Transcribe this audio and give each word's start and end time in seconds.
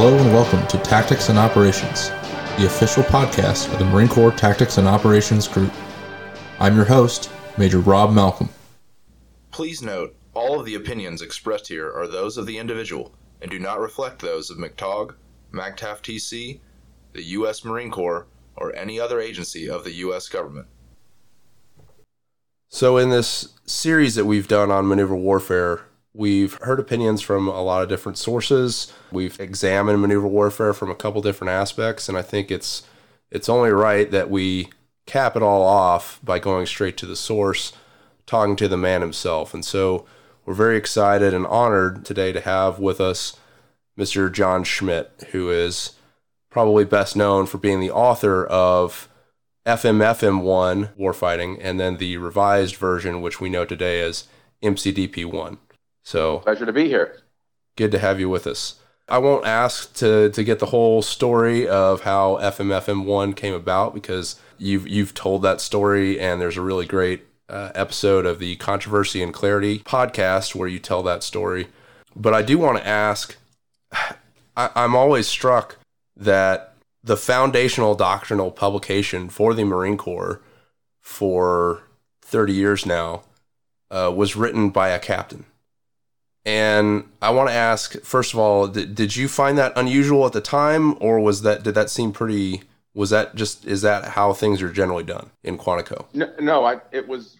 Hello 0.00 0.16
and 0.16 0.32
welcome 0.32 0.64
to 0.68 0.78
Tactics 0.78 1.28
and 1.28 1.36
Operations, 1.36 2.10
the 2.56 2.66
official 2.66 3.02
podcast 3.02 3.72
of 3.72 3.80
the 3.80 3.84
Marine 3.86 4.06
Corps 4.06 4.30
Tactics 4.30 4.78
and 4.78 4.86
Operations 4.86 5.48
Group. 5.48 5.72
I'm 6.60 6.76
your 6.76 6.84
host, 6.84 7.32
Major 7.56 7.80
Rob 7.80 8.12
Malcolm. 8.12 8.48
Please 9.50 9.82
note, 9.82 10.14
all 10.34 10.60
of 10.60 10.66
the 10.66 10.76
opinions 10.76 11.20
expressed 11.20 11.66
here 11.66 11.92
are 11.92 12.06
those 12.06 12.36
of 12.36 12.46
the 12.46 12.58
individual 12.58 13.12
and 13.42 13.50
do 13.50 13.58
not 13.58 13.80
reflect 13.80 14.20
those 14.20 14.50
of 14.50 14.58
MCTOG, 14.58 15.16
MAGTF 15.52 16.00
TC, 16.00 16.60
the 17.12 17.24
U.S. 17.24 17.64
Marine 17.64 17.90
Corps, 17.90 18.28
or 18.54 18.72
any 18.76 19.00
other 19.00 19.20
agency 19.20 19.68
of 19.68 19.82
the 19.82 19.94
U.S. 19.94 20.28
government. 20.28 20.68
So, 22.68 22.98
in 22.98 23.10
this 23.10 23.48
series 23.66 24.14
that 24.14 24.26
we've 24.26 24.46
done 24.46 24.70
on 24.70 24.86
maneuver 24.86 25.16
warfare, 25.16 25.87
we've 26.18 26.54
heard 26.62 26.80
opinions 26.80 27.22
from 27.22 27.46
a 27.46 27.62
lot 27.62 27.80
of 27.80 27.88
different 27.88 28.18
sources. 28.18 28.92
We've 29.12 29.38
examined 29.40 30.02
maneuver 30.02 30.26
warfare 30.26 30.74
from 30.74 30.90
a 30.90 30.96
couple 30.96 31.22
different 31.22 31.52
aspects, 31.52 32.08
and 32.08 32.18
I 32.18 32.22
think 32.22 32.50
it's 32.50 32.82
it's 33.30 33.48
only 33.48 33.70
right 33.70 34.10
that 34.10 34.28
we 34.28 34.70
cap 35.06 35.36
it 35.36 35.42
all 35.42 35.62
off 35.62 36.18
by 36.22 36.38
going 36.38 36.66
straight 36.66 36.96
to 36.98 37.06
the 37.06 37.16
source, 37.16 37.72
talking 38.26 38.56
to 38.56 38.68
the 38.68 38.76
man 38.76 39.00
himself. 39.00 39.54
And 39.54 39.64
so, 39.64 40.06
we're 40.44 40.54
very 40.54 40.76
excited 40.76 41.32
and 41.32 41.46
honored 41.46 42.04
today 42.04 42.32
to 42.32 42.40
have 42.40 42.78
with 42.78 43.00
us 43.00 43.38
Mr. 43.96 44.32
John 44.32 44.64
Schmitt, 44.64 45.28
who 45.30 45.50
is 45.50 45.92
probably 46.50 46.84
best 46.84 47.16
known 47.16 47.46
for 47.46 47.58
being 47.58 47.80
the 47.80 47.90
author 47.90 48.44
of 48.46 49.08
FMFM1 49.66 50.96
Warfighting, 50.98 51.58
and 51.60 51.78
then 51.78 51.98
the 51.98 52.16
revised 52.16 52.76
version, 52.76 53.20
which 53.20 53.40
we 53.40 53.50
know 53.50 53.64
today 53.64 54.00
as 54.00 54.26
MCDP1. 54.62 55.58
So 56.08 56.38
pleasure 56.38 56.64
to 56.64 56.72
be 56.72 56.88
here. 56.88 57.18
Good 57.76 57.92
to 57.92 57.98
have 57.98 58.18
you 58.18 58.30
with 58.30 58.46
us. 58.46 58.76
I 59.10 59.18
won't 59.18 59.44
ask 59.44 59.92
to, 59.96 60.30
to 60.30 60.42
get 60.42 60.58
the 60.58 60.72
whole 60.72 61.02
story 61.02 61.68
of 61.68 62.00
how 62.00 62.38
FMFM1 62.40 63.36
came 63.36 63.52
about 63.52 63.92
because 63.92 64.40
you've 64.56 64.88
you've 64.88 65.12
told 65.12 65.42
that 65.42 65.60
story, 65.60 66.18
and 66.18 66.40
there's 66.40 66.56
a 66.56 66.62
really 66.62 66.86
great 66.86 67.26
uh, 67.50 67.72
episode 67.74 68.24
of 68.24 68.38
the 68.38 68.56
Controversy 68.56 69.22
and 69.22 69.34
Clarity 69.34 69.80
podcast 69.80 70.54
where 70.54 70.66
you 70.66 70.78
tell 70.78 71.02
that 71.02 71.22
story. 71.22 71.66
But 72.16 72.32
I 72.32 72.40
do 72.40 72.56
want 72.56 72.78
to 72.78 72.86
ask. 72.86 73.36
I, 73.92 74.14
I'm 74.56 74.96
always 74.96 75.28
struck 75.28 75.76
that 76.16 76.72
the 77.04 77.18
foundational 77.18 77.94
doctrinal 77.94 78.50
publication 78.50 79.28
for 79.28 79.52
the 79.52 79.64
Marine 79.64 79.98
Corps 79.98 80.40
for 81.02 81.82
30 82.22 82.54
years 82.54 82.86
now 82.86 83.24
uh, 83.90 84.10
was 84.16 84.36
written 84.36 84.70
by 84.70 84.88
a 84.88 84.98
captain. 84.98 85.44
And 86.48 87.04
I 87.20 87.28
want 87.28 87.50
to 87.50 87.54
ask, 87.54 88.00
first 88.00 88.32
of 88.32 88.38
all, 88.38 88.68
did, 88.68 88.94
did 88.94 89.14
you 89.14 89.28
find 89.28 89.58
that 89.58 89.74
unusual 89.76 90.24
at 90.24 90.32
the 90.32 90.40
time, 90.40 90.96
or 90.98 91.20
was 91.20 91.42
that 91.42 91.62
did 91.62 91.74
that 91.74 91.90
seem 91.90 92.10
pretty? 92.10 92.62
Was 92.94 93.10
that 93.10 93.34
just 93.34 93.66
is 93.66 93.82
that 93.82 94.06
how 94.06 94.32
things 94.32 94.62
are 94.62 94.72
generally 94.72 95.04
done 95.04 95.30
in 95.44 95.58
Quantico? 95.58 96.06
No, 96.14 96.32
no 96.40 96.64
I, 96.64 96.80
it 96.90 97.06
was 97.06 97.36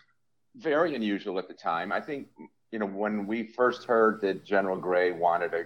very 0.56 0.94
unusual 0.94 1.38
at 1.38 1.48
the 1.48 1.54
time. 1.54 1.90
I 1.90 2.02
think 2.02 2.26
you 2.70 2.78
know 2.78 2.84
when 2.84 3.26
we 3.26 3.44
first 3.44 3.84
heard 3.84 4.20
that 4.20 4.44
General 4.44 4.76
Gray 4.76 5.12
wanted 5.12 5.54
a 5.54 5.64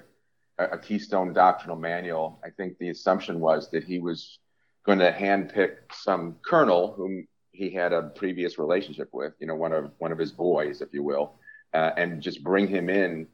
a 0.58 0.78
Keystone 0.78 1.32
doctrinal 1.32 1.76
manual, 1.76 2.38
I 2.44 2.50
think 2.50 2.78
the 2.78 2.90
assumption 2.90 3.40
was 3.40 3.72
that 3.72 3.82
he 3.82 3.98
was 3.98 4.38
going 4.86 5.00
to 5.00 5.10
handpick 5.10 5.78
some 5.92 6.36
colonel 6.46 6.92
whom 6.92 7.26
he 7.50 7.70
had 7.70 7.92
a 7.92 8.02
previous 8.02 8.56
relationship 8.56 9.08
with, 9.12 9.32
you 9.40 9.48
know, 9.48 9.56
one 9.56 9.72
of 9.72 9.90
one 9.98 10.12
of 10.12 10.18
his 10.18 10.30
boys, 10.30 10.80
if 10.80 10.94
you 10.94 11.02
will, 11.02 11.34
uh, 11.74 11.90
and 11.96 12.20
just 12.20 12.42
bring 12.42 12.66
him 12.66 12.88
in 12.88 13.26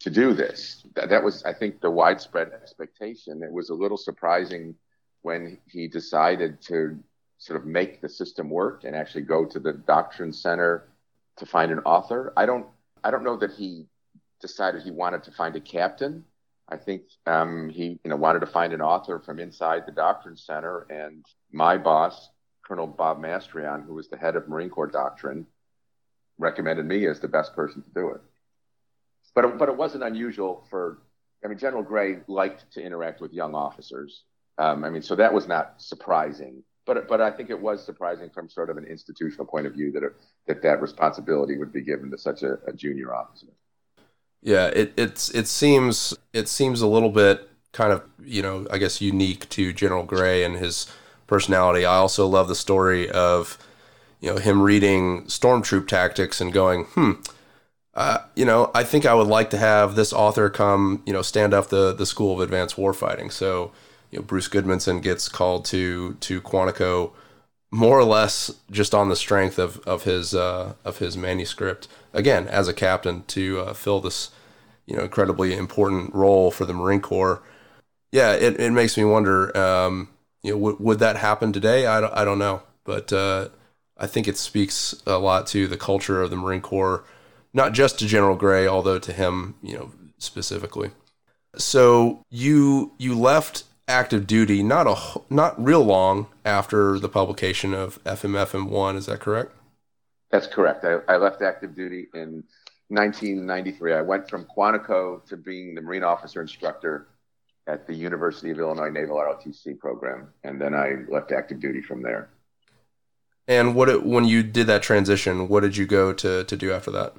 to 0.00 0.10
do 0.10 0.34
this. 0.34 0.84
That, 0.94 1.08
that 1.10 1.22
was, 1.22 1.44
I 1.44 1.52
think, 1.52 1.80
the 1.80 1.90
widespread 1.90 2.52
expectation. 2.52 3.42
It 3.42 3.52
was 3.52 3.70
a 3.70 3.74
little 3.74 3.96
surprising 3.96 4.74
when 5.22 5.58
he 5.66 5.88
decided 5.88 6.60
to 6.62 6.98
sort 7.38 7.58
of 7.58 7.66
make 7.66 8.00
the 8.00 8.08
system 8.08 8.50
work 8.50 8.84
and 8.84 8.94
actually 8.94 9.22
go 9.22 9.44
to 9.44 9.58
the 9.58 9.72
doctrine 9.72 10.32
center 10.32 10.88
to 11.36 11.46
find 11.46 11.72
an 11.72 11.80
author. 11.80 12.32
I 12.36 12.46
don't, 12.46 12.66
I 13.02 13.10
don't 13.10 13.24
know 13.24 13.36
that 13.38 13.52
he 13.52 13.86
decided 14.40 14.82
he 14.82 14.90
wanted 14.90 15.22
to 15.24 15.30
find 15.32 15.56
a 15.56 15.60
captain. 15.60 16.24
I 16.68 16.76
think 16.76 17.02
um, 17.26 17.68
he 17.68 17.98
you 18.02 18.10
know 18.10 18.16
wanted 18.16 18.40
to 18.40 18.46
find 18.46 18.72
an 18.72 18.80
author 18.80 19.18
from 19.18 19.38
inside 19.38 19.84
the 19.86 19.92
Doctrine 19.92 20.36
Center, 20.36 20.86
and 20.88 21.24
my 21.52 21.76
boss, 21.76 22.30
Colonel 22.64 22.86
Bob 22.86 23.20
Mastrion, 23.20 23.84
who 23.86 23.94
was 23.94 24.08
the 24.08 24.16
head 24.16 24.36
of 24.36 24.48
Marine 24.48 24.70
Corps 24.70 24.86
Doctrine, 24.86 25.46
recommended 26.38 26.86
me 26.86 27.06
as 27.06 27.20
the 27.20 27.28
best 27.28 27.54
person 27.54 27.82
to 27.82 27.90
do 27.90 28.10
it. 28.10 28.20
But 29.34 29.44
it, 29.44 29.58
but 29.58 29.68
it 29.68 29.76
wasn't 29.76 30.04
unusual 30.04 30.64
for 30.70 30.98
I 31.44 31.48
mean 31.48 31.58
General 31.58 31.82
Gray 31.82 32.18
liked 32.28 32.70
to 32.72 32.82
interact 32.82 33.20
with 33.20 33.32
young 33.32 33.54
officers. 33.54 34.22
Um, 34.58 34.84
I 34.84 34.90
mean 34.90 35.02
so 35.02 35.16
that 35.16 35.32
was 35.32 35.48
not 35.48 35.74
surprising. 35.78 36.62
But 36.86 37.08
but 37.08 37.20
I 37.20 37.30
think 37.30 37.50
it 37.50 37.60
was 37.60 37.84
surprising 37.84 38.30
from 38.30 38.48
sort 38.48 38.70
of 38.70 38.76
an 38.76 38.84
institutional 38.84 39.46
point 39.46 39.66
of 39.66 39.72
view 39.72 39.90
that 39.92 40.02
that 40.46 40.62
that 40.62 40.82
responsibility 40.82 41.56
would 41.56 41.72
be 41.72 41.80
given 41.82 42.10
to 42.10 42.18
such 42.18 42.42
a, 42.42 42.58
a 42.66 42.72
junior 42.72 43.14
officer. 43.14 43.48
Yeah, 44.42 44.66
it 44.66 44.92
it's 44.96 45.30
it 45.30 45.48
seems 45.48 46.14
it 46.32 46.48
seems 46.48 46.82
a 46.82 46.86
little 46.86 47.10
bit 47.10 47.48
kind 47.72 47.92
of 47.92 48.02
you 48.22 48.42
know 48.42 48.66
I 48.70 48.78
guess 48.78 49.00
unique 49.00 49.48
to 49.50 49.72
General 49.72 50.04
Gray 50.04 50.44
and 50.44 50.56
his 50.56 50.86
personality. 51.26 51.86
I 51.86 51.96
also 51.96 52.26
love 52.26 52.48
the 52.48 52.54
story 52.54 53.10
of 53.10 53.58
you 54.24 54.30
know 54.30 54.38
him 54.38 54.62
reading 54.62 55.24
Stormtroop 55.24 55.86
Tactics 55.86 56.40
and 56.40 56.50
going, 56.50 56.84
hmm, 56.84 57.12
uh, 57.92 58.20
you 58.34 58.46
know, 58.46 58.70
I 58.74 58.82
think 58.82 59.04
I 59.04 59.12
would 59.12 59.26
like 59.26 59.50
to 59.50 59.58
have 59.58 59.96
this 59.96 60.14
author 60.14 60.48
come, 60.48 61.02
you 61.04 61.12
know, 61.12 61.20
stand 61.20 61.52
up 61.52 61.68
the 61.68 61.92
the 61.92 62.06
School 62.06 62.32
of 62.32 62.40
Advanced 62.40 62.76
Warfighting. 62.76 63.30
So, 63.30 63.70
you 64.10 64.18
know, 64.18 64.24
Bruce 64.24 64.48
Gudmundsson 64.48 65.02
gets 65.02 65.28
called 65.28 65.66
to 65.66 66.14
to 66.14 66.40
Quantico 66.40 67.12
more 67.70 67.98
or 67.98 68.04
less 68.04 68.50
just 68.70 68.94
on 68.94 69.10
the 69.10 69.16
strength 69.16 69.58
of 69.58 69.78
of 69.80 70.04
his 70.04 70.34
uh, 70.34 70.72
of 70.86 70.98
his 71.00 71.18
manuscript 71.18 71.86
again 72.14 72.48
as 72.48 72.66
a 72.66 72.72
captain 72.72 73.24
to 73.24 73.60
uh, 73.60 73.74
fill 73.74 74.00
this 74.00 74.30
you 74.86 74.96
know 74.96 75.02
incredibly 75.02 75.54
important 75.54 76.14
role 76.14 76.50
for 76.50 76.64
the 76.64 76.72
Marine 76.72 77.02
Corps. 77.02 77.42
Yeah, 78.10 78.32
it, 78.32 78.58
it 78.58 78.70
makes 78.72 78.96
me 78.96 79.04
wonder. 79.04 79.54
Um, 79.54 80.08
you 80.42 80.52
know, 80.52 80.58
w- 80.58 80.76
would 80.80 80.98
that 81.00 81.16
happen 81.16 81.52
today? 81.52 81.86
I 81.86 82.00
don't, 82.00 82.14
I 82.14 82.24
don't 82.24 82.38
know, 82.38 82.62
but 82.84 83.12
uh, 83.12 83.48
I 83.96 84.06
think 84.06 84.26
it 84.26 84.36
speaks 84.36 85.00
a 85.06 85.18
lot 85.18 85.46
to 85.48 85.68
the 85.68 85.76
culture 85.76 86.20
of 86.20 86.30
the 86.30 86.36
Marine 86.36 86.60
Corps, 86.60 87.04
not 87.52 87.72
just 87.72 87.98
to 87.98 88.06
General 88.06 88.36
Gray, 88.36 88.66
although 88.66 88.98
to 88.98 89.12
him, 89.12 89.54
you 89.62 89.76
know, 89.76 89.92
specifically. 90.18 90.90
So 91.56 92.22
you 92.30 92.92
you 92.98 93.16
left 93.18 93.64
active 93.86 94.26
duty 94.26 94.62
not 94.62 94.86
a 94.86 95.20
not 95.30 95.62
real 95.62 95.84
long 95.84 96.26
after 96.44 96.98
the 96.98 97.08
publication 97.08 97.74
of 97.74 98.02
FMFM 98.04 98.68
one. 98.68 98.96
Is 98.96 99.06
that 99.06 99.20
correct? 99.20 99.52
That's 100.30 100.46
correct. 100.46 100.84
I, 100.84 100.98
I 101.12 101.16
left 101.16 101.42
active 101.42 101.74
duty 101.76 102.08
in 102.14 102.42
1993. 102.88 103.92
I 103.94 104.00
went 104.00 104.28
from 104.28 104.46
Quantico 104.46 105.24
to 105.26 105.36
being 105.36 105.74
the 105.74 105.80
Marine 105.80 106.02
officer 106.02 106.40
instructor 106.40 107.06
at 107.66 107.86
the 107.86 107.94
University 107.94 108.50
of 108.50 108.58
Illinois 108.58 108.90
Naval 108.90 109.16
ROTC 109.16 109.78
program, 109.78 110.28
and 110.42 110.60
then 110.60 110.74
I 110.74 111.04
left 111.08 111.32
active 111.32 111.60
duty 111.60 111.80
from 111.80 112.02
there. 112.02 112.28
And 113.46 113.74
what 113.74 113.88
it, 113.88 114.04
when 114.04 114.24
you 114.24 114.42
did 114.42 114.66
that 114.68 114.82
transition, 114.82 115.48
what 115.48 115.60
did 115.60 115.76
you 115.76 115.86
go 115.86 116.12
to 116.14 116.44
to 116.44 116.56
do 116.56 116.72
after 116.72 116.90
that? 116.92 117.14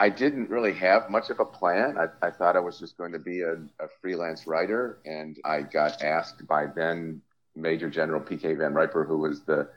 I 0.00 0.08
didn't 0.08 0.48
really 0.48 0.74
have 0.74 1.10
much 1.10 1.30
of 1.30 1.40
a 1.40 1.44
plan. 1.44 1.96
I, 1.98 2.26
I 2.26 2.30
thought 2.30 2.56
I 2.56 2.60
was 2.60 2.78
just 2.78 2.96
going 2.96 3.12
to 3.12 3.18
be 3.18 3.40
a, 3.40 3.54
a, 3.54 3.88
freelance 4.00 4.46
writer, 4.46 5.00
and 5.04 5.36
I 5.44 5.62
got 5.62 6.02
asked 6.02 6.46
by 6.46 6.66
then 6.66 7.20
Major 7.56 7.90
General 7.90 8.20
P.K. 8.20 8.54
Van 8.54 8.74
Riper, 8.74 9.04
who 9.04 9.18
was 9.18 9.42
the 9.42 9.68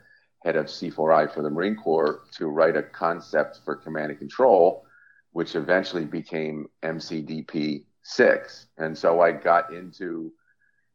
head 0.44 0.54
of 0.54 0.66
C4I 0.66 1.32
for 1.32 1.42
the 1.42 1.50
Marine 1.50 1.74
Corps 1.74 2.20
to 2.36 2.46
write 2.46 2.76
a 2.76 2.82
concept 2.82 3.60
for 3.64 3.74
command 3.74 4.10
and 4.10 4.18
control, 4.18 4.84
which 5.32 5.56
eventually 5.56 6.04
became 6.04 6.68
MCDP 6.84 7.84
6. 8.02 8.66
And 8.78 8.96
so 8.96 9.20
I 9.20 9.32
got 9.32 9.72
into 9.72 10.32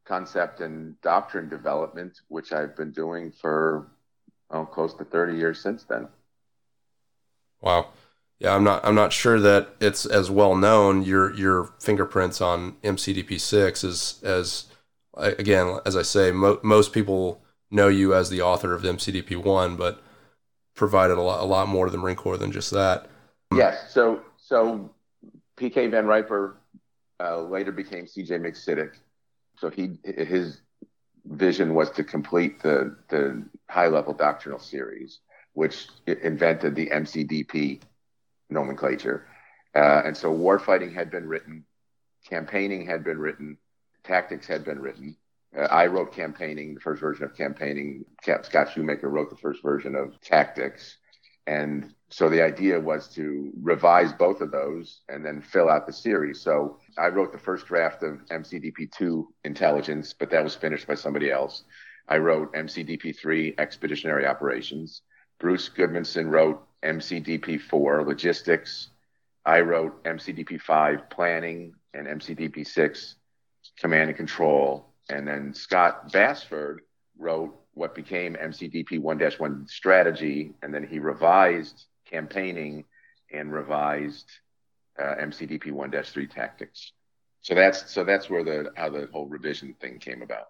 concept 0.06 0.62
and 0.62 1.00
doctrine 1.02 1.50
development, 1.50 2.22
which 2.30 2.54
I've 2.54 2.78
been 2.78 2.92
doing 2.92 3.32
for 3.32 3.92
oh, 4.52 4.66
close 4.66 4.94
to 4.96 5.04
30 5.06 5.38
years 5.38 5.62
since 5.62 5.84
then. 5.84 6.08
Wow. 7.62 7.88
Yeah, 8.40 8.56
I'm 8.56 8.64
not. 8.64 8.86
I'm 8.86 8.94
not 8.94 9.14
sure 9.14 9.40
that 9.40 9.70
it's 9.80 10.06
as 10.06 10.30
well 10.30 10.56
known. 10.56 11.02
Your 11.02 11.34
your 11.34 11.74
fingerprints 11.80 12.40
on 12.40 12.74
MCDP 12.84 13.40
six 13.42 13.84
is 13.84 14.20
as 14.24 14.66
again 15.16 15.80
as 15.88 15.96
I 15.96 16.04
say, 16.04 16.32
mo- 16.32 16.60
most 16.62 16.94
people 16.94 17.42
know 17.72 17.88
you 17.88 18.14
as 18.14 18.30
the 18.30 18.42
author 18.42 18.76
of 18.76 18.84
MCDP 18.84 19.44
one, 19.44 19.76
but 19.76 20.02
provided 20.76 21.18
a 21.18 21.22
lot, 21.22 21.42
a 21.42 21.46
lot 21.46 21.68
more 21.68 21.86
to 21.86 21.92
the 21.92 21.98
Marine 21.98 22.16
Corps 22.16 22.38
than 22.38 22.52
just 22.52 22.72
that. 22.72 23.08
Yes. 23.54 23.92
So, 23.92 24.22
so 24.38 24.90
PK 25.58 25.90
Van 25.92 26.06
Riper 26.06 26.58
uh, 27.20 27.42
later 27.42 27.72
became 27.72 28.06
CG 28.06 28.30
MCCDC. 28.30 28.92
So 29.58 29.70
he, 29.70 29.98
his 30.06 30.62
vision 31.30 31.74
was 31.74 31.92
to 31.92 32.04
complete 32.04 32.62
the, 32.62 32.96
the 33.10 33.44
high 33.70 33.88
level 33.88 34.14
doctrinal 34.14 34.60
series, 34.60 35.20
which 35.54 35.88
invented 36.06 36.76
the 36.76 36.88
MCDP 36.88 37.82
nomenclature. 38.50 39.28
Uh, 39.76 40.02
and 40.06 40.16
so 40.16 40.34
warfighting 40.34 40.94
had 40.94 41.12
been 41.12 41.28
written, 41.28 41.66
campaigning 42.28 42.86
had 42.86 43.04
been 43.04 43.20
written, 43.20 43.58
tactics 44.04 44.48
had 44.48 44.64
been 44.64 44.80
written. 44.80 45.16
Uh, 45.56 45.62
I 45.62 45.88
wrote 45.88 46.14
campaigning, 46.14 46.74
the 46.74 46.80
first 46.80 47.02
version 47.02 47.26
of 47.26 47.36
campaigning. 47.36 48.06
Scott 48.22 48.72
Shoemaker 48.74 49.10
wrote 49.10 49.30
the 49.30 49.38
first 49.38 49.62
version 49.62 49.96
of 49.96 50.20
tactics. 50.22 50.98
And 51.46 51.94
so 52.10 52.30
the 52.30 52.42
idea 52.42 52.80
was 52.80 53.10
to 53.10 53.52
revise 53.62 54.14
both 54.14 54.40
of 54.40 54.52
those 54.52 55.02
and 55.10 55.26
then 55.26 55.42
fill 55.42 55.70
out 55.70 55.86
the 55.86 55.94
series. 55.94 56.40
So 56.40 56.80
I 56.98 57.08
wrote 57.08 57.34
the 57.34 57.38
first 57.38 57.66
draft 57.66 58.02
of 58.02 58.26
MCDP2 58.28 59.26
intelligence, 59.44 60.14
but 60.14 60.30
that 60.32 60.44
was 60.44 60.56
finished 60.56 60.88
by 60.88 60.96
somebody 60.96 61.30
else. 61.32 61.66
I 62.08 62.18
wrote 62.20 62.54
MCDP3 62.54 63.60
expeditionary 63.60 64.26
operations. 64.26 65.02
Bruce 65.40 65.70
Gudmundsson 65.70 66.30
wrote 66.30 66.64
MCDP4 66.84 68.08
logistics. 68.08 68.90
I 69.46 69.60
wrote 69.60 70.02
MCDP5 70.06 71.10
planning 71.10 71.74
and 71.94 72.08
MCDP6 72.08 73.16
command 73.80 74.10
and 74.10 74.18
control. 74.18 74.94
And 75.10 75.28
then 75.28 75.54
Scott 75.54 76.14
Bassford 76.14 76.84
wrote 77.18 77.54
what 77.74 77.94
became 77.94 78.36
MCDP 78.36 79.02
1 79.02 79.20
1 79.38 79.68
strategy. 79.68 80.54
And 80.64 80.74
then 80.74 80.88
he 80.88 81.00
revised 81.00 81.86
campaigning 82.10 82.86
and 83.32 83.52
revised 83.52 84.30
uh, 85.00 85.16
MCDP 85.22 85.72
1 85.72 85.92
3 85.92 86.28
tactics. 86.28 86.92
So 87.42 87.56
that's 87.56 87.92
so 87.92 88.04
that's 88.04 88.30
where 88.30 88.44
the 88.44 88.72
how 88.76 88.90
the 88.90 89.08
whole 89.12 89.28
revision 89.28 89.74
thing 89.80 90.00
came 90.00 90.22
about. 90.22 90.48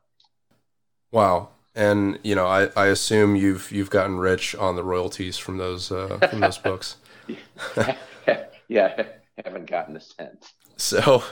Wow. 1.11 1.49
And 1.75 2.17
you 2.23 2.33
know, 2.33 2.47
I, 2.47 2.69
I 2.75 2.87
assume 2.87 3.35
you've 3.35 3.71
you've 3.71 3.91
gotten 3.91 4.17
rich 4.17 4.55
on 4.55 4.75
the 4.75 4.83
royalties 4.83 5.37
from 5.37 5.57
those 5.57 5.91
uh, 5.91 6.17
from 6.29 6.39
those 6.39 6.57
books. 6.57 6.97
yeah, 8.67 9.03
haven't 9.45 9.69
gotten 9.69 9.95
a 9.95 10.01
cent. 10.01 10.53
So, 10.77 11.23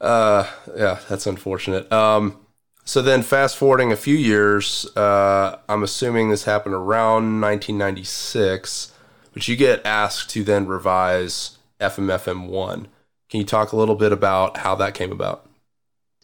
uh, 0.00 0.50
yeah, 0.74 1.00
that's 1.08 1.26
unfortunate. 1.26 1.90
Um, 1.92 2.38
so 2.84 3.02
then, 3.02 3.22
fast 3.22 3.56
forwarding 3.56 3.92
a 3.92 3.96
few 3.96 4.16
years, 4.16 4.86
uh, 4.96 5.58
I'm 5.68 5.82
assuming 5.82 6.30
this 6.30 6.44
happened 6.44 6.74
around 6.74 7.40
1996, 7.40 8.92
but 9.34 9.48
you 9.48 9.56
get 9.56 9.84
asked 9.84 10.30
to 10.30 10.44
then 10.44 10.66
revise 10.66 11.58
FMFM 11.80 12.46
one. 12.46 12.88
Can 13.28 13.40
you 13.40 13.46
talk 13.46 13.72
a 13.72 13.76
little 13.76 13.96
bit 13.96 14.12
about 14.12 14.58
how 14.58 14.76
that 14.76 14.94
came 14.94 15.12
about? 15.12 15.50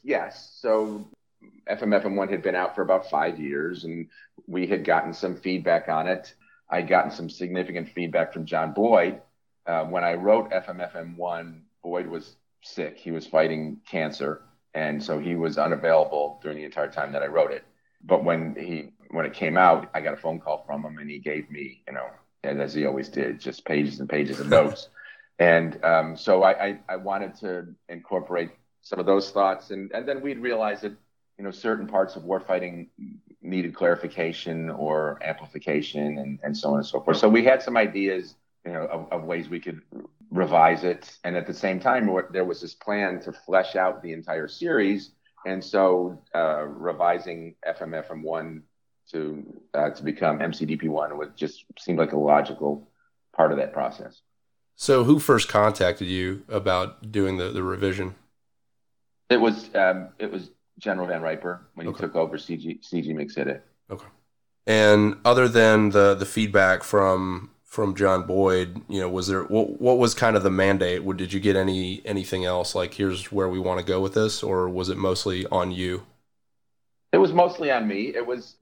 Yes. 0.02 0.56
So 0.60 1.06
FMFM1 1.68 2.30
had 2.30 2.42
been 2.42 2.54
out 2.54 2.74
for 2.74 2.82
about 2.82 3.10
five 3.10 3.38
years, 3.38 3.84
and 3.84 4.08
we 4.46 4.66
had 4.66 4.84
gotten 4.84 5.12
some 5.12 5.36
feedback 5.36 5.88
on 5.88 6.06
it. 6.06 6.34
I'd 6.70 6.88
gotten 6.88 7.10
some 7.10 7.28
significant 7.28 7.88
feedback 7.88 8.32
from 8.32 8.46
John 8.46 8.72
Boyd. 8.72 9.20
Uh, 9.66 9.84
when 9.84 10.04
I 10.04 10.14
wrote 10.14 10.52
FMFM1, 10.52 11.60
Boyd 11.82 12.06
was 12.06 12.36
sick. 12.62 12.96
He 12.96 13.10
was 13.10 13.26
fighting 13.26 13.80
cancer, 13.90 14.42
and 14.74 15.02
so 15.02 15.18
he 15.18 15.34
was 15.34 15.58
unavailable 15.58 16.38
during 16.42 16.58
the 16.58 16.64
entire 16.64 16.90
time 16.90 17.12
that 17.12 17.22
I 17.22 17.26
wrote 17.26 17.50
it. 17.50 17.64
But 18.04 18.24
when 18.24 18.54
he 18.56 18.92
when 19.10 19.26
it 19.26 19.32
came 19.32 19.56
out, 19.56 19.90
I 19.92 20.00
got 20.00 20.14
a 20.14 20.16
phone 20.16 20.38
call 20.38 20.62
from 20.64 20.84
him, 20.84 20.98
and 20.98 21.10
he 21.10 21.18
gave 21.18 21.50
me, 21.50 21.82
you 21.88 21.94
know, 21.94 22.06
as 22.44 22.74
he 22.74 22.86
always 22.86 23.08
did, 23.08 23.40
just 23.40 23.64
pages 23.64 24.00
and 24.00 24.08
pages 24.08 24.40
of 24.40 24.48
notes. 24.48 24.88
and 25.38 25.82
um, 25.84 26.16
so 26.16 26.42
I, 26.42 26.66
I, 26.66 26.78
I 26.88 26.96
wanted 26.96 27.34
to 27.36 27.66
incorporate 27.88 28.50
some 28.82 28.98
of 28.98 29.06
those 29.06 29.30
thoughts, 29.30 29.70
and 29.70 29.90
and 29.92 30.08
then 30.08 30.20
we'd 30.22 30.38
realize 30.38 30.80
that 30.80 30.96
you 31.40 31.44
know, 31.44 31.50
certain 31.50 31.86
parts 31.86 32.16
of 32.16 32.22
warfighting 32.24 32.88
needed 33.40 33.74
clarification 33.74 34.68
or 34.68 35.18
amplification 35.24 36.18
and, 36.18 36.38
and 36.42 36.54
so 36.54 36.72
on 36.72 36.76
and 36.76 36.86
so 36.86 37.00
forth. 37.00 37.16
So 37.16 37.30
we 37.30 37.42
had 37.42 37.62
some 37.62 37.78
ideas, 37.78 38.34
you 38.66 38.74
know, 38.74 38.84
of, 38.84 39.10
of 39.10 39.24
ways 39.24 39.48
we 39.48 39.58
could 39.58 39.80
revise 40.30 40.84
it. 40.84 41.16
And 41.24 41.38
at 41.38 41.46
the 41.46 41.54
same 41.54 41.80
time, 41.80 42.14
there 42.30 42.44
was 42.44 42.60
this 42.60 42.74
plan 42.74 43.20
to 43.20 43.32
flesh 43.32 43.74
out 43.74 44.02
the 44.02 44.12
entire 44.12 44.48
series. 44.48 45.12
And 45.46 45.64
so 45.64 46.20
uh, 46.34 46.64
revising 46.66 47.54
FMFM1 47.66 48.60
to, 49.12 49.62
uh, 49.74 49.90
to 49.90 50.02
become 50.02 50.38
MCDP1 50.38 51.16
would 51.16 51.36
just 51.36 51.64
seem 51.78 51.96
like 51.96 52.12
a 52.12 52.18
logical 52.18 52.88
part 53.32 53.52
of 53.52 53.58
that 53.58 53.72
process. 53.72 54.20
So 54.76 55.04
who 55.04 55.18
first 55.18 55.48
contacted 55.48 56.08
you 56.08 56.42
about 56.48 57.12
doing 57.12 57.36
the, 57.36 57.50
the 57.50 57.62
revision? 57.62 58.14
It 59.28 59.40
was 59.40 59.72
um, 59.74 60.08
it 60.18 60.32
was 60.32 60.50
General 60.78 61.06
Van 61.06 61.22
Riper 61.22 61.60
when 61.74 61.86
he 61.86 61.92
okay. 61.92 62.00
took 62.00 62.16
over 62.16 62.36
CG 62.36 62.80
CG 62.80 63.06
MCCDC. 63.06 63.60
Okay. 63.90 64.06
And 64.66 65.16
other 65.24 65.48
than 65.48 65.90
the 65.90 66.14
the 66.14 66.26
feedback 66.26 66.82
from 66.82 67.50
from 67.64 67.94
John 67.94 68.26
Boyd, 68.26 68.80
you 68.88 69.00
know, 69.00 69.08
was 69.08 69.28
there 69.28 69.42
what 69.44 69.80
what 69.80 69.98
was 69.98 70.14
kind 70.14 70.34
of 70.34 70.42
the 70.42 70.50
mandate? 70.50 71.06
Did 71.16 71.32
you 71.32 71.40
get 71.40 71.56
any 71.56 72.02
anything 72.04 72.44
else 72.44 72.74
like 72.74 72.94
here's 72.94 73.30
where 73.30 73.48
we 73.48 73.60
want 73.60 73.78
to 73.78 73.86
go 73.86 74.00
with 74.00 74.14
this, 74.14 74.42
or 74.42 74.68
was 74.68 74.88
it 74.88 74.96
mostly 74.96 75.46
on 75.46 75.70
you? 75.70 76.06
It 77.12 77.18
was 77.18 77.32
mostly 77.32 77.70
on 77.70 77.86
me. 77.86 78.14
It 78.14 78.26
was 78.26 78.56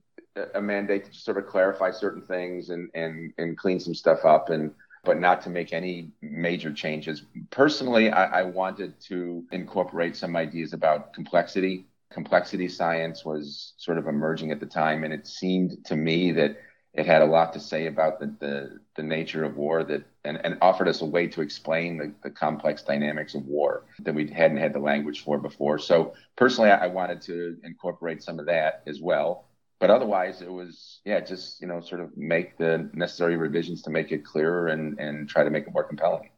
a 0.53 0.61
mandate 0.61 1.05
to 1.05 1.13
sort 1.13 1.37
of 1.37 1.47
clarify 1.47 1.91
certain 1.91 2.21
things 2.21 2.69
and 2.69 2.89
and 2.93 3.33
and 3.37 3.57
clean 3.57 3.79
some 3.79 3.95
stuff 3.95 4.25
up 4.25 4.49
and 4.49 4.71
but 5.03 5.19
not 5.19 5.41
to 5.41 5.49
make 5.49 5.71
any 5.71 6.11
major 6.21 6.73
changes. 6.73 7.23
Personally, 7.51 8.11
I, 8.11 8.41
I 8.41 8.43
wanted 8.43 8.99
to 9.03 9.45
incorporate 9.51 10.15
some 10.15 10.35
ideas 10.35 10.73
about 10.73 11.13
complexity 11.13 11.85
complexity 12.11 12.67
science 12.67 13.23
was 13.23 13.73
sort 13.77 13.97
of 13.97 14.07
emerging 14.07 14.51
at 14.51 14.59
the 14.59 14.65
time, 14.65 15.03
and 15.03 15.13
it 15.13 15.27
seemed 15.27 15.85
to 15.85 15.95
me 15.95 16.31
that 16.31 16.57
it 16.93 17.05
had 17.05 17.21
a 17.21 17.25
lot 17.25 17.53
to 17.53 17.59
say 17.59 17.85
about 17.85 18.19
the 18.19 18.33
the, 18.39 18.79
the 18.95 19.03
nature 19.03 19.43
of 19.43 19.57
war 19.57 19.83
that 19.83 20.03
and, 20.25 20.43
and 20.43 20.57
offered 20.61 20.87
us 20.87 21.01
a 21.01 21.05
way 21.05 21.27
to 21.27 21.41
explain 21.41 21.97
the, 21.97 22.13
the 22.23 22.29
complex 22.29 22.81
dynamics 22.83 23.35
of 23.35 23.45
war 23.45 23.85
that 23.99 24.13
we 24.13 24.27
hadn't 24.27 24.57
had 24.57 24.73
the 24.73 24.79
language 24.79 25.23
for 25.23 25.37
before. 25.37 25.79
So 25.79 26.13
personally, 26.35 26.71
I, 26.71 26.85
I 26.85 26.87
wanted 26.87 27.21
to 27.23 27.57
incorporate 27.63 28.21
some 28.23 28.39
of 28.39 28.45
that 28.47 28.83
as 28.85 28.99
well. 28.99 29.48
But 29.79 29.89
otherwise, 29.89 30.41
it 30.41 30.51
was 30.51 30.99
yeah, 31.05 31.21
just 31.21 31.61
you 31.61 31.67
know, 31.67 31.81
sort 31.81 32.01
of 32.01 32.15
make 32.17 32.57
the 32.57 32.89
necessary 32.93 33.37
revisions 33.37 33.81
to 33.83 33.89
make 33.89 34.11
it 34.11 34.25
clearer 34.25 34.67
and 34.67 34.99
and 34.99 35.29
try 35.29 35.43
to 35.43 35.49
make 35.49 35.67
it 35.67 35.73
more 35.73 35.83
compelling. 35.83 36.29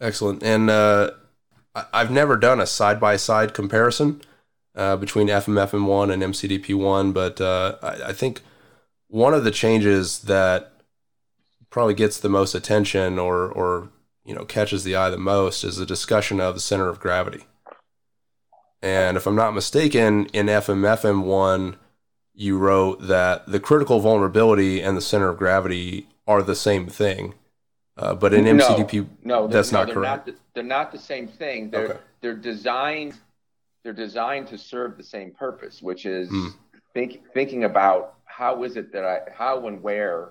Excellent. 0.00 0.42
And 0.42 0.70
uh, 0.70 1.12
I've 1.74 2.10
never 2.10 2.36
done 2.36 2.60
a 2.60 2.66
side 2.66 3.00
by 3.00 3.16
side 3.16 3.54
comparison 3.54 4.22
uh, 4.74 4.96
between 4.96 5.28
FMFM1 5.28 6.12
and 6.12 6.22
MCDP1, 6.22 7.14
but 7.14 7.40
uh, 7.40 7.76
I, 7.82 8.08
I, 8.08 8.12
think 8.12 8.40
one 9.08 9.32
of 9.32 9.44
the 9.44 9.50
changes 9.50 10.20
that 10.20 10.72
probably 11.70 11.94
gets 11.94 12.18
the 12.18 12.28
most 12.28 12.54
attention 12.54 13.18
or, 13.18 13.46
or 13.46 13.90
you 14.24 14.34
know 14.34 14.44
catches 14.44 14.84
the 14.84 14.96
eye 14.96 15.10
the 15.10 15.18
most 15.18 15.62
is 15.64 15.76
the 15.76 15.86
discussion 15.86 16.40
of 16.40 16.54
the 16.54 16.60
center 16.60 16.88
of 16.88 17.00
gravity. 17.00 17.44
And 18.82 19.16
if 19.16 19.26
I'm 19.26 19.36
not 19.36 19.54
mistaken, 19.54 20.26
in 20.32 20.46
FMFM1, 20.46 21.76
you 22.34 22.58
wrote 22.58 23.06
that 23.06 23.46
the 23.46 23.60
critical 23.60 24.00
vulnerability 24.00 24.80
and 24.80 24.96
the 24.96 25.02
center 25.02 25.28
of 25.28 25.38
gravity 25.38 26.08
are 26.26 26.42
the 26.42 26.54
same 26.54 26.86
thing. 26.86 27.34
Uh, 27.96 28.14
but 28.14 28.32
in 28.32 28.44
MCDP, 28.44 29.06
no, 29.22 29.42
no 29.42 29.48
that's 29.48 29.70
no, 29.70 29.80
not 29.80 29.86
they're 29.86 29.94
correct. 29.94 30.26
Not, 30.26 30.36
they're 30.54 30.64
not 30.64 30.92
the 30.92 30.98
same 30.98 31.28
thing. 31.28 31.70
They're 31.70 31.88
okay. 31.88 32.00
they're 32.22 32.34
designed 32.34 33.18
they're 33.82 33.92
designed 33.92 34.48
to 34.48 34.58
serve 34.58 34.96
the 34.96 35.02
same 35.02 35.32
purpose, 35.32 35.82
which 35.82 36.06
is 36.06 36.28
mm. 36.30 36.50
think, 36.94 37.22
thinking 37.34 37.64
about 37.64 38.14
how 38.24 38.62
is 38.64 38.76
it 38.76 38.92
that 38.92 39.04
I, 39.04 39.20
how 39.32 39.66
and 39.66 39.82
where 39.82 40.30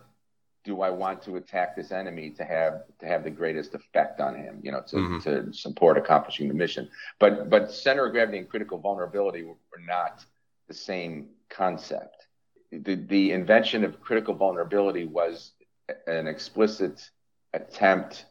do 0.64 0.82
I 0.82 0.90
want 0.90 1.22
to 1.24 1.38
attack 1.38 1.76
this 1.76 1.92
enemy 1.92 2.30
to 2.32 2.44
have 2.44 2.84
to 3.00 3.06
have 3.08 3.24
the 3.24 3.32
greatest 3.32 3.74
effect 3.74 4.22
on 4.22 4.36
him, 4.36 4.60
you 4.62 4.72
know, 4.72 4.82
to, 4.88 4.96
mm-hmm. 4.96 5.20
to 5.20 5.54
support 5.54 5.98
accomplishing 5.98 6.48
the 6.48 6.54
mission. 6.54 6.88
But 7.20 7.50
but 7.50 7.72
center 7.72 8.06
of 8.06 8.12
gravity 8.12 8.38
and 8.38 8.48
critical 8.48 8.78
vulnerability 8.78 9.44
were, 9.44 9.56
were 9.72 9.84
not 9.86 10.24
the 10.68 10.74
same 10.74 11.30
concept. 11.52 12.28
The 12.72 12.96
the 12.96 13.32
invention 13.32 13.84
of 13.84 14.02
critical 14.02 14.34
vulnerability 14.34 15.06
was 15.06 15.52
an 16.08 16.28
explicit 16.28 17.10
attempt 17.54 18.26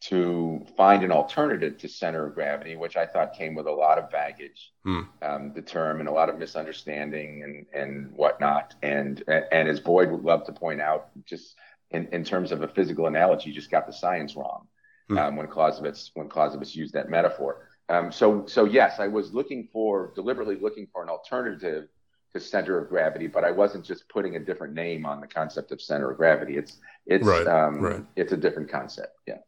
to 0.00 0.64
find 0.76 1.02
an 1.02 1.10
alternative 1.10 1.78
to 1.78 1.88
center 1.88 2.26
of 2.26 2.34
gravity, 2.34 2.76
which 2.76 2.94
I 2.96 3.06
thought 3.06 3.32
came 3.32 3.54
with 3.54 3.66
a 3.66 3.72
lot 3.72 3.98
of 3.98 4.10
baggage, 4.10 4.70
hmm. 4.84 5.00
um, 5.22 5.52
the 5.54 5.62
term, 5.62 6.00
and 6.00 6.08
a 6.08 6.12
lot 6.12 6.28
of 6.28 6.38
misunderstanding 6.38 7.42
and, 7.42 7.66
and 7.72 8.12
whatnot. 8.12 8.74
And, 8.82 9.24
and 9.26 9.66
as 9.66 9.80
Boyd 9.80 10.10
would 10.10 10.22
love 10.22 10.44
to 10.44 10.52
point 10.52 10.82
out, 10.82 11.08
just 11.24 11.56
in, 11.90 12.08
in 12.12 12.22
terms 12.22 12.52
of 12.52 12.62
a 12.62 12.68
physical 12.68 13.06
analogy, 13.06 13.50
just 13.50 13.70
got 13.70 13.86
the 13.86 13.94
science 13.94 14.36
wrong 14.36 14.68
hmm. 15.08 15.16
um, 15.16 15.36
when 15.36 15.46
Clausewitz 15.46 16.10
when 16.12 16.28
Clausewitz 16.28 16.76
used 16.76 16.92
that 16.94 17.08
metaphor. 17.08 17.68
Um, 17.88 18.12
so 18.12 18.44
so 18.46 18.66
yes, 18.66 19.00
I 19.00 19.08
was 19.08 19.32
looking 19.32 19.68
for 19.72 20.12
deliberately 20.14 20.56
looking 20.60 20.86
for 20.92 21.02
an 21.02 21.08
alternative 21.08 21.88
to 22.34 22.40
center 22.40 22.78
of 22.78 22.88
gravity, 22.88 23.26
but 23.28 23.44
I 23.44 23.50
wasn't 23.50 23.84
just 23.84 24.08
putting 24.08 24.36
a 24.36 24.40
different 24.40 24.74
name 24.74 25.06
on 25.06 25.20
the 25.20 25.26
concept 25.26 25.72
of 25.72 25.80
center 25.80 26.10
of 26.10 26.16
gravity. 26.16 26.56
It's 26.56 26.78
it's 27.06 27.24
right, 27.24 27.46
um, 27.46 27.80
right. 27.80 28.04
it's 28.16 28.32
a 28.32 28.36
different 28.36 28.68
concept. 28.68 29.16
Yes. 29.26 29.40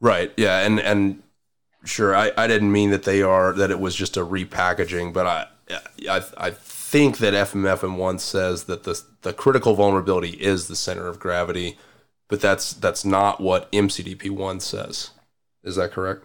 Right. 0.00 0.32
Yeah. 0.36 0.60
And 0.60 0.80
and 0.80 1.22
sure, 1.84 2.16
I, 2.16 2.32
I 2.36 2.46
didn't 2.46 2.72
mean 2.72 2.90
that 2.90 3.04
they 3.04 3.22
are 3.22 3.52
that 3.52 3.70
it 3.70 3.78
was 3.78 3.94
just 3.94 4.16
a 4.16 4.20
repackaging, 4.20 5.12
but 5.12 5.26
I 5.26 5.46
I 6.08 6.22
I 6.38 6.50
think 6.50 7.18
that 7.18 7.34
FMFM 7.34 7.96
one 7.96 8.18
says 8.18 8.64
that 8.64 8.84
the 8.84 9.00
the 9.22 9.32
critical 9.32 9.74
vulnerability 9.74 10.30
is 10.30 10.68
the 10.68 10.76
center 10.76 11.06
of 11.06 11.20
gravity, 11.20 11.78
but 12.28 12.40
that's 12.40 12.72
that's 12.72 13.04
not 13.04 13.40
what 13.40 13.70
MCDP 13.72 14.30
one 14.30 14.60
says. 14.60 15.10
Is 15.62 15.76
that 15.76 15.92
correct? 15.92 16.24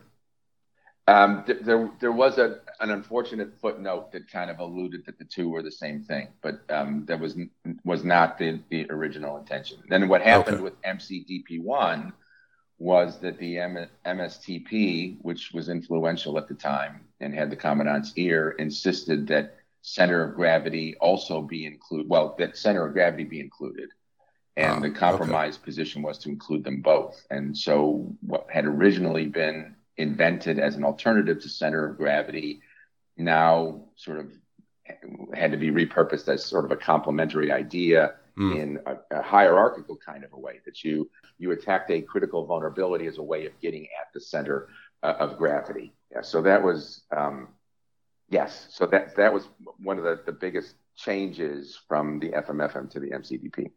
Um, 1.07 1.43
th- 1.45 1.59
there 1.63 1.89
there 1.99 2.11
was 2.11 2.37
a 2.37 2.59
an 2.81 2.89
unfortunate 2.89 3.53
footnote 3.61 4.11
that 4.11 4.29
kind 4.29 4.49
of 4.49 4.59
alluded 4.59 5.05
that 5.05 5.17
the 5.19 5.25
two 5.25 5.49
were 5.49 5.61
the 5.61 5.71
same 5.71 6.03
thing, 6.03 6.27
but 6.41 6.61
um, 6.69 7.05
that 7.05 7.19
was 7.19 7.37
was 7.85 8.03
not 8.03 8.37
the, 8.37 8.59
the 8.69 8.89
original 8.89 9.37
intention. 9.37 9.77
Then 9.87 10.09
what 10.09 10.21
happened 10.21 10.55
okay. 10.55 10.63
with 10.63 10.81
MCDP 10.81 11.61
one 11.61 12.11
was 12.79 13.19
that 13.19 13.37
the 13.37 13.59
M- 13.59 13.87
MSTP, 14.05 15.17
which 15.21 15.51
was 15.53 15.69
influential 15.69 16.39
at 16.39 16.47
the 16.47 16.55
time 16.55 17.01
and 17.19 17.33
had 17.33 17.51
the 17.51 17.55
commandant's 17.55 18.11
ear, 18.15 18.55
insisted 18.57 19.27
that 19.27 19.57
center 19.83 20.23
of 20.23 20.35
gravity 20.35 20.95
also 20.99 21.41
be 21.41 21.67
included. 21.67 22.09
Well, 22.09 22.35
that 22.39 22.57
center 22.57 22.85
of 22.87 22.93
gravity 22.93 23.23
be 23.23 23.39
included. 23.39 23.89
And 24.57 24.79
oh, 24.79 24.81
the 24.81 24.93
compromise 24.93 25.55
okay. 25.55 25.65
position 25.65 26.01
was 26.01 26.17
to 26.19 26.29
include 26.29 26.63
them 26.63 26.81
both. 26.81 27.23
And 27.29 27.55
so, 27.55 28.11
what 28.21 28.47
had 28.49 28.65
originally 28.65 29.27
been 29.27 29.75
invented 29.97 30.57
as 30.57 30.75
an 30.75 30.83
alternative 30.83 31.39
to 31.41 31.49
center 31.49 31.87
of 31.87 31.97
gravity 31.97 32.61
now 33.17 33.85
sort 33.95 34.19
of 34.19 34.31
had 35.33 35.51
to 35.51 35.57
be 35.57 35.71
repurposed 35.71 36.27
as 36.27 36.43
sort 36.43 36.65
of 36.65 36.71
a 36.71 36.75
complementary 36.75 37.51
idea 37.51 38.15
mm. 38.37 38.57
in 38.57 38.79
a, 38.85 38.97
a, 39.19 39.21
hierarchical 39.21 39.97
kind 39.97 40.23
of 40.23 40.33
a 40.33 40.39
way 40.39 40.59
that 40.65 40.83
you 40.83 41.09
you 41.37 41.51
attacked 41.51 41.89
a 41.91 42.01
critical 42.01 42.45
vulnerability 42.45 43.07
as 43.07 43.17
a 43.17 43.23
way 43.23 43.45
of 43.45 43.57
getting 43.61 43.83
at 43.83 44.11
the 44.13 44.19
center 44.19 44.67
uh, 45.03 45.13
of 45.19 45.37
gravity. 45.37 45.93
Yeah, 46.11 46.21
so 46.21 46.41
that 46.41 46.61
was 46.63 47.03
um, 47.15 47.49
yes, 48.29 48.67
so 48.69 48.85
that 48.87 49.15
that 49.15 49.33
was 49.33 49.47
one 49.81 49.97
of 49.97 50.03
the, 50.03 50.21
the 50.25 50.31
biggest 50.31 50.75
changes 50.95 51.79
from 51.87 52.19
the 52.19 52.29
FMFM 52.29 52.89
to 52.91 52.99
the 52.99 53.11
MCDP. 53.11 53.71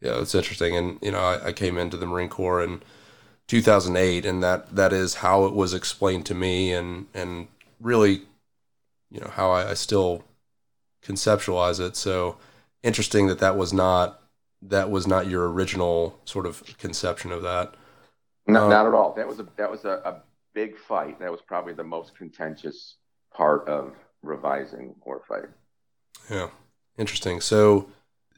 Yeah, 0.00 0.12
that's 0.12 0.34
interesting. 0.34 0.76
And 0.76 0.98
you 1.02 1.10
know, 1.10 1.20
I, 1.20 1.48
I 1.48 1.52
came 1.52 1.78
into 1.78 1.96
the 1.96 2.06
Marine 2.06 2.28
Corps 2.28 2.62
in 2.62 2.82
2008, 3.48 4.24
and 4.24 4.42
that 4.42 4.74
that 4.74 4.92
is 4.92 5.14
how 5.14 5.44
it 5.46 5.54
was 5.54 5.74
explained 5.74 6.26
to 6.26 6.34
me, 6.34 6.72
and 6.72 7.06
and 7.14 7.48
really, 7.80 8.22
you 9.10 9.20
know, 9.20 9.28
how 9.28 9.50
I, 9.50 9.70
I 9.70 9.74
still 9.74 10.24
conceptualize 11.02 11.80
it. 11.80 11.96
So 11.96 12.38
interesting 12.82 13.26
that 13.28 13.38
that 13.38 13.56
was 13.56 13.72
not 13.72 14.22
that 14.62 14.90
was 14.90 15.06
not 15.06 15.28
your 15.28 15.50
original 15.50 16.18
sort 16.24 16.46
of 16.46 16.62
conception 16.78 17.30
of 17.30 17.42
that. 17.42 17.74
No, 18.46 18.64
um, 18.64 18.70
not 18.70 18.86
at 18.86 18.94
all. 18.94 19.14
That 19.14 19.28
was 19.28 19.40
a 19.40 19.46
that 19.56 19.70
was 19.70 19.84
a, 19.84 20.00
a 20.04 20.22
big 20.54 20.76
fight. 20.76 21.20
That 21.20 21.30
was 21.30 21.40
probably 21.40 21.74
the 21.74 21.84
most 21.84 22.16
contentious 22.16 22.96
part 23.32 23.68
of 23.68 23.94
revising 24.22 24.94
warfighting. 25.06 25.52
Yeah, 26.30 26.48
interesting. 26.96 27.40
So 27.40 27.88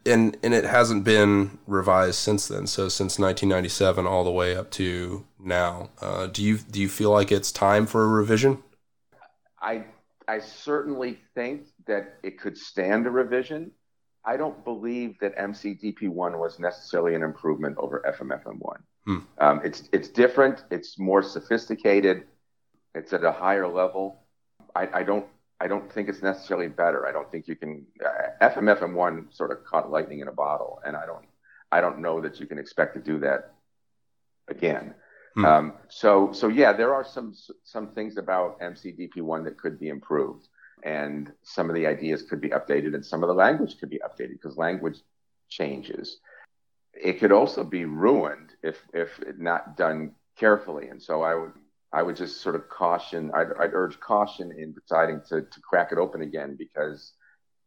and 0.07 0.37
and 0.43 0.55
it 0.55 0.65
hasn't 0.65 1.05
been 1.05 1.59
revised 1.67 2.17
since 2.17 2.49
then. 2.49 2.67
So 2.67 2.89
since 2.89 3.19
1997 3.19 4.07
all 4.07 4.25
the 4.25 4.31
way 4.31 4.57
up 4.57 4.71
to 4.73 5.27
now. 5.39 5.91
Uh, 6.01 6.27
do 6.27 6.43
you 6.43 6.59
do 6.59 6.81
you 6.81 6.89
feel 6.89 7.11
like 7.11 7.33
it's 7.33 7.53
time 7.53 7.87
for 7.87 8.05
a 8.05 8.09
revision? 8.09 8.63
I 9.61 9.85
I 10.31 10.39
certainly 10.39 11.19
think 11.35 11.67
that 11.89 12.21
it 12.23 12.39
could 12.39 12.57
stand 12.57 13.05
a 13.09 13.11
revision. 13.11 13.73
I 14.25 14.37
don't 14.37 14.63
believe 14.65 15.19
that 15.21 15.37
MCDP 15.37 16.09
one 16.09 16.39
was 16.39 16.61
necessarily 16.61 17.17
an 17.17 17.25
improvement 17.25 17.77
over 17.79 18.01
FMFM 18.17 18.59
one. 18.61 18.81
Hmm. 19.07 19.19
Um, 19.39 19.61
it's 19.65 19.89
it's 19.93 20.09
different. 20.09 20.63
It's 20.71 21.01
more 21.01 21.21
sophisticated. 21.21 22.29
It's 22.95 23.13
at 23.13 23.25
a 23.25 23.33
higher 23.33 23.67
level. 23.67 24.23
I, 24.77 25.01
I 25.01 25.03
don't 25.03 25.27
I 25.61 25.67
don't 25.67 25.93
think 25.93 26.09
it's 26.09 26.23
necessarily 26.23 26.69
better. 26.69 27.09
I 27.09 27.13
don't 27.13 27.29
think 27.33 27.49
you 27.49 27.57
can. 27.57 27.85
Uh, 28.05 28.51
FMFM 28.51 28.95
one 28.95 29.27
sort 29.33 29.51
of 29.51 29.65
caught 29.65 29.91
lightning 29.91 30.21
in 30.21 30.29
a 30.29 30.33
bottle, 30.33 30.81
and 30.87 30.97
I 30.97 31.07
don't. 31.07 31.25
I 31.73 31.81
don't 31.81 31.99
know 31.99 32.21
that 32.21 32.39
you 32.39 32.47
can 32.47 32.59
expect 32.59 32.95
to 32.95 33.01
do 33.01 33.19
that 33.19 33.55
again. 34.47 34.95
Hmm. 35.35 35.45
Um, 35.45 35.73
so 35.89 36.33
so 36.33 36.49
yeah, 36.49 36.73
there 36.73 36.95
are 36.95 37.05
some 37.05 37.35
some 37.65 37.89
things 37.93 38.17
about 38.17 38.61
MCDP 38.61 39.23
one 39.23 39.45
that 39.45 39.59
could 39.59 39.79
be 39.79 39.89
improved, 39.89 40.49
and 40.83 41.33
some 41.43 41.69
of 41.69 41.77
the 41.77 41.87
ideas 41.87 42.23
could 42.23 42.41
be 42.41 42.51
updated, 42.51 42.95
and 42.95 43.05
some 43.05 43.23
of 43.23 43.29
the 43.29 43.35
language 43.35 43.79
could 43.79 43.91
be 43.91 44.01
updated 44.01 44.33
because 44.33 44.57
language 44.57 44.99
changes. 45.49 46.19
It 46.93 47.21
could 47.21 47.33
also 47.33 47.63
be 47.63 47.85
ruined 47.85 48.53
if 48.63 48.83
if 48.93 49.21
not 49.39 49.77
done 49.77 50.13
carefully, 50.37 50.89
and 50.89 51.01
so 51.01 51.23
I 51.23 51.35
would 51.35 51.53
I 51.93 52.03
would 52.03 52.17
just 52.17 52.41
sort 52.41 52.55
of 52.55 52.69
caution, 52.69 53.33
I'd, 53.35 53.49
I'd 53.59 53.75
urge 53.75 53.99
caution 53.99 54.53
in 54.53 54.73
deciding 54.73 55.23
to, 55.29 55.43
to 55.43 55.61
crack 55.61 55.91
it 55.91 55.99
open 55.99 56.23
again 56.23 56.55
because, 56.57 57.15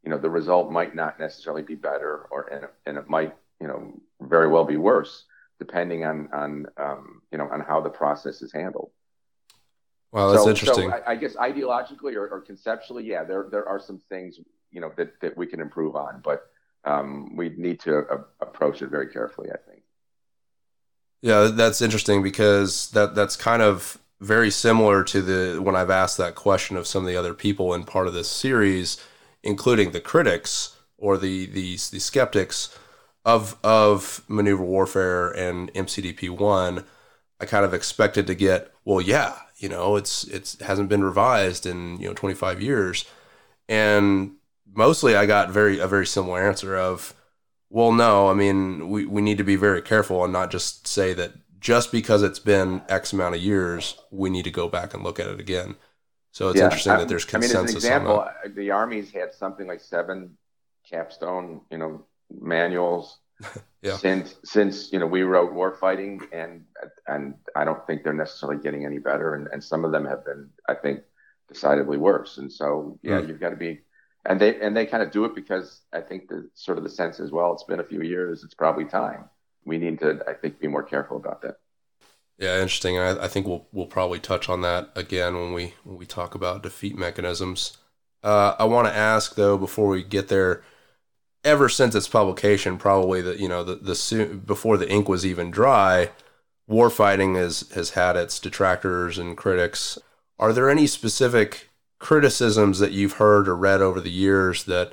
you 0.02 0.10
know, 0.10 0.18
the 0.18 0.30
result 0.30 0.72
might 0.72 0.94
not 0.94 1.20
necessarily 1.20 1.62
be 1.62 1.74
better 1.74 2.26
or, 2.30 2.46
and, 2.46 2.66
and 2.86 2.96
it 2.96 3.08
might, 3.08 3.34
you 3.60 3.68
know, 3.68 3.92
very 4.22 4.48
well 4.48 4.64
be 4.64 4.78
worse 4.78 5.24
depending 5.64 6.04
on, 6.04 6.28
on, 6.32 6.66
um, 6.76 7.22
you 7.32 7.38
know, 7.38 7.48
on 7.50 7.60
how 7.60 7.80
the 7.80 7.90
process 7.90 8.42
is 8.42 8.52
handled. 8.52 8.90
Well, 10.12 10.30
that's 10.30 10.44
so, 10.44 10.50
interesting. 10.50 10.90
So 10.90 10.96
I, 10.96 11.12
I, 11.12 11.16
guess 11.16 11.34
ideologically 11.36 12.14
or, 12.14 12.28
or, 12.28 12.40
conceptually, 12.40 13.04
yeah, 13.04 13.24
there, 13.24 13.48
there 13.50 13.66
are 13.68 13.80
some 13.80 13.98
things, 14.08 14.38
you 14.70 14.80
know, 14.80 14.92
that, 14.96 15.20
that 15.20 15.36
we 15.36 15.46
can 15.46 15.60
improve 15.60 15.96
on, 15.96 16.20
but 16.22 16.50
um, 16.84 17.34
we 17.34 17.48
need 17.56 17.80
to 17.80 17.98
uh, 17.98 18.18
approach 18.40 18.82
it 18.82 18.90
very 18.90 19.08
carefully, 19.08 19.48
I 19.50 19.56
think. 19.68 19.82
Yeah, 21.22 21.50
that's 21.52 21.80
interesting 21.80 22.22
because 22.22 22.90
that 22.90 23.14
that's 23.14 23.34
kind 23.34 23.62
of 23.62 23.98
very 24.20 24.50
similar 24.50 25.02
to 25.04 25.22
the 25.22 25.62
when 25.62 25.74
I've 25.74 25.88
asked 25.88 26.18
that 26.18 26.34
question 26.34 26.76
of 26.76 26.86
some 26.86 27.02
of 27.02 27.08
the 27.08 27.16
other 27.16 27.32
people 27.32 27.72
in 27.72 27.84
part 27.84 28.06
of 28.06 28.12
this 28.12 28.30
series, 28.30 29.02
including 29.42 29.92
the 29.92 30.02
critics 30.02 30.76
or 30.98 31.16
the 31.16 31.46
the, 31.46 31.72
the 31.76 31.98
skeptics 31.98 32.78
of 33.24 33.56
of 33.64 34.22
maneuver 34.28 34.64
warfare 34.64 35.30
and 35.30 35.72
MCDP 35.74 36.30
one. 36.30 36.84
I 37.40 37.46
kind 37.46 37.64
of 37.64 37.74
expected 37.74 38.26
to 38.28 38.34
get, 38.34 38.72
well, 38.84 39.00
yeah, 39.00 39.36
you 39.58 39.68
know, 39.68 39.96
it's 39.96 40.24
it's 40.24 40.54
it 40.54 40.62
hasn't 40.62 40.88
been 40.88 41.04
revised 41.04 41.66
in 41.66 41.98
you 42.00 42.08
know 42.08 42.14
25 42.14 42.60
years, 42.62 43.04
and 43.68 44.32
mostly 44.72 45.16
I 45.16 45.26
got 45.26 45.50
very 45.50 45.78
a 45.78 45.88
very 45.88 46.06
similar 46.06 46.40
answer 46.46 46.76
of, 46.76 47.14
well, 47.70 47.92
no, 47.92 48.28
I 48.30 48.34
mean, 48.34 48.88
we, 48.90 49.06
we 49.06 49.22
need 49.22 49.38
to 49.38 49.44
be 49.44 49.56
very 49.56 49.82
careful 49.82 50.24
and 50.24 50.32
not 50.32 50.50
just 50.50 50.86
say 50.86 51.14
that 51.14 51.32
just 51.60 51.92
because 51.92 52.22
it's 52.22 52.38
been 52.38 52.82
X 52.88 53.12
amount 53.12 53.34
of 53.36 53.42
years, 53.42 53.98
we 54.10 54.30
need 54.30 54.44
to 54.44 54.50
go 54.50 54.68
back 54.68 54.94
and 54.94 55.02
look 55.02 55.18
at 55.20 55.28
it 55.28 55.40
again. 55.40 55.76
So 56.32 56.50
it's 56.50 56.58
yeah, 56.58 56.64
interesting 56.64 56.96
that 56.98 57.08
there's 57.08 57.24
consensus. 57.24 57.54
I 57.54 57.58
mean, 57.58 57.66
as 57.66 57.70
an 57.70 57.76
example, 57.76 58.28
the 58.54 58.70
armies 58.70 59.10
had 59.12 59.32
something 59.34 59.66
like 59.66 59.80
seven 59.80 60.36
capstone, 60.88 61.62
you 61.70 61.78
know, 61.78 62.06
manuals 62.40 63.18
yeah. 63.82 63.96
since 63.96 64.36
since 64.44 64.92
you 64.92 64.98
know 64.98 65.06
we 65.06 65.22
wrote 65.22 65.52
warfighting, 65.52 66.22
and 66.32 66.64
and 67.06 67.34
I 67.56 67.64
don't 67.64 67.86
think 67.86 68.04
they're 68.04 68.12
necessarily 68.12 68.62
getting 68.62 68.84
any 68.84 68.98
better, 68.98 69.34
and, 69.34 69.48
and 69.52 69.62
some 69.62 69.84
of 69.84 69.92
them 69.92 70.04
have 70.04 70.24
been, 70.24 70.50
I 70.68 70.74
think, 70.74 71.00
decidedly 71.48 71.98
worse. 71.98 72.38
And 72.38 72.52
so, 72.52 72.98
yeah, 73.02 73.20
mm. 73.20 73.28
you've 73.28 73.40
got 73.40 73.50
to 73.50 73.56
be, 73.56 73.80
and 74.24 74.40
they 74.40 74.60
and 74.60 74.76
they 74.76 74.86
kind 74.86 75.02
of 75.02 75.10
do 75.10 75.24
it 75.24 75.34
because 75.34 75.80
I 75.92 76.00
think 76.00 76.28
the 76.28 76.48
sort 76.54 76.78
of 76.78 76.84
the 76.84 76.90
sense 76.90 77.20
as 77.20 77.30
well. 77.30 77.52
It's 77.52 77.64
been 77.64 77.80
a 77.80 77.84
few 77.84 78.02
years. 78.02 78.44
It's 78.44 78.54
probably 78.54 78.84
time 78.84 79.28
we 79.64 79.78
need 79.78 79.98
to, 80.00 80.22
I 80.28 80.34
think, 80.34 80.60
be 80.60 80.68
more 80.68 80.82
careful 80.82 81.16
about 81.16 81.42
that. 81.42 81.58
Yeah, 82.38 82.56
interesting. 82.56 82.98
I, 82.98 83.24
I, 83.24 83.28
think 83.28 83.46
we'll 83.46 83.66
we'll 83.72 83.86
probably 83.86 84.18
touch 84.18 84.48
on 84.48 84.62
that 84.62 84.90
again 84.96 85.34
when 85.34 85.52
we 85.52 85.74
when 85.84 85.96
we 85.96 86.06
talk 86.06 86.34
about 86.34 86.62
defeat 86.62 86.96
mechanisms. 86.98 87.76
Uh, 88.24 88.56
I 88.58 88.64
want 88.64 88.88
to 88.88 88.94
ask 88.94 89.36
though 89.36 89.56
before 89.56 89.88
we 89.88 90.02
get 90.02 90.28
there. 90.28 90.62
Ever 91.44 91.68
since 91.68 91.94
its 91.94 92.08
publication, 92.08 92.78
probably 92.78 93.20
the 93.20 93.38
you 93.38 93.48
know 93.48 93.62
the 93.62 93.76
the 93.76 94.40
before 94.46 94.78
the 94.78 94.90
ink 94.90 95.08
was 95.08 95.26
even 95.26 95.50
dry, 95.50 96.10
warfighting 96.68 97.36
has 97.36 97.68
has 97.74 97.90
had 97.90 98.16
its 98.16 98.38
detractors 98.38 99.18
and 99.18 99.36
critics. 99.36 99.98
Are 100.38 100.52
there 100.52 100.70
any 100.70 100.86
specific 100.86 101.68
criticisms 101.98 102.78
that 102.78 102.92
you've 102.92 103.14
heard 103.14 103.46
or 103.48 103.56
read 103.56 103.80
over 103.80 104.00
the 104.00 104.10
years 104.10 104.64
that 104.64 104.92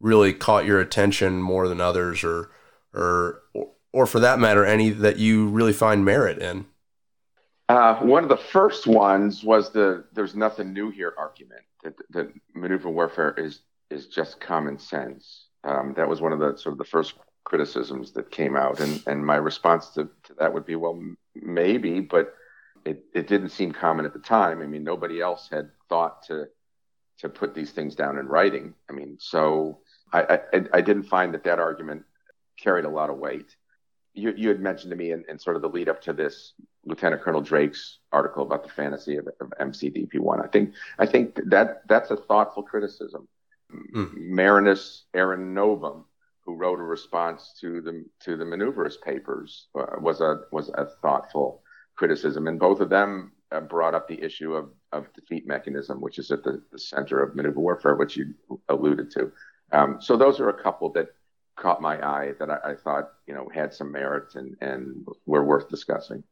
really 0.00 0.32
caught 0.32 0.66
your 0.66 0.80
attention 0.80 1.40
more 1.40 1.68
than 1.68 1.80
others, 1.80 2.24
or 2.24 2.50
or 2.92 3.42
or 3.92 4.06
for 4.06 4.20
that 4.20 4.40
matter, 4.40 4.64
any 4.64 4.90
that 4.90 5.18
you 5.18 5.48
really 5.48 5.72
find 5.72 6.04
merit 6.04 6.38
in? 6.38 6.66
Uh, 7.68 7.96
one 8.00 8.22
of 8.22 8.28
the 8.28 8.36
first 8.36 8.86
ones 8.86 9.44
was 9.44 9.70
the 9.70 10.04
"there's 10.12 10.34
nothing 10.34 10.72
new 10.72 10.90
here" 10.90 11.14
argument 11.16 11.62
that, 11.84 11.94
that 12.10 12.32
maneuver 12.54 12.90
warfare 12.90 13.34
is 13.38 13.60
is 13.90 14.08
just 14.08 14.40
common 14.40 14.78
sense. 14.78 15.41
Um, 15.64 15.94
that 15.96 16.08
was 16.08 16.20
one 16.20 16.32
of 16.32 16.38
the 16.38 16.56
sort 16.56 16.72
of 16.72 16.78
the 16.78 16.84
first 16.84 17.14
criticisms 17.44 18.12
that 18.12 18.30
came 18.30 18.56
out, 18.56 18.80
and 18.80 19.02
and 19.06 19.24
my 19.24 19.36
response 19.36 19.90
to, 19.90 20.04
to 20.24 20.34
that 20.38 20.52
would 20.52 20.66
be, 20.66 20.76
well, 20.76 21.00
maybe, 21.34 22.00
but 22.00 22.34
it, 22.84 23.04
it 23.14 23.28
didn't 23.28 23.50
seem 23.50 23.72
common 23.72 24.04
at 24.04 24.12
the 24.12 24.18
time. 24.18 24.60
I 24.60 24.66
mean, 24.66 24.82
nobody 24.82 25.20
else 25.20 25.48
had 25.50 25.70
thought 25.88 26.22
to 26.26 26.46
to 27.18 27.28
put 27.28 27.54
these 27.54 27.70
things 27.70 27.94
down 27.94 28.18
in 28.18 28.26
writing. 28.26 28.74
I 28.90 28.92
mean, 28.92 29.16
so 29.20 29.78
I 30.12 30.40
I, 30.52 30.62
I 30.74 30.80
didn't 30.80 31.04
find 31.04 31.34
that 31.34 31.44
that 31.44 31.60
argument 31.60 32.04
carried 32.58 32.84
a 32.84 32.90
lot 32.90 33.10
of 33.10 33.18
weight 33.18 33.56
you, 34.14 34.34
you 34.36 34.48
had 34.48 34.60
mentioned 34.60 34.90
to 34.90 34.96
me 34.96 35.12
in, 35.12 35.24
in, 35.28 35.38
sort 35.38 35.56
of 35.56 35.62
the 35.62 35.68
lead 35.68 35.88
up 35.88 36.00
to 36.02 36.12
this 36.12 36.52
Lieutenant 36.84 37.22
Colonel 37.22 37.40
Drake's 37.40 37.98
article 38.12 38.42
about 38.42 38.62
the 38.62 38.68
fantasy 38.68 39.16
of, 39.16 39.28
of 39.40 39.52
MCDP 39.60 40.18
one. 40.18 40.40
I 40.40 40.48
think 40.48 40.74
I 40.98 41.06
think 41.06 41.38
that 41.46 41.82
that's 41.88 42.10
a 42.10 42.16
thoughtful 42.16 42.62
criticism. 42.62 43.28
Mm. 43.94 44.14
Marinus 44.16 45.04
Aaronovum, 45.14 46.04
who 46.44 46.56
wrote 46.56 46.80
a 46.80 46.82
response 46.82 47.54
to 47.60 47.80
the 47.80 48.04
to 48.24 48.36
the 48.36 48.44
maneuverist 48.44 49.02
papers, 49.02 49.68
uh, 49.78 49.98
was 49.98 50.20
a 50.20 50.42
was 50.50 50.70
a 50.74 50.86
thoughtful 51.00 51.62
criticism, 51.96 52.48
and 52.48 52.58
both 52.58 52.80
of 52.80 52.90
them 52.90 53.32
uh, 53.52 53.60
brought 53.60 53.94
up 53.94 54.08
the 54.08 54.22
issue 54.22 54.54
of, 54.54 54.70
of 54.92 55.12
defeat 55.14 55.46
mechanism, 55.46 56.00
which 56.00 56.18
is 56.18 56.30
at 56.30 56.42
the, 56.42 56.62
the 56.72 56.78
center 56.78 57.22
of 57.22 57.36
maneuver 57.36 57.60
warfare, 57.60 57.94
which 57.96 58.16
you 58.16 58.34
alluded 58.68 59.10
to. 59.10 59.30
Um, 59.72 59.98
so 60.00 60.16
those 60.16 60.40
are 60.40 60.48
a 60.48 60.62
couple 60.62 60.90
that 60.92 61.08
caught 61.56 61.82
my 61.82 62.04
eye 62.04 62.32
that 62.38 62.50
I, 62.50 62.70
I, 62.70 62.74
thought 62.74 63.10
you 63.26 63.34
know 63.34 63.48
had 63.54 63.74
some 63.74 63.92
merit 63.92 64.34
and 64.34 64.56
and 64.60 65.06
were 65.26 65.44
worth 65.44 65.68
discussing. 65.68 66.24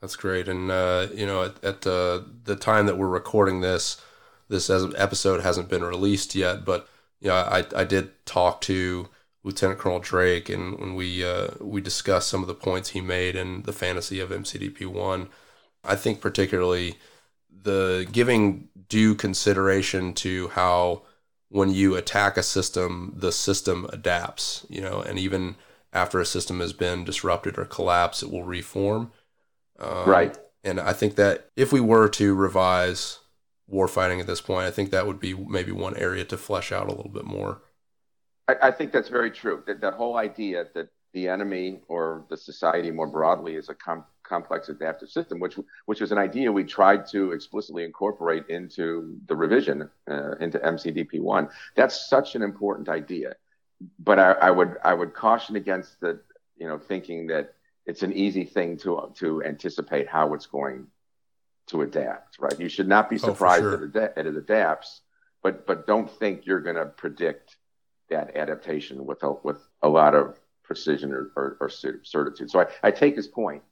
That's 0.00 0.16
great, 0.16 0.48
and 0.48 0.70
uh, 0.70 1.08
you 1.14 1.26
know 1.26 1.44
at, 1.44 1.64
at 1.64 1.86
uh, 1.86 2.22
the 2.44 2.56
time 2.56 2.86
that 2.86 2.98
we're 2.98 3.08
recording 3.08 3.60
this, 3.60 4.00
this 4.50 4.68
episode 4.68 5.40
hasn't 5.40 5.70
been 5.70 5.84
released 5.84 6.34
yet, 6.34 6.64
but 6.64 6.88
you 7.20 7.28
know 7.28 7.36
I 7.36 7.64
I 7.74 7.84
did 7.84 8.10
talk 8.26 8.60
to 8.62 9.08
Lieutenant 9.42 9.78
Colonel 9.78 10.00
Drake, 10.00 10.50
and 10.50 10.78
when 10.78 10.94
we 10.94 11.24
uh, 11.24 11.48
we 11.60 11.80
discussed 11.80 12.28
some 12.28 12.42
of 12.42 12.48
the 12.48 12.54
points 12.54 12.90
he 12.90 13.00
made 13.00 13.36
in 13.36 13.62
the 13.62 13.72
fantasy 13.72 14.20
of 14.20 14.30
MCDP 14.30 14.86
one, 14.86 15.28
I 15.82 15.96
think 15.96 16.20
particularly 16.20 16.96
the 17.62 18.06
giving 18.12 18.68
due 18.88 19.14
consideration 19.14 20.12
to 20.14 20.48
how 20.48 21.02
when 21.48 21.70
you 21.70 21.96
attack 21.96 22.36
a 22.36 22.42
system, 22.42 23.14
the 23.16 23.32
system 23.32 23.86
adapts, 23.92 24.66
you 24.68 24.80
know, 24.80 25.00
and 25.00 25.18
even 25.18 25.56
after 25.92 26.20
a 26.20 26.26
system 26.26 26.60
has 26.60 26.72
been 26.72 27.04
disrupted 27.04 27.58
or 27.58 27.64
collapsed, 27.64 28.22
it 28.22 28.30
will 28.30 28.44
reform. 28.44 29.10
Um, 29.78 30.08
right. 30.08 30.38
And 30.62 30.78
I 30.78 30.92
think 30.92 31.16
that 31.16 31.48
if 31.56 31.72
we 31.72 31.80
were 31.80 32.08
to 32.10 32.34
revise 32.34 33.19
warfighting 33.72 34.20
at 34.20 34.26
this 34.26 34.40
point, 34.40 34.66
I 34.66 34.70
think 34.70 34.90
that 34.90 35.06
would 35.06 35.20
be 35.20 35.34
maybe 35.34 35.72
one 35.72 35.96
area 35.96 36.24
to 36.26 36.36
flesh 36.36 36.72
out 36.72 36.88
a 36.88 36.92
little 36.92 37.10
bit 37.10 37.24
more. 37.24 37.62
I, 38.48 38.68
I 38.68 38.70
think 38.70 38.92
that's 38.92 39.08
very 39.08 39.30
true. 39.30 39.62
That, 39.66 39.80
that 39.80 39.94
whole 39.94 40.16
idea 40.16 40.66
that 40.74 40.88
the 41.12 41.28
enemy 41.28 41.80
or 41.88 42.24
the 42.30 42.36
society 42.36 42.90
more 42.90 43.06
broadly 43.06 43.54
is 43.54 43.68
a 43.68 43.74
com- 43.74 44.04
complex 44.22 44.68
adaptive 44.68 45.10
system, 45.10 45.40
which 45.40 45.58
which 45.86 46.00
is 46.00 46.12
an 46.12 46.18
idea 46.18 46.52
we 46.52 46.64
tried 46.64 47.06
to 47.08 47.32
explicitly 47.32 47.84
incorporate 47.84 48.44
into 48.48 49.18
the 49.26 49.34
revision 49.34 49.90
uh, 50.08 50.32
into 50.36 50.58
MCDP 50.58 51.20
one. 51.20 51.48
That's 51.74 52.08
such 52.08 52.36
an 52.36 52.42
important 52.42 52.88
idea, 52.88 53.34
but 53.98 54.18
I, 54.18 54.32
I, 54.32 54.50
would 54.50 54.76
I 54.84 54.94
would 54.94 55.14
caution 55.14 55.56
against 55.56 56.00
the 56.00 56.20
you 56.56 56.68
know 56.68 56.78
thinking 56.78 57.26
that 57.28 57.54
it's 57.86 58.02
an 58.02 58.12
easy 58.12 58.44
thing 58.44 58.76
to 58.78 59.12
to 59.16 59.42
anticipate 59.42 60.08
how 60.08 60.34
it's 60.34 60.46
going 60.46 60.86
to 61.70 61.82
adapt. 61.82 62.38
Right? 62.38 62.58
You 62.58 62.68
should 62.68 62.88
not 62.88 63.10
be 63.10 63.16
oh, 63.16 63.18
surprised 63.18 63.64
oh, 63.64 63.78
sure. 63.78 63.88
that, 63.88 64.14
it, 64.16 64.26
it 64.26 64.36
adapts, 64.36 65.00
but 65.42 65.66
but 65.66 65.86
don't 65.86 66.10
think 66.10 66.46
you're 66.46 66.60
going 66.60 66.76
to 66.76 66.86
predict 66.86 67.56
that 68.10 68.36
adaptation 68.36 69.06
with 69.06 69.22
a, 69.22 69.32
with 69.42 69.60
a 69.82 69.88
lot 69.88 70.14
of 70.14 70.38
precision 70.64 71.12
or, 71.12 71.30
or, 71.36 71.56
or 71.60 71.68
certitude. 71.68 72.50
So 72.50 72.60
I, 72.60 72.66
I 72.82 72.90
take 72.90 73.16
his 73.16 73.26
point. 73.26 73.62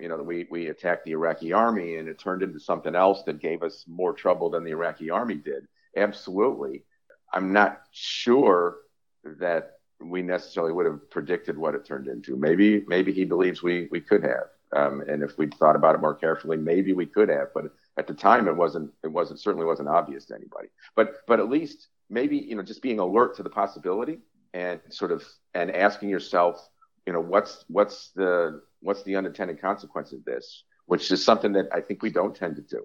You 0.00 0.08
know, 0.08 0.16
we, 0.16 0.46
we 0.50 0.68
attacked 0.68 1.04
the 1.04 1.12
Iraqi 1.12 1.52
army 1.52 1.96
and 1.96 2.08
it 2.08 2.18
turned 2.18 2.42
into 2.42 2.60
something 2.60 2.94
else 2.94 3.24
that 3.24 3.40
gave 3.40 3.62
us 3.62 3.84
more 3.88 4.12
trouble 4.12 4.50
than 4.50 4.64
the 4.64 4.70
Iraqi 4.70 5.10
army 5.10 5.34
did. 5.34 5.66
Absolutely. 5.96 6.84
I'm 7.32 7.52
not 7.52 7.82
sure 7.90 8.76
that 9.24 9.78
we 10.00 10.22
necessarily 10.22 10.72
would 10.72 10.86
have 10.86 11.10
predicted 11.10 11.58
what 11.58 11.74
it 11.74 11.84
turned 11.84 12.06
into. 12.06 12.36
Maybe 12.36 12.84
maybe 12.86 13.12
he 13.12 13.24
believes 13.24 13.62
we 13.62 13.88
we 13.90 14.00
could 14.00 14.22
have, 14.22 14.46
um, 14.72 15.02
and 15.08 15.22
if 15.22 15.38
we'd 15.38 15.54
thought 15.54 15.76
about 15.76 15.94
it 15.94 16.00
more 16.00 16.14
carefully, 16.14 16.56
maybe 16.56 16.92
we 16.92 17.06
could 17.06 17.28
have. 17.28 17.48
But 17.54 17.64
at 17.96 18.06
the 18.06 18.14
time, 18.14 18.48
it 18.48 18.56
wasn't 18.56 18.92
it 19.02 19.08
wasn't 19.08 19.40
certainly 19.40 19.66
wasn't 19.66 19.88
obvious 19.88 20.26
to 20.26 20.34
anybody. 20.34 20.68
But 20.94 21.26
but 21.26 21.40
at 21.40 21.48
least 21.48 21.88
maybe 22.10 22.36
you 22.36 22.56
know 22.56 22.62
just 22.62 22.82
being 22.82 22.98
alert 22.98 23.36
to 23.36 23.42
the 23.42 23.50
possibility 23.50 24.18
and 24.54 24.80
sort 24.90 25.12
of 25.12 25.24
and 25.54 25.70
asking 25.70 26.08
yourself, 26.08 26.66
you 27.06 27.12
know, 27.12 27.20
what's 27.20 27.64
what's 27.68 28.10
the 28.14 28.62
what's 28.80 29.02
the 29.04 29.16
unintended 29.16 29.60
consequence 29.60 30.12
of 30.12 30.24
this, 30.24 30.64
which 30.86 31.10
is 31.10 31.24
something 31.24 31.52
that 31.52 31.68
I 31.72 31.80
think 31.80 32.02
we 32.02 32.10
don't 32.10 32.34
tend 32.34 32.56
to 32.56 32.62
do. 32.62 32.84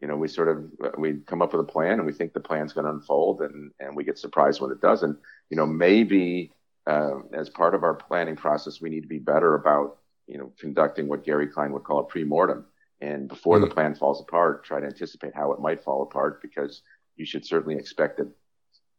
You 0.00 0.08
know, 0.08 0.16
we 0.16 0.28
sort 0.28 0.48
of 0.48 0.98
we 0.98 1.14
come 1.26 1.42
up 1.42 1.52
with 1.52 1.66
a 1.66 1.72
plan 1.72 1.94
and 1.94 2.06
we 2.06 2.12
think 2.12 2.32
the 2.32 2.40
plan's 2.40 2.72
going 2.72 2.84
to 2.84 2.92
unfold, 2.92 3.40
and 3.40 3.72
and 3.80 3.96
we 3.96 4.04
get 4.04 4.18
surprised 4.18 4.60
when 4.60 4.70
it 4.70 4.80
doesn't. 4.80 5.18
You 5.50 5.56
know, 5.56 5.66
maybe 5.66 6.52
uh, 6.86 7.20
as 7.32 7.48
part 7.48 7.74
of 7.74 7.82
our 7.82 7.94
planning 7.94 8.36
process, 8.36 8.80
we 8.80 8.90
need 8.90 9.02
to 9.02 9.08
be 9.08 9.18
better 9.18 9.54
about 9.54 9.98
you 10.26 10.38
know 10.38 10.52
conducting 10.58 11.08
what 11.08 11.24
Gary 11.24 11.46
Klein 11.46 11.72
would 11.72 11.84
call 11.84 12.00
a 12.00 12.04
pre-mortem, 12.04 12.66
and 13.00 13.28
before 13.28 13.56
mm-hmm. 13.56 13.68
the 13.68 13.74
plan 13.74 13.94
falls 13.94 14.20
apart, 14.20 14.64
try 14.64 14.80
to 14.80 14.86
anticipate 14.86 15.34
how 15.34 15.52
it 15.52 15.60
might 15.60 15.82
fall 15.82 16.02
apart 16.02 16.42
because 16.42 16.82
you 17.16 17.24
should 17.24 17.44
certainly 17.44 17.76
expect 17.76 18.18
that 18.18 18.30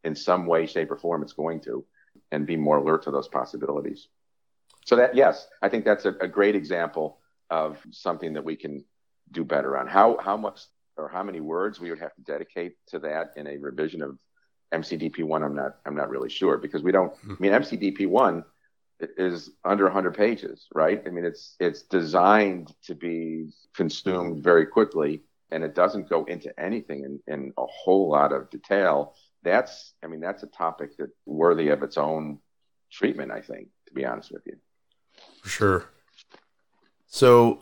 in 0.03 0.15
some 0.15 0.45
way, 0.45 0.65
shape, 0.65 0.91
or 0.91 0.97
form 0.97 1.23
it's 1.23 1.33
going 1.33 1.59
to 1.61 1.83
and 2.31 2.45
be 2.45 2.55
more 2.55 2.77
alert 2.77 3.03
to 3.03 3.11
those 3.11 3.27
possibilities. 3.27 4.07
So 4.85 4.95
that 4.97 5.15
yes, 5.15 5.47
I 5.61 5.69
think 5.69 5.85
that's 5.85 6.05
a, 6.05 6.13
a 6.21 6.27
great 6.27 6.55
example 6.55 7.19
of 7.49 7.77
something 7.91 8.33
that 8.33 8.45
we 8.45 8.55
can 8.55 8.85
do 9.31 9.43
better 9.43 9.77
on. 9.77 9.88
How 9.88 10.17
how 10.19 10.38
much 10.38 10.61
or 10.97 11.09
how 11.09 11.23
many 11.23 11.41
words 11.41 11.79
we 11.79 11.89
would 11.89 11.99
have 11.99 12.15
to 12.15 12.21
dedicate 12.21 12.75
to 12.88 12.99
that 12.99 13.33
in 13.35 13.47
a 13.47 13.57
revision 13.57 14.01
of 14.01 14.17
MCDP 14.73 15.23
one, 15.23 15.43
I'm 15.43 15.55
not 15.55 15.77
I'm 15.85 15.95
not 15.95 16.09
really 16.09 16.29
sure 16.29 16.57
because 16.57 16.83
we 16.83 16.91
don't. 16.91 17.13
I 17.23 17.35
mean, 17.39 17.51
MCDP 17.51 18.07
one 18.07 18.43
is 18.99 19.51
under 19.63 19.86
100 19.86 20.13
pages, 20.13 20.67
right? 20.73 21.01
I 21.05 21.10
mean, 21.10 21.25
it's 21.25 21.55
it's 21.60 21.84
designed 21.84 22.73
to 22.86 22.95
be 22.95 23.49
consumed 23.75 24.43
very 24.43 24.65
quickly, 24.65 25.23
and 25.51 25.63
it 25.63 25.75
doesn't 25.75 26.10
go 26.10 26.23
into 26.25 26.58
anything 26.60 27.03
in, 27.03 27.34
in 27.34 27.53
a 27.58 27.65
whole 27.65 28.10
lot 28.10 28.31
of 28.31 28.49
detail 28.49 29.15
that's 29.45 29.93
I 30.03 30.08
mean 30.08 30.19
that's 30.19 30.43
a 30.43 30.47
topic 30.47 30.97
that 30.97 31.12
worthy 31.25 31.69
of 31.69 31.84
its 31.84 31.97
own 31.97 32.39
treatment. 32.91 33.31
I 33.31 33.39
think, 33.39 33.69
to 33.88 33.93
be 33.93 34.03
honest 34.03 34.31
with 34.34 34.41
you. 34.45 34.58
For 35.41 35.49
sure. 35.49 35.86
So, 37.08 37.62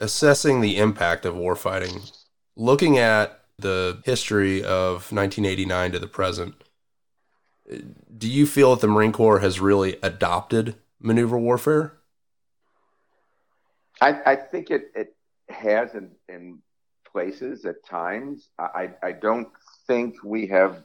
assessing 0.00 0.60
the 0.60 0.76
impact 0.76 1.24
of 1.24 1.34
warfighting, 1.34 2.12
looking 2.56 2.98
at 2.98 3.40
the 3.58 4.02
history 4.04 4.58
of 4.62 5.10
1989 5.12 5.92
to 5.92 5.98
the 5.98 6.06
present, 6.06 6.54
do 8.16 8.28
you 8.28 8.46
feel 8.46 8.74
that 8.74 8.80
the 8.80 8.88
Marine 8.88 9.12
Corps 9.12 9.40
has 9.40 9.60
really 9.60 9.96
adopted 10.02 10.76
maneuver 11.00 11.38
warfare? 11.38 11.94
I, 14.00 14.20
I 14.26 14.36
think 14.36 14.70
it, 14.70 14.90
it 14.94 15.16
has 15.48 15.94
in, 15.94 16.10
in 16.28 16.58
places 17.10 17.64
at 17.64 17.84
times. 17.86 18.48
I, 18.58 18.90
I 19.02 19.12
don't 19.12 19.48
think 19.86 20.16
we 20.24 20.46
have 20.48 20.82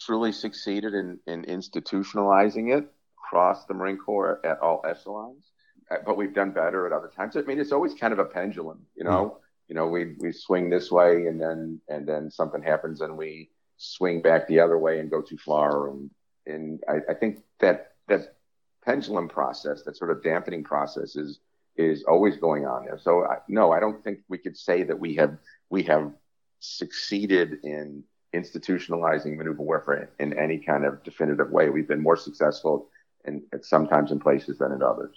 truly 0.00 0.32
succeeded 0.32 0.94
in, 0.94 1.18
in 1.26 1.44
institutionalizing 1.44 2.76
it 2.76 2.88
across 3.18 3.64
the 3.64 3.74
Marine 3.74 3.96
Corps 3.96 4.40
at 4.44 4.60
all 4.60 4.82
echelons, 4.88 5.50
uh, 5.90 5.96
but 6.04 6.16
we've 6.16 6.34
done 6.34 6.52
better 6.52 6.86
at 6.86 6.92
other 6.92 7.10
times. 7.14 7.36
I 7.36 7.40
mean, 7.42 7.58
it's 7.58 7.72
always 7.72 7.94
kind 7.94 8.12
of 8.12 8.18
a 8.18 8.24
pendulum, 8.24 8.86
you 8.94 9.04
know. 9.04 9.24
Mm. 9.24 9.40
You 9.68 9.74
know, 9.74 9.88
we 9.88 10.14
we 10.20 10.30
swing 10.30 10.70
this 10.70 10.92
way, 10.92 11.26
and 11.26 11.40
then 11.40 11.80
and 11.88 12.06
then 12.06 12.30
something 12.30 12.62
happens, 12.62 13.00
and 13.00 13.16
we 13.16 13.50
swing 13.76 14.22
back 14.22 14.46
the 14.46 14.60
other 14.60 14.78
way 14.78 15.00
and 15.00 15.10
go 15.10 15.22
too 15.22 15.38
far. 15.38 15.88
And 15.88 16.10
and 16.46 16.82
I, 16.88 17.12
I 17.12 17.14
think 17.14 17.42
that 17.60 17.92
that 18.08 18.36
pendulum 18.84 19.28
process, 19.28 19.82
that 19.82 19.96
sort 19.96 20.10
of 20.10 20.22
dampening 20.22 20.64
process, 20.64 21.16
is 21.16 21.40
is 21.76 22.04
always 22.04 22.36
going 22.36 22.66
on 22.66 22.84
there. 22.84 22.98
So 22.98 23.24
I, 23.24 23.36
no, 23.48 23.72
I 23.72 23.80
don't 23.80 24.02
think 24.02 24.20
we 24.28 24.38
could 24.38 24.56
say 24.56 24.82
that 24.84 24.98
we 24.98 25.14
have 25.16 25.38
we 25.70 25.82
have 25.84 26.12
succeeded 26.60 27.58
in 27.62 28.02
institutionalizing 28.34 29.36
maneuver 29.36 29.62
warfare 29.62 30.10
in 30.18 30.38
any 30.38 30.58
kind 30.58 30.84
of 30.84 31.02
definitive 31.02 31.50
way. 31.50 31.70
We've 31.70 31.88
been 31.88 32.02
more 32.02 32.16
successful 32.16 32.88
in, 33.24 33.42
sometimes 33.62 34.12
in 34.12 34.20
places 34.20 34.58
than 34.58 34.72
in 34.72 34.82
others. 34.82 35.16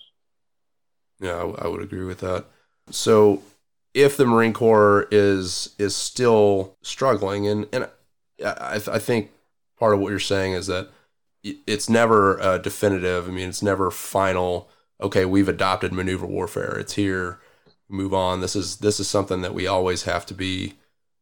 Yeah, 1.20 1.36
I, 1.36 1.66
I 1.66 1.68
would 1.68 1.82
agree 1.82 2.06
with 2.06 2.20
that. 2.20 2.46
So, 2.92 3.42
if 3.94 4.18
the 4.18 4.26
Marine 4.26 4.54
Corps 4.54 5.08
is 5.12 5.76
is 5.78 5.96
still 5.96 6.78
struggling, 6.82 7.48
and 7.48 7.68
and 7.74 7.90
I, 8.44 8.82
I 8.92 9.00
think 9.00 9.32
part 9.78 9.94
of 9.94 10.00
what 10.00 10.10
you're 10.10 10.20
saying 10.20 10.54
is 10.54 10.68
that 10.68 10.90
it's 11.44 11.90
never 11.90 12.40
uh, 12.42 12.58
definitive. 12.58 13.28
I 13.28 13.32
mean, 13.32 13.50
it's 13.50 13.64
never 13.64 13.92
final. 13.92 14.70
Okay, 15.02 15.26
we've 15.26 15.48
adopted 15.48 15.94
maneuver 15.94 16.26
warfare. 16.26 16.78
It's 16.78 16.94
here. 16.94 17.40
Move 17.88 18.14
on. 18.14 18.42
This 18.42 18.56
is 18.56 18.78
this 18.78 19.00
is 19.00 19.08
something 19.08 19.42
that 19.42 19.54
we 19.54 19.66
always 19.66 20.04
have 20.04 20.26
to 20.28 20.34
be 20.34 20.76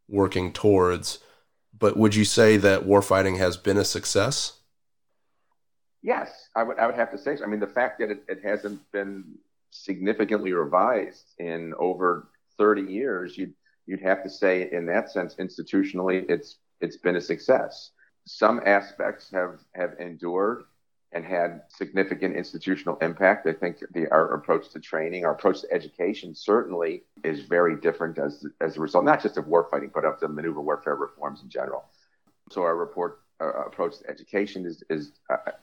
working 0.08 0.52
towards. 0.52 1.20
But 1.78 1.96
would 1.96 2.16
you 2.16 2.26
say 2.26 2.58
that 2.58 2.86
warfighting 2.86 3.38
has 3.38 3.56
been 3.58 3.78
a 3.78 3.86
success? 3.86 4.54
Yes, 6.02 6.50
I 6.56 6.64
would. 6.64 6.80
I 6.80 6.88
would 6.88 6.96
have 6.96 7.12
to 7.12 7.18
say 7.18 7.36
so. 7.36 7.44
I 7.44 7.48
mean, 7.48 7.60
the 7.60 7.68
fact 7.68 8.00
that 8.00 8.10
it, 8.12 8.24
it 8.28 8.44
hasn't 8.44 8.82
been 8.92 9.24
significantly 9.72 10.54
revised 10.54 11.34
in 11.40 11.74
over 11.78 12.30
30 12.58 12.82
years, 12.92 13.38
you'd 13.38 13.54
you'd 13.86 14.02
have 14.02 14.24
to 14.24 14.30
say, 14.30 14.70
in 14.72 14.86
that 14.88 15.12
sense, 15.12 15.36
institutionally, 15.36 16.26
it's 16.30 16.58
it's 16.82 16.98
been 16.98 17.16
a 17.16 17.22
success. 17.22 17.92
Some 18.26 18.62
aspects 18.66 19.32
have 19.32 19.60
have 19.74 19.94
endured 20.00 20.64
and 21.14 21.24
had 21.24 21.62
significant 21.70 22.36
institutional 22.36 22.98
impact. 22.98 23.48
I 23.48 23.54
think 23.54 23.78
the, 23.92 24.10
our 24.12 24.34
approach 24.34 24.70
to 24.72 24.80
training, 24.80 25.26
our 25.26 25.32
approach 25.32 25.62
to 25.62 25.74
education 25.74 26.36
certainly 26.36 27.04
is 27.24 27.42
very 27.42 27.80
different 27.80 28.18
as, 28.20 28.46
as 28.60 28.76
a 28.76 28.82
result, 28.82 29.06
not 29.06 29.24
just 29.24 29.38
of 29.38 29.46
warfighting, 29.46 29.92
but 29.94 30.04
of 30.04 30.20
the 30.20 30.28
maneuver 30.28 30.60
warfare 30.60 30.96
reforms 30.96 31.42
in 31.42 31.50
general. 31.50 31.86
So 32.52 32.62
our 32.64 32.76
report 32.76 33.22
uh, 33.40 33.54
approach 33.66 34.00
to 34.00 34.10
education 34.10 34.66
is, 34.66 34.84
is 34.90 35.14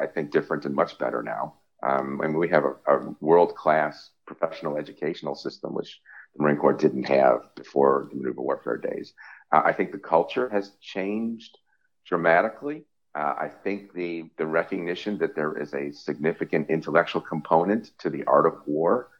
I 0.00 0.06
think, 0.06 0.30
different 0.30 0.64
and 0.64 0.74
much 0.74 0.98
better 0.98 1.22
now. 1.22 1.54
Um, 1.82 2.18
we 2.34 2.48
have 2.48 2.64
a, 2.64 2.74
a 2.86 3.14
world-class 3.20 4.10
professional 4.26 4.78
educational 4.78 5.34
system, 5.34 5.74
which 5.74 6.00
the 6.34 6.42
Marine 6.42 6.56
Corps 6.56 6.72
didn't 6.72 7.04
have 7.04 7.54
before 7.54 8.08
the 8.10 8.16
maneuver 8.16 8.40
warfare 8.40 8.78
days. 8.78 9.12
Uh, 9.54 9.62
I 9.64 9.72
think 9.72 9.92
the 9.92 9.98
culture 9.98 10.48
has 10.48 10.72
changed 10.80 11.58
dramatically. 12.04 12.82
Uh, 13.14 13.34
I 13.38 13.48
think 13.62 13.92
the 13.92 14.24
the 14.36 14.46
recognition 14.46 15.18
that 15.18 15.36
there 15.36 15.56
is 15.62 15.72
a 15.74 15.92
significant 15.92 16.70
intellectual 16.70 17.20
component 17.20 17.96
to 17.98 18.10
the 18.10 18.24
art 18.24 18.46
of 18.46 18.54
war, 18.66 19.10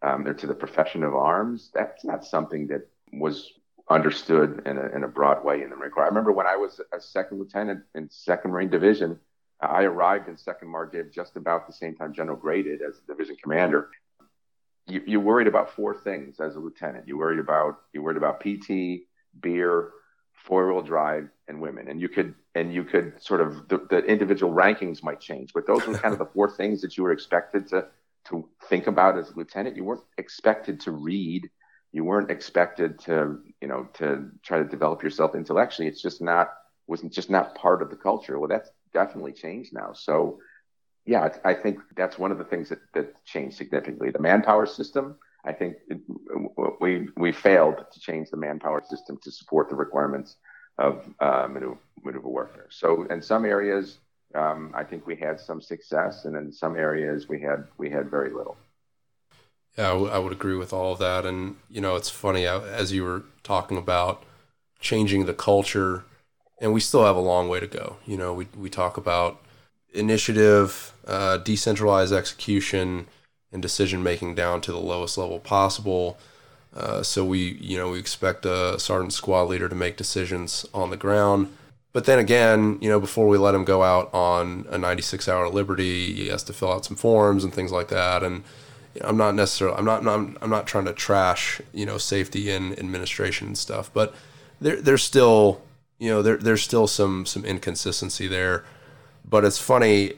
um, 0.00 0.26
or 0.26 0.32
to 0.32 0.46
the 0.46 0.54
profession 0.54 1.02
of 1.02 1.14
arms, 1.14 1.70
that's 1.74 2.02
not 2.02 2.24
something 2.24 2.66
that 2.68 2.88
was 3.12 3.52
understood 3.90 4.62
in 4.64 4.78
a, 4.78 4.86
in 4.96 5.04
a 5.04 5.08
broad 5.08 5.44
way 5.44 5.62
in 5.62 5.68
the 5.68 5.76
Marine 5.76 5.90
Corps. 5.90 6.04
I 6.04 6.08
remember 6.08 6.32
when 6.32 6.46
I 6.46 6.56
was 6.56 6.80
a 6.94 7.00
second 7.00 7.38
lieutenant 7.38 7.82
in 7.94 8.08
Second 8.08 8.52
Marine 8.52 8.70
Division, 8.70 9.20
I 9.60 9.82
arrived 9.82 10.28
in 10.28 10.38
Second 10.38 10.68
Mardiv 10.68 11.12
just 11.12 11.36
about 11.36 11.66
the 11.66 11.74
same 11.74 11.94
time 11.94 12.14
General 12.14 12.38
Gray 12.38 12.62
did 12.62 12.80
as 12.80 13.00
division 13.06 13.36
commander. 13.42 13.90
You, 14.86 15.02
you 15.06 15.20
worried 15.20 15.46
about 15.46 15.72
four 15.76 15.94
things 15.94 16.40
as 16.40 16.56
a 16.56 16.58
lieutenant. 16.58 17.06
You 17.06 17.18
worried 17.18 17.38
about 17.38 17.80
you 17.92 18.02
worried 18.02 18.16
about 18.16 18.40
PT, 18.40 19.02
beer, 19.40 19.90
four 20.32 20.72
wheel 20.72 20.82
drive, 20.82 21.28
and 21.48 21.60
women. 21.60 21.88
And 21.88 22.00
you 22.00 22.08
could 22.08 22.34
and 22.54 22.72
you 22.72 22.84
could 22.84 23.22
sort 23.22 23.40
of 23.40 23.68
the, 23.68 23.86
the 23.90 23.98
individual 24.04 24.52
rankings 24.52 25.02
might 25.02 25.20
change, 25.20 25.52
but 25.52 25.66
those 25.66 25.86
were 25.86 25.94
kind 25.94 26.12
of 26.12 26.18
the 26.18 26.26
four 26.26 26.50
things 26.56 26.80
that 26.82 26.96
you 26.96 27.02
were 27.02 27.12
expected 27.12 27.68
to 27.68 27.86
to 28.26 28.48
think 28.68 28.86
about 28.86 29.18
as 29.18 29.30
a 29.30 29.34
lieutenant. 29.36 29.76
You 29.76 29.84
weren't 29.84 30.04
expected 30.16 30.80
to 30.80 30.92
read. 30.92 31.50
You 31.92 32.04
weren't 32.04 32.30
expected 32.30 32.98
to 33.00 33.40
you 33.60 33.68
know 33.68 33.88
to 33.94 34.30
try 34.42 34.58
to 34.58 34.64
develop 34.64 35.02
yourself 35.02 35.34
intellectually. 35.34 35.88
It's 35.88 36.02
just 36.02 36.22
not 36.22 36.52
wasn't 36.86 37.12
just 37.12 37.30
not 37.30 37.54
part 37.54 37.82
of 37.82 37.90
the 37.90 37.96
culture. 37.96 38.38
Well, 38.38 38.48
that's 38.48 38.70
definitely 38.92 39.32
changed 39.32 39.72
now. 39.72 39.92
So 39.92 40.38
yeah, 41.06 41.28
I 41.44 41.52
think 41.54 41.80
that's 41.96 42.18
one 42.18 42.32
of 42.32 42.38
the 42.38 42.44
things 42.44 42.70
that, 42.70 42.78
that 42.94 43.22
changed 43.24 43.56
significantly. 43.56 44.10
The 44.10 44.20
manpower 44.20 44.64
system, 44.64 45.16
I 45.44 45.52
think 45.52 45.76
it, 45.88 46.00
we 46.80 47.08
we 47.16 47.32
failed 47.32 47.84
to 47.92 48.00
change 48.00 48.30
the 48.30 48.36
manpower 48.36 48.82
system 48.88 49.18
to 49.22 49.30
support 49.30 49.68
the 49.68 49.76
requirements 49.76 50.36
of 50.78 51.04
uh, 51.20 51.46
maneuver, 51.50 51.78
maneuver, 52.02 52.28
warfare. 52.28 52.66
So 52.70 53.04
in 53.04 53.22
some 53.22 53.44
areas, 53.44 53.98
um, 54.34 54.72
I 54.74 54.84
think 54.84 55.06
we 55.06 55.16
had 55.16 55.38
some 55.38 55.60
success, 55.60 56.24
and 56.24 56.36
in 56.36 56.52
some 56.52 56.76
areas 56.76 57.28
we 57.28 57.40
had 57.40 57.64
we 57.78 57.90
had 57.90 58.10
very 58.10 58.30
little. 58.32 58.56
Yeah, 59.76 59.88
I, 59.88 59.92
w- 59.92 60.10
I 60.10 60.18
would 60.18 60.32
agree 60.32 60.56
with 60.56 60.72
all 60.72 60.92
of 60.92 60.98
that. 61.00 61.26
And 61.26 61.56
you 61.68 61.80
know, 61.80 61.96
it's 61.96 62.10
funny 62.10 62.46
as 62.46 62.92
you 62.92 63.04
were 63.04 63.24
talking 63.42 63.76
about 63.76 64.22
changing 64.80 65.26
the 65.26 65.34
culture, 65.34 66.04
and 66.60 66.72
we 66.72 66.80
still 66.80 67.04
have 67.04 67.16
a 67.16 67.20
long 67.20 67.48
way 67.48 67.60
to 67.60 67.66
go. 67.66 67.96
You 68.06 68.16
know, 68.16 68.32
we 68.32 68.48
we 68.56 68.70
talk 68.70 68.96
about 68.96 69.40
initiative, 69.92 70.92
uh, 71.06 71.38
decentralized 71.38 72.12
execution, 72.12 73.06
and 73.54 73.62
decision 73.62 74.02
making 74.02 74.34
down 74.34 74.60
to 74.60 74.72
the 74.72 74.78
lowest 74.78 75.16
level 75.16 75.38
possible. 75.38 76.18
Uh, 76.76 77.02
so 77.02 77.24
we, 77.24 77.52
you 77.60 77.78
know, 77.78 77.92
we 77.92 77.98
expect 77.98 78.44
a 78.44 78.78
sergeant 78.78 79.14
squad 79.14 79.44
leader 79.44 79.68
to 79.68 79.74
make 79.74 79.96
decisions 79.96 80.66
on 80.74 80.90
the 80.90 80.96
ground. 80.96 81.56
But 81.94 82.04
then 82.04 82.18
again, 82.18 82.76
you 82.82 82.90
know, 82.90 83.00
before 83.00 83.28
we 83.28 83.38
let 83.38 83.54
him 83.54 83.64
go 83.64 83.82
out 83.82 84.12
on 84.12 84.66
a 84.68 84.76
96 84.76 85.28
hour 85.28 85.48
liberty, 85.48 86.12
he 86.12 86.28
has 86.28 86.42
to 86.42 86.52
fill 86.52 86.72
out 86.72 86.84
some 86.84 86.96
forms 86.96 87.44
and 87.44 87.54
things 87.54 87.72
like 87.72 87.88
that. 87.88 88.22
And 88.22 88.42
you 88.94 89.00
know, 89.00 89.08
I'm 89.08 89.16
not 89.16 89.34
necessarily, 89.34 89.78
I'm 89.78 89.84
not, 89.84 90.06
I'm, 90.06 90.36
I'm 90.42 90.50
not 90.50 90.66
trying 90.66 90.86
to 90.86 90.92
trash, 90.92 91.62
you 91.72 91.86
know, 91.86 91.96
safety 91.96 92.50
and 92.50 92.76
administration 92.78 93.46
and 93.46 93.58
stuff, 93.58 93.90
but 93.94 94.12
there, 94.60 94.82
there's 94.82 95.04
still, 95.04 95.62
you 96.00 96.10
know, 96.10 96.20
there, 96.20 96.36
there's 96.36 96.62
still 96.62 96.88
some, 96.88 97.24
some 97.24 97.44
inconsistency 97.44 98.26
there 98.26 98.64
but 99.28 99.44
it's 99.44 99.58
funny 99.58 100.12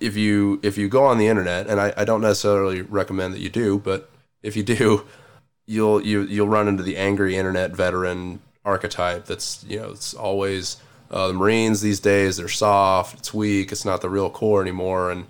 if 0.00 0.16
you 0.16 0.60
if 0.62 0.76
you 0.78 0.88
go 0.88 1.04
on 1.04 1.18
the 1.18 1.26
internet, 1.26 1.66
and 1.66 1.80
I, 1.80 1.92
I 1.96 2.04
don't 2.04 2.20
necessarily 2.20 2.82
recommend 2.82 3.34
that 3.34 3.40
you 3.40 3.48
do, 3.48 3.78
but 3.78 4.10
if 4.42 4.56
you 4.56 4.62
do, 4.62 5.06
you'll 5.66 6.04
you 6.04 6.22
you'll 6.22 6.48
run 6.48 6.68
into 6.68 6.82
the 6.82 6.96
angry 6.96 7.36
internet 7.36 7.72
veteran 7.72 8.40
archetype. 8.64 9.26
That's 9.26 9.64
you 9.68 9.78
know 9.80 9.90
it's 9.90 10.14
always 10.14 10.76
uh, 11.10 11.28
the 11.28 11.34
Marines 11.34 11.80
these 11.80 12.00
days. 12.00 12.36
They're 12.36 12.48
soft. 12.48 13.18
It's 13.18 13.32
weak. 13.32 13.72
It's 13.72 13.84
not 13.84 14.00
the 14.00 14.10
real 14.10 14.30
core 14.30 14.62
anymore. 14.62 15.10
And 15.10 15.26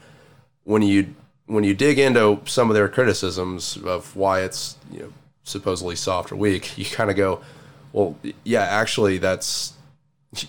when 0.64 0.82
you 0.82 1.14
when 1.46 1.64
you 1.64 1.74
dig 1.74 1.98
into 1.98 2.40
some 2.44 2.70
of 2.70 2.74
their 2.74 2.88
criticisms 2.88 3.76
of 3.76 4.14
why 4.16 4.40
it's 4.40 4.76
you 4.90 5.00
know 5.00 5.12
supposedly 5.44 5.96
soft 5.96 6.32
or 6.32 6.36
weak, 6.36 6.76
you 6.76 6.84
kind 6.84 7.10
of 7.10 7.16
go, 7.16 7.40
well, 7.92 8.16
yeah, 8.44 8.62
actually 8.62 9.18
that's 9.18 9.74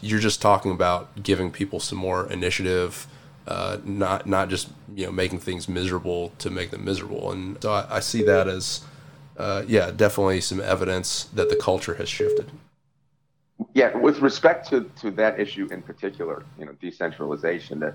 you're 0.02 0.20
just 0.20 0.42
talking 0.42 0.72
about 0.72 1.24
giving 1.24 1.52
people 1.52 1.80
some 1.80 1.98
more 1.98 2.30
initiative, 2.32 3.08
uh, 3.48 3.78
not 3.84 4.26
not 4.28 4.50
just 4.50 4.70
you 4.94 5.06
know 5.06 5.12
making 5.12 5.40
things 5.40 5.68
miserable 5.68 6.32
to 6.40 6.50
make 6.50 6.72
them 6.72 6.84
miserable. 6.86 7.32
And 7.32 7.62
so 7.62 7.72
I, 7.72 7.98
I 7.98 8.00
see 8.00 8.24
that 8.24 8.48
as 8.48 8.82
uh, 9.38 9.64
yeah, 9.68 9.92
definitely 9.92 10.42
some 10.42 10.60
evidence 10.60 11.26
that 11.26 11.50
the 11.50 11.56
culture 11.56 11.94
has 11.96 12.10
shifted. 12.10 12.52
Yeah, 13.74 13.96
with 13.96 14.20
respect 14.20 14.68
to, 14.70 14.90
to 15.02 15.12
that 15.12 15.40
issue 15.40 15.68
in 15.72 15.82
particular, 15.82 16.44
you 16.60 16.66
know, 16.66 16.74
decentralization, 16.74 17.80
the, 17.80 17.94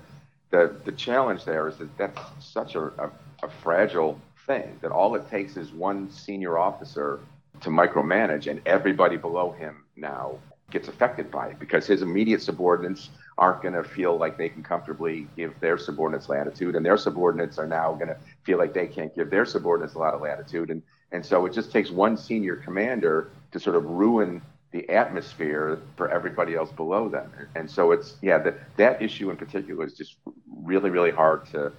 the, 0.49 0.75
the 0.85 0.91
challenge 0.91 1.45
there 1.45 1.67
is 1.67 1.77
that 1.77 1.97
that's 1.97 2.19
such 2.39 2.75
a, 2.75 2.85
a, 2.85 3.11
a 3.43 3.49
fragile 3.61 4.19
thing 4.45 4.77
that 4.81 4.91
all 4.91 5.15
it 5.15 5.29
takes 5.29 5.57
is 5.57 5.71
one 5.71 6.09
senior 6.11 6.57
officer 6.57 7.19
to 7.61 7.69
micromanage 7.69 8.47
and 8.47 8.61
everybody 8.65 9.15
below 9.15 9.51
him 9.51 9.83
now 9.95 10.37
gets 10.73 10.87
affected 10.87 11.31
by 11.31 11.47
it 11.47 11.59
because 11.59 11.85
his 11.85 12.01
immediate 12.01 12.41
subordinates 12.41 13.11
aren't 13.37 13.61
going 13.61 13.75
to 13.75 13.83
feel 13.83 14.17
like 14.17 14.37
they 14.37 14.49
can 14.49 14.63
comfortably 14.63 15.27
give 15.37 15.57
their 15.59 15.77
subordinates 15.77 16.27
latitude, 16.27 16.75
and 16.75 16.85
their 16.85 16.97
subordinates 16.97 17.57
are 17.57 17.67
now 17.67 17.93
going 17.93 18.07
to 18.07 18.17
feel 18.43 18.57
like 18.57 18.73
they 18.73 18.87
can't 18.87 19.15
give 19.15 19.29
their 19.29 19.45
subordinates 19.45 19.93
a 19.93 19.99
lot 19.99 20.13
of 20.13 20.21
latitude, 20.21 20.69
and 20.69 20.81
and 21.11 21.23
so 21.23 21.45
it 21.45 21.53
just 21.53 21.71
takes 21.71 21.91
one 21.91 22.17
senior 22.17 22.55
commander 22.55 23.29
to 23.51 23.59
sort 23.59 23.75
of 23.75 23.85
ruin 23.85 24.41
the 24.71 24.89
atmosphere 24.89 25.79
for 25.95 26.09
everybody 26.09 26.55
else 26.55 26.71
below 26.71 27.07
them, 27.07 27.31
and 27.55 27.69
so 27.69 27.91
it's 27.91 28.17
yeah 28.21 28.39
that 28.39 28.55
that 28.77 29.01
issue 29.01 29.29
in 29.29 29.37
particular 29.37 29.85
is 29.85 29.93
just 29.93 30.15
really 30.51 30.89
really 30.89 31.11
hard 31.11 31.45
to 31.45 31.71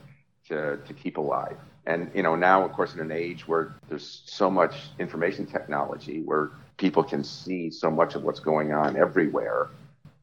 to 0.49 0.79
to 0.87 0.95
keep 0.95 1.19
alive. 1.19 1.57
And 1.87 2.11
you 2.15 2.23
know 2.23 2.37
now, 2.37 2.65
of 2.65 2.73
course, 2.73 2.95
in 2.95 3.01
an 3.01 3.13
age 3.13 3.47
where 3.47 3.75
there's 3.89 4.23
so 4.25 4.49
much 4.49 4.75
information 4.99 5.47
technology, 5.47 6.23
where 6.23 6.53
people 6.77 7.05
can 7.05 7.23
see 7.23 7.71
so 7.71 7.91
much 7.91 8.15
of 8.15 8.23
what's 8.23 8.41
going 8.41 8.73
on 8.73 8.97
everywhere. 8.97 9.71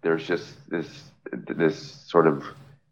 There's 0.02 0.26
just 0.26 0.70
this 0.70 1.04
this 1.32 2.04
sort 2.08 2.28
of 2.28 2.44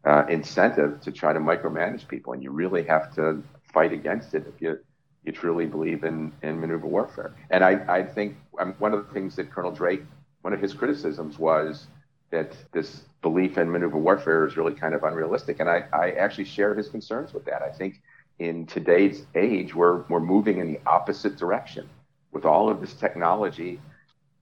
uh, 0.04 0.24
incentive 0.28 1.00
to 1.02 1.12
try 1.12 1.32
to 1.32 1.40
micromanage 1.40 2.08
people, 2.08 2.32
and 2.32 2.42
you 2.42 2.50
really 2.50 2.84
have 2.84 3.14
to 3.16 3.42
fight 3.72 3.92
against 3.92 4.34
it 4.34 4.46
if 4.46 4.60
you 4.60 4.78
you 5.24 5.32
truly 5.32 5.66
believe 5.66 6.04
in 6.04 6.32
in 6.42 6.60
maneuver 6.60 6.86
warfare. 6.86 7.34
And 7.50 7.64
I 7.64 7.84
I 7.88 8.02
think 8.02 8.36
um, 8.58 8.74
one 8.78 8.94
of 8.94 9.06
the 9.06 9.12
things 9.12 9.36
that 9.36 9.50
Colonel 9.50 9.72
Drake, 9.72 10.02
one 10.42 10.52
of 10.52 10.60
his 10.60 10.72
criticisms 10.72 11.38
was 11.38 11.86
that 12.30 12.56
this 12.72 13.02
belief 13.22 13.58
in 13.58 13.70
maneuver 13.70 13.98
warfare 13.98 14.46
is 14.46 14.56
really 14.56 14.72
kind 14.74 14.94
of 14.94 15.02
unrealistic, 15.02 15.60
and 15.60 15.68
I 15.68 15.84
I 15.92 16.12
actually 16.12 16.44
share 16.46 16.74
his 16.74 16.88
concerns 16.88 17.34
with 17.34 17.44
that. 17.46 17.62
I 17.62 17.70
think 17.70 18.00
in 18.38 18.64
today's 18.66 19.26
age, 19.34 19.74
we're 19.74 20.02
we're 20.08 20.20
moving 20.20 20.58
in 20.58 20.72
the 20.72 20.80
opposite 20.86 21.36
direction 21.36 21.88
with 22.32 22.44
all 22.44 22.68
of 22.68 22.80
this 22.80 22.94
technology, 22.94 23.80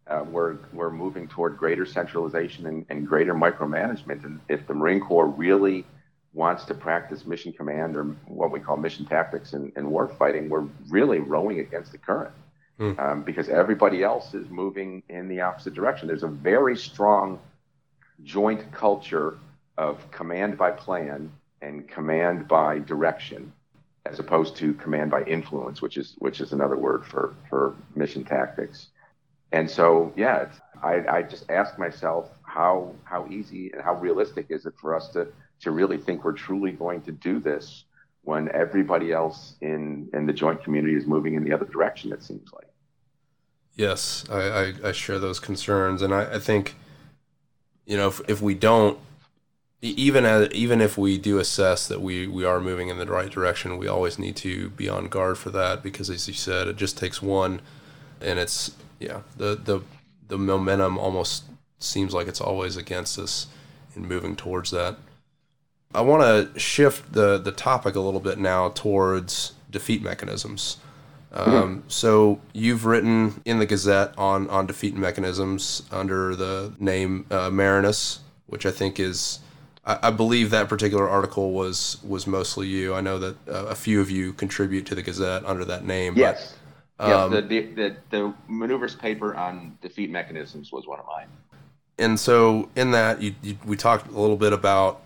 uh, 0.07 0.25
we're, 0.31 0.57
we're 0.73 0.91
moving 0.91 1.29
toward 1.29 1.57
greater 1.57 1.85
centralization 1.85 2.67
and, 2.67 2.87
and 2.89 3.07
greater 3.07 3.35
micromanagement. 3.35 4.25
And 4.25 4.41
if 4.49 4.67
the 4.67 4.75
Marine 4.75 5.01
Corps 5.01 5.29
really 5.29 5.85
wants 6.33 6.65
to 6.67 6.75
practice 6.75 7.27
mission 7.27 7.53
command 7.53 7.97
or 7.97 8.05
what 8.27 8.51
we 8.51 8.61
call 8.61 8.77
mission 8.77 9.05
tactics 9.07 9.53
and, 9.53 9.73
and 9.77 9.91
war 9.91 10.09
fighting, 10.09 10.49
we're 10.49 10.67
really 10.89 11.19
rowing 11.19 11.61
against 11.61 11.93
the 11.93 11.99
current 11.99 12.33
mm. 12.79 12.99
um, 12.99 13.23
because 13.23 13.49
everybody 13.49 14.03
else 14.03 14.35
is 14.35 14.49
moving 14.49 15.03
in 15.09 15.29
the 15.29 15.41
opposite 15.41 15.75
direction. 15.75 16.09
There's 16.09 16.23
a 16.23 16.29
very 16.29 16.77
strong 16.77 17.39
joint 18.23 18.71
culture 18.73 19.39
of 19.77 20.11
command 20.11 20.59
by 20.59 20.71
plan 20.71 21.31
and 21.61 21.89
command 21.89 22.49
by 22.49 22.79
direction 22.81 23.53
as 24.11 24.19
opposed 24.19 24.57
to 24.57 24.75
command 24.75 25.11
by 25.11 25.23
influence, 25.25 25.83
which 25.83 25.97
is 25.97 26.15
which 26.19 26.41
is 26.41 26.53
another 26.53 26.77
word 26.77 27.05
for 27.05 27.35
for 27.49 27.75
mission 27.95 28.25
tactics. 28.25 28.89
And 29.53 29.71
so, 29.71 30.13
yeah, 30.17 30.49
I, 30.83 31.05
I 31.09 31.23
just 31.23 31.51
ask 31.51 31.79
myself 31.79 32.31
how 32.43 32.95
how 33.05 33.27
easy 33.29 33.71
and 33.73 33.83
how 33.83 33.95
realistic 33.95 34.47
is 34.51 34.67
it 34.67 34.75
for 34.81 34.95
us 34.95 35.09
to 35.11 35.29
to 35.61 35.71
really 35.71 35.99
think 35.99 36.25
we're 36.25 36.33
truly 36.33 36.73
going 36.73 37.03
to 37.03 37.13
do 37.13 37.39
this 37.41 37.85
when 38.23 38.51
everybody 38.53 39.13
else 39.13 39.55
in 39.61 40.09
in 40.13 40.27
the 40.27 40.33
joint 40.33 40.63
community 40.63 40.95
is 40.95 41.07
moving 41.07 41.35
in 41.35 41.45
the 41.45 41.53
other 41.53 41.67
direction. 41.67 42.13
It 42.13 42.23
seems 42.23 42.53
like. 42.53 42.67
Yes, 43.75 44.25
I, 44.29 44.41
I, 44.41 44.75
I 44.89 44.93
share 44.93 45.21
those 45.21 45.39
concerns, 45.39 46.03
and 46.03 46.13
I, 46.13 46.35
I 46.35 46.39
think, 46.41 46.75
you 47.87 47.97
know, 47.97 48.09
if, 48.09 48.21
if 48.29 48.43
we 48.43 48.55
don't 48.55 48.99
even 49.81 50.25
as, 50.25 50.51
even 50.53 50.81
if 50.81 50.99
we 50.99 51.19
do 51.19 51.39
assess 51.39 51.87
that 51.89 52.01
we, 52.01 52.27
we 52.27 52.45
are 52.45 52.61
moving 52.61 52.89
in 52.89 52.99
the 52.99 53.07
right 53.07 53.31
direction, 53.31 53.79
we 53.79 53.87
always 53.87 54.19
need 54.19 54.37
to 54.37 54.71
be 54.71 54.89
on 54.89 55.07
guard 55.07 55.39
for 55.39 55.51
that 55.51 55.83
because, 55.83 56.11
as 56.11 56.27
you 56.27 56.35
said, 56.35 56.67
it 56.67 56.77
just 56.77 56.99
takes 56.99 57.23
one, 57.23 57.61
and 58.21 58.39
it's 58.39 58.73
yeah 58.99 59.21
the 59.37 59.55
the 59.55 59.81
the 60.27 60.39
momentum 60.39 60.99
almost 60.99 61.45
seems 61.79 62.13
like 62.13 62.27
it's 62.27 62.41
always 62.41 62.77
against 62.77 63.19
us 63.19 63.47
in 63.95 64.07
moving 64.07 64.35
towards 64.35 64.71
that. 64.71 64.97
I 65.95 66.03
want 66.03 66.23
to 66.23 66.59
shift 66.59 67.13
the 67.13 67.39
the 67.39 67.53
topic 67.53 67.95
a 67.95 68.01
little 68.01 68.21
bit 68.21 68.39
now 68.39 68.71
towards 68.71 69.53
defeat 69.71 70.03
mechanisms. 70.03 70.79
Um, 71.33 71.85
so 71.89 72.41
you've 72.53 72.87
written 72.87 73.43
in 73.45 73.59
the 73.59 73.67
Gazette 73.67 74.15
on 74.19 74.49
on 74.51 74.67
defeat 74.67 74.97
mechanisms 74.97 75.83
under 75.91 76.35
the 76.35 76.73
name 76.79 77.27
uh, 77.31 77.51
Marinus, 77.51 78.21
which 78.47 78.67
I 78.67 78.71
think 78.71 78.99
is, 78.99 79.41
I, 79.85 79.99
I, 80.09 80.11
believe 80.11 80.51
that 80.51 80.69
particular 80.69 81.09
article 81.09 81.53
was 81.53 81.99
was 82.03 82.27
mostly 82.27 82.67
you. 82.67 82.95
I 82.95 83.01
know 83.01 83.19
that 83.19 83.37
uh, 83.49 83.67
a 83.67 83.75
few 83.75 84.01
of 84.01 84.11
you 84.11 84.33
contribute 84.33 84.87
to 84.87 84.95
the 84.95 85.03
Gazette 85.03 85.45
under 85.45 85.65
that 85.65 85.85
name. 85.85 86.15
Yes. 86.17 86.55
But, 86.97 87.13
um, 87.13 87.33
yes, 87.33 87.45
the, 87.49 87.61
the, 87.75 87.97
the 88.11 88.35
maneuvers 88.49 88.95
paper 88.95 89.35
on 89.35 89.79
defeat 89.81 90.11
mechanisms 90.11 90.73
was 90.73 90.87
one 90.87 90.99
of 90.99 91.07
mine. 91.07 91.29
And 91.99 92.19
so 92.19 92.69
in 92.77 92.93
that, 92.93 93.23
you, 93.23 93.35
you, 93.43 93.59
we 93.65 93.77
talked 93.77 94.09
a 94.09 94.19
little 94.19 94.37
bit 94.37 94.53
about 94.53 95.03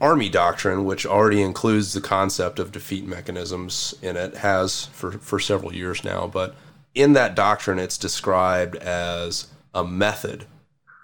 Army 0.00 0.30
doctrine, 0.30 0.84
which 0.84 1.04
already 1.04 1.42
includes 1.42 1.92
the 1.92 2.00
concept 2.00 2.58
of 2.58 2.72
defeat 2.72 3.06
mechanisms 3.06 3.94
in 4.00 4.16
it, 4.16 4.36
has 4.36 4.86
for, 4.86 5.12
for 5.12 5.38
several 5.38 5.74
years 5.74 6.04
now. 6.04 6.26
But 6.26 6.54
in 6.94 7.12
that 7.14 7.34
doctrine, 7.34 7.78
it's 7.78 7.98
described 7.98 8.76
as 8.76 9.48
a 9.74 9.84
method. 9.84 10.46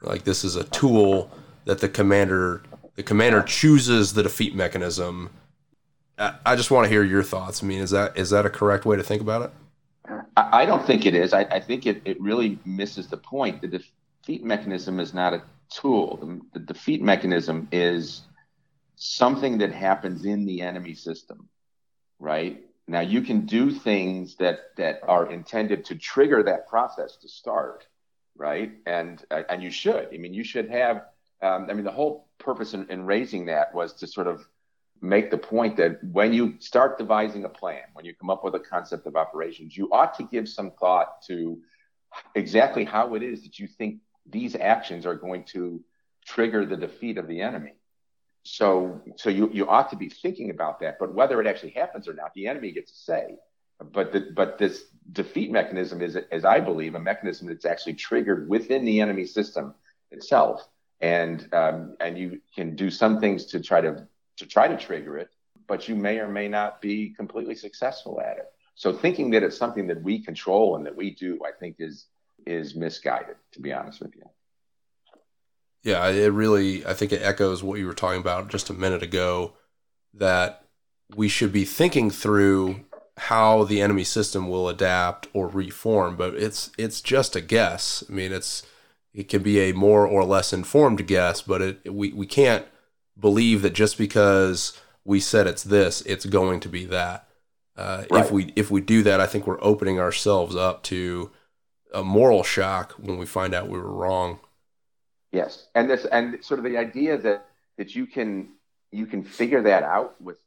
Like 0.02 0.24
this 0.24 0.44
is 0.44 0.56
a 0.56 0.64
tool 0.64 1.30
that 1.66 1.80
the 1.80 1.88
commander 1.88 2.62
the 2.96 3.02
commander 3.02 3.42
chooses 3.42 4.14
the 4.14 4.22
defeat 4.22 4.54
mechanism. 4.54 5.30
I 6.18 6.56
just 6.56 6.70
want 6.70 6.86
to 6.86 6.88
hear 6.88 7.04
your 7.04 7.22
thoughts. 7.22 7.62
I 7.62 7.66
mean, 7.66 7.80
is 7.80 7.90
that 7.90 8.16
is 8.16 8.30
that 8.30 8.46
a 8.46 8.50
correct 8.50 8.86
way 8.86 8.96
to 8.96 9.02
think 9.02 9.20
about 9.20 9.42
it? 9.42 9.50
I 10.36 10.66
don't 10.66 10.86
think 10.86 11.06
it 11.06 11.14
is. 11.14 11.32
I, 11.32 11.42
I 11.42 11.60
think 11.60 11.86
it, 11.86 12.02
it 12.04 12.20
really 12.20 12.58
misses 12.64 13.08
the 13.08 13.16
point. 13.16 13.60
The 13.60 13.68
defeat 13.68 14.44
mechanism 14.44 15.00
is 15.00 15.12
not 15.12 15.34
a 15.34 15.42
tool. 15.70 16.16
The, 16.16 16.58
the 16.58 16.66
defeat 16.66 17.02
mechanism 17.02 17.68
is 17.72 18.22
something 18.96 19.58
that 19.58 19.72
happens 19.72 20.24
in 20.24 20.46
the 20.46 20.62
enemy 20.62 20.94
system, 20.94 21.48
right? 22.18 22.62
Now 22.88 23.00
you 23.00 23.20
can 23.20 23.46
do 23.46 23.70
things 23.70 24.36
that 24.36 24.76
that 24.76 25.00
are 25.02 25.30
intended 25.30 25.84
to 25.86 25.96
trigger 25.96 26.42
that 26.44 26.68
process 26.68 27.16
to 27.16 27.28
start, 27.28 27.86
right? 28.36 28.72
And 28.86 29.22
and 29.30 29.62
you 29.62 29.70
should. 29.70 30.08
I 30.14 30.16
mean, 30.16 30.32
you 30.32 30.44
should 30.44 30.70
have. 30.70 31.04
Um, 31.42 31.66
I 31.70 31.74
mean, 31.74 31.84
the 31.84 31.92
whole 31.92 32.28
purpose 32.38 32.74
in, 32.74 32.90
in 32.90 33.04
raising 33.04 33.46
that 33.46 33.74
was 33.74 33.92
to 33.94 34.06
sort 34.06 34.26
of 34.26 34.46
make 35.02 35.30
the 35.30 35.38
point 35.38 35.76
that 35.76 36.02
when 36.02 36.32
you 36.32 36.54
start 36.58 36.98
devising 36.98 37.44
a 37.44 37.48
plan, 37.48 37.82
when 37.92 38.04
you 38.04 38.14
come 38.14 38.30
up 38.30 38.42
with 38.42 38.54
a 38.54 38.60
concept 38.60 39.06
of 39.06 39.16
operations, 39.16 39.76
you 39.76 39.88
ought 39.92 40.16
to 40.16 40.24
give 40.24 40.48
some 40.48 40.70
thought 40.80 41.22
to 41.26 41.58
exactly 42.34 42.84
how 42.84 43.14
it 43.14 43.22
is 43.22 43.42
that 43.42 43.58
you 43.58 43.66
think 43.66 44.00
these 44.28 44.56
actions 44.56 45.04
are 45.04 45.14
going 45.14 45.44
to 45.44 45.82
trigger 46.24 46.64
the 46.64 46.76
defeat 46.76 47.18
of 47.18 47.28
the 47.28 47.40
enemy. 47.42 47.74
So, 48.42 49.02
so 49.16 49.28
you, 49.28 49.50
you 49.52 49.68
ought 49.68 49.90
to 49.90 49.96
be 49.96 50.08
thinking 50.08 50.50
about 50.50 50.80
that. 50.80 50.98
But 50.98 51.14
whether 51.14 51.40
it 51.40 51.46
actually 51.46 51.70
happens 51.72 52.08
or 52.08 52.14
not, 52.14 52.32
the 52.34 52.46
enemy 52.46 52.72
gets 52.72 52.92
to 52.92 52.98
say. 52.98 53.36
But 53.92 54.12
the, 54.12 54.28
but 54.34 54.56
this 54.56 54.84
defeat 55.12 55.50
mechanism 55.50 56.00
is, 56.00 56.16
as 56.16 56.44
I 56.44 56.60
believe, 56.60 56.94
a 56.94 57.00
mechanism 57.00 57.48
that's 57.48 57.66
actually 57.66 57.94
triggered 57.94 58.48
within 58.48 58.84
the 58.84 59.00
enemy 59.00 59.26
system 59.26 59.74
itself, 60.10 60.66
and 61.00 61.48
um, 61.52 61.96
and 62.00 62.18
you 62.18 62.40
can 62.54 62.74
do 62.76 62.90
some 62.90 63.20
things 63.20 63.46
to 63.46 63.60
try 63.60 63.80
to 63.80 64.06
to 64.38 64.46
try 64.46 64.68
to 64.68 64.76
trigger 64.76 65.18
it, 65.18 65.30
but 65.66 65.88
you 65.88 65.94
may 65.94 66.18
or 66.18 66.28
may 66.28 66.48
not 66.48 66.80
be 66.80 67.10
completely 67.10 67.54
successful 67.54 68.20
at 68.20 68.38
it. 68.38 68.46
So 68.74 68.92
thinking 68.92 69.30
that 69.30 69.42
it's 69.42 69.56
something 69.56 69.86
that 69.86 70.02
we 70.02 70.18
control 70.18 70.76
and 70.76 70.84
that 70.86 70.94
we 70.94 71.10
do, 71.10 71.40
I 71.44 71.50
think, 71.58 71.76
is 71.78 72.06
is 72.46 72.74
misguided. 72.74 73.36
To 73.52 73.60
be 73.60 73.72
honest 73.72 74.00
with 74.00 74.14
you. 74.16 74.22
Yeah, 75.82 76.08
it 76.08 76.32
really, 76.32 76.84
I 76.84 76.94
think 76.94 77.12
it 77.12 77.22
echoes 77.22 77.62
what 77.62 77.78
you 77.78 77.86
were 77.86 77.94
talking 77.94 78.20
about 78.20 78.48
just 78.48 78.70
a 78.70 78.74
minute 78.74 79.04
ago 79.04 79.52
that 80.14 80.64
we 81.14 81.28
should 81.28 81.52
be 81.52 81.64
thinking 81.64 82.10
through 82.10 82.80
how 83.18 83.62
the 83.62 83.80
enemy 83.80 84.02
system 84.02 84.48
will 84.48 84.68
adapt 84.68 85.28
or 85.32 85.48
reform, 85.48 86.16
but 86.16 86.34
it's 86.34 86.70
it's 86.76 87.00
just 87.00 87.36
a 87.36 87.40
guess. 87.40 88.02
I 88.08 88.12
mean, 88.12 88.32
it's 88.32 88.62
it 89.16 89.30
can 89.30 89.42
be 89.42 89.58
a 89.60 89.72
more 89.72 90.06
or 90.06 90.24
less 90.24 90.52
informed 90.52 91.06
guess, 91.06 91.40
but 91.40 91.62
it 91.62 91.92
we, 91.92 92.12
we 92.12 92.26
can't 92.26 92.66
believe 93.18 93.62
that 93.62 93.72
just 93.72 93.96
because 93.96 94.78
we 95.04 95.20
said 95.20 95.46
it's 95.46 95.64
this, 95.64 96.02
it's 96.02 96.26
going 96.26 96.60
to 96.60 96.68
be 96.68 96.84
that. 96.84 97.26
Uh, 97.76 98.04
right. 98.10 98.24
If 98.24 98.30
we 98.30 98.52
if 98.56 98.70
we 98.70 98.82
do 98.82 99.02
that, 99.04 99.18
I 99.18 99.26
think 99.26 99.46
we're 99.46 99.62
opening 99.62 99.98
ourselves 99.98 100.54
up 100.54 100.82
to 100.84 101.30
a 101.94 102.04
moral 102.04 102.42
shock 102.42 102.92
when 102.92 103.16
we 103.16 103.24
find 103.24 103.54
out 103.54 103.68
we 103.68 103.78
were 103.78 103.92
wrong. 103.92 104.38
Yes, 105.32 105.68
and 105.74 105.88
this 105.88 106.04
and 106.04 106.44
sort 106.44 106.58
of 106.58 106.64
the 106.64 106.76
idea 106.76 107.16
that 107.16 107.46
that 107.78 107.94
you 107.94 108.06
can 108.06 108.50
you 108.92 109.06
can 109.06 109.24
figure 109.24 109.62
that 109.62 109.82
out 109.82 110.20
with 110.20 110.38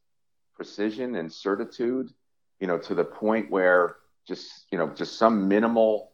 precision 0.56 1.16
and 1.16 1.34
certitude, 1.34 2.14
you 2.60 2.68
know, 2.68 2.78
to 2.78 2.94
the 2.94 3.04
point 3.04 3.50
where 3.50 3.96
just 4.28 4.66
you 4.72 4.78
know 4.78 4.90
just 4.90 5.18
some 5.18 5.48
minimal 5.48 6.12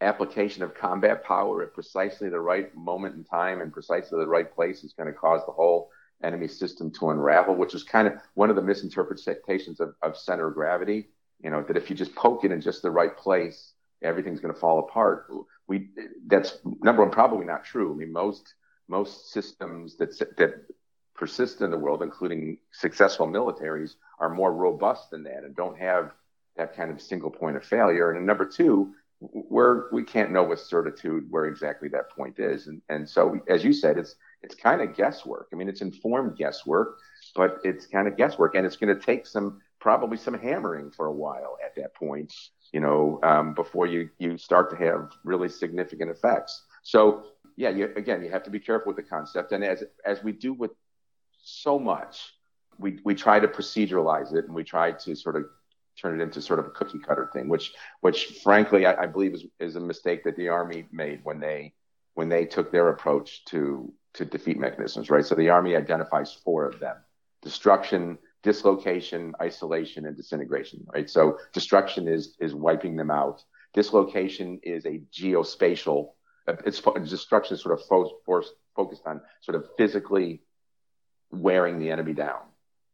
application 0.00 0.62
of 0.62 0.74
combat 0.74 1.24
power 1.24 1.62
at 1.62 1.74
precisely 1.74 2.28
the 2.28 2.40
right 2.40 2.74
moment 2.76 3.16
in 3.16 3.24
time 3.24 3.60
and 3.60 3.72
precisely 3.72 4.18
the 4.18 4.26
right 4.26 4.54
place 4.54 4.84
is 4.84 4.92
going 4.92 5.08
to 5.08 5.12
cause 5.12 5.44
the 5.46 5.52
whole 5.52 5.90
enemy 6.22 6.48
system 6.48 6.90
to 6.90 7.10
unravel, 7.10 7.54
which 7.54 7.74
is 7.74 7.82
kind 7.82 8.06
of 8.06 8.14
one 8.34 8.50
of 8.50 8.56
the 8.56 8.62
misinterpretations 8.62 9.80
of, 9.80 9.94
of 10.02 10.16
center 10.16 10.48
of 10.48 10.54
gravity. 10.54 11.08
You 11.40 11.50
know, 11.50 11.62
that 11.62 11.76
if 11.76 11.90
you 11.90 11.96
just 11.96 12.14
poke 12.14 12.44
it 12.44 12.50
in 12.52 12.60
just 12.60 12.82
the 12.82 12.90
right 12.90 13.16
place, 13.16 13.72
everything's 14.02 14.40
going 14.40 14.54
to 14.54 14.60
fall 14.60 14.80
apart 14.80 15.30
we 15.68 15.90
that's 16.26 16.58
number 16.82 17.02
one 17.02 17.12
probably 17.12 17.46
not 17.46 17.64
true. 17.64 17.92
I 17.92 17.96
mean, 17.96 18.12
most 18.12 18.54
most 18.88 19.30
systems 19.30 19.96
that 19.98 20.18
that 20.38 20.64
persist 21.14 21.60
in 21.60 21.70
the 21.70 21.78
world, 21.78 22.02
including 22.02 22.58
successful 22.72 23.28
militaries, 23.28 23.94
are 24.18 24.30
more 24.30 24.52
robust 24.52 25.10
than 25.10 25.22
that 25.24 25.44
and 25.44 25.54
don't 25.54 25.78
have 25.78 26.12
that 26.56 26.74
kind 26.74 26.90
of 26.90 27.00
single 27.00 27.30
point 27.30 27.56
of 27.56 27.64
failure. 27.64 28.10
And 28.12 28.26
number 28.26 28.46
two, 28.46 28.94
where 29.20 29.86
we 29.92 30.04
can't 30.04 30.30
know 30.30 30.44
with 30.44 30.60
certitude 30.60 31.26
where 31.30 31.46
exactly 31.46 31.88
that 31.88 32.10
point 32.10 32.38
is. 32.38 32.66
And 32.66 32.80
and 32.88 33.08
so, 33.08 33.40
as 33.48 33.64
you 33.64 33.72
said, 33.72 33.98
it's 33.98 34.16
it's 34.42 34.54
kind 34.54 34.80
of 34.80 34.96
guesswork. 34.96 35.48
I 35.52 35.56
mean, 35.56 35.68
it's 35.68 35.80
informed 35.80 36.36
guesswork, 36.36 36.98
but 37.34 37.58
it's 37.64 37.86
kind 37.86 38.06
of 38.08 38.16
guesswork, 38.16 38.54
and 38.54 38.64
it's 38.64 38.76
going 38.76 38.94
to 38.94 39.00
take 39.00 39.26
some 39.26 39.60
probably 39.80 40.16
some 40.16 40.34
hammering 40.34 40.90
for 40.90 41.06
a 41.06 41.12
while 41.12 41.56
at 41.64 41.74
that 41.76 41.94
point 41.94 42.32
you 42.72 42.80
know, 42.80 43.18
um, 43.22 43.54
before 43.54 43.86
you 43.86 44.10
you 44.18 44.36
start 44.36 44.70
to 44.70 44.76
have 44.76 45.10
really 45.24 45.48
significant 45.48 46.10
effects. 46.10 46.64
So 46.82 47.26
yeah, 47.56 47.70
you, 47.70 47.92
again, 47.96 48.22
you 48.22 48.30
have 48.30 48.44
to 48.44 48.50
be 48.50 48.60
careful 48.60 48.92
with 48.92 48.96
the 48.96 49.08
concept, 49.08 49.52
and 49.52 49.64
as 49.64 49.84
as 50.04 50.22
we 50.22 50.32
do 50.32 50.52
with 50.52 50.72
so 51.42 51.78
much, 51.78 52.34
we 52.78 53.00
we 53.04 53.14
try 53.14 53.40
to 53.40 53.48
proceduralize 53.48 54.34
it, 54.34 54.44
and 54.44 54.54
we 54.54 54.64
try 54.64 54.92
to 54.92 55.14
sort 55.14 55.36
of 55.36 55.44
turn 56.00 56.20
it 56.20 56.22
into 56.22 56.40
sort 56.40 56.58
of 56.58 56.66
a 56.66 56.70
cookie 56.70 56.98
cutter 56.98 57.28
thing, 57.32 57.48
which 57.48 57.72
which 58.00 58.40
frankly 58.42 58.86
I, 58.86 59.02
I 59.02 59.06
believe 59.06 59.34
is 59.34 59.44
is 59.60 59.76
a 59.76 59.80
mistake 59.80 60.24
that 60.24 60.36
the 60.36 60.48
army 60.48 60.86
made 60.92 61.20
when 61.24 61.40
they 61.40 61.74
when 62.14 62.28
they 62.28 62.44
took 62.44 62.72
their 62.72 62.88
approach 62.88 63.44
to 63.46 63.92
to 64.14 64.24
defeat 64.24 64.58
mechanisms, 64.58 65.10
right? 65.10 65.24
So 65.24 65.34
the 65.34 65.50
army 65.50 65.76
identifies 65.76 66.32
four 66.32 66.66
of 66.66 66.80
them: 66.80 66.96
destruction, 67.42 68.18
dislocation, 68.42 69.34
isolation, 69.40 70.06
and 70.06 70.16
disintegration, 70.16 70.86
right? 70.92 71.08
So 71.08 71.38
destruction 71.52 72.08
is 72.08 72.36
is 72.40 72.54
wiping 72.54 72.96
them 72.96 73.10
out. 73.10 73.42
Dislocation 73.74 74.60
is 74.62 74.86
a 74.86 75.02
geospatial. 75.12 76.10
It's 76.64 76.80
destruction 77.10 77.54
is 77.54 77.62
sort 77.62 77.78
of 77.78 77.86
fo- 77.86 78.42
focused 78.74 79.06
on 79.06 79.20
sort 79.42 79.56
of 79.56 79.68
physically 79.76 80.42
wearing 81.30 81.78
the 81.78 81.90
enemy 81.90 82.14
down, 82.14 82.40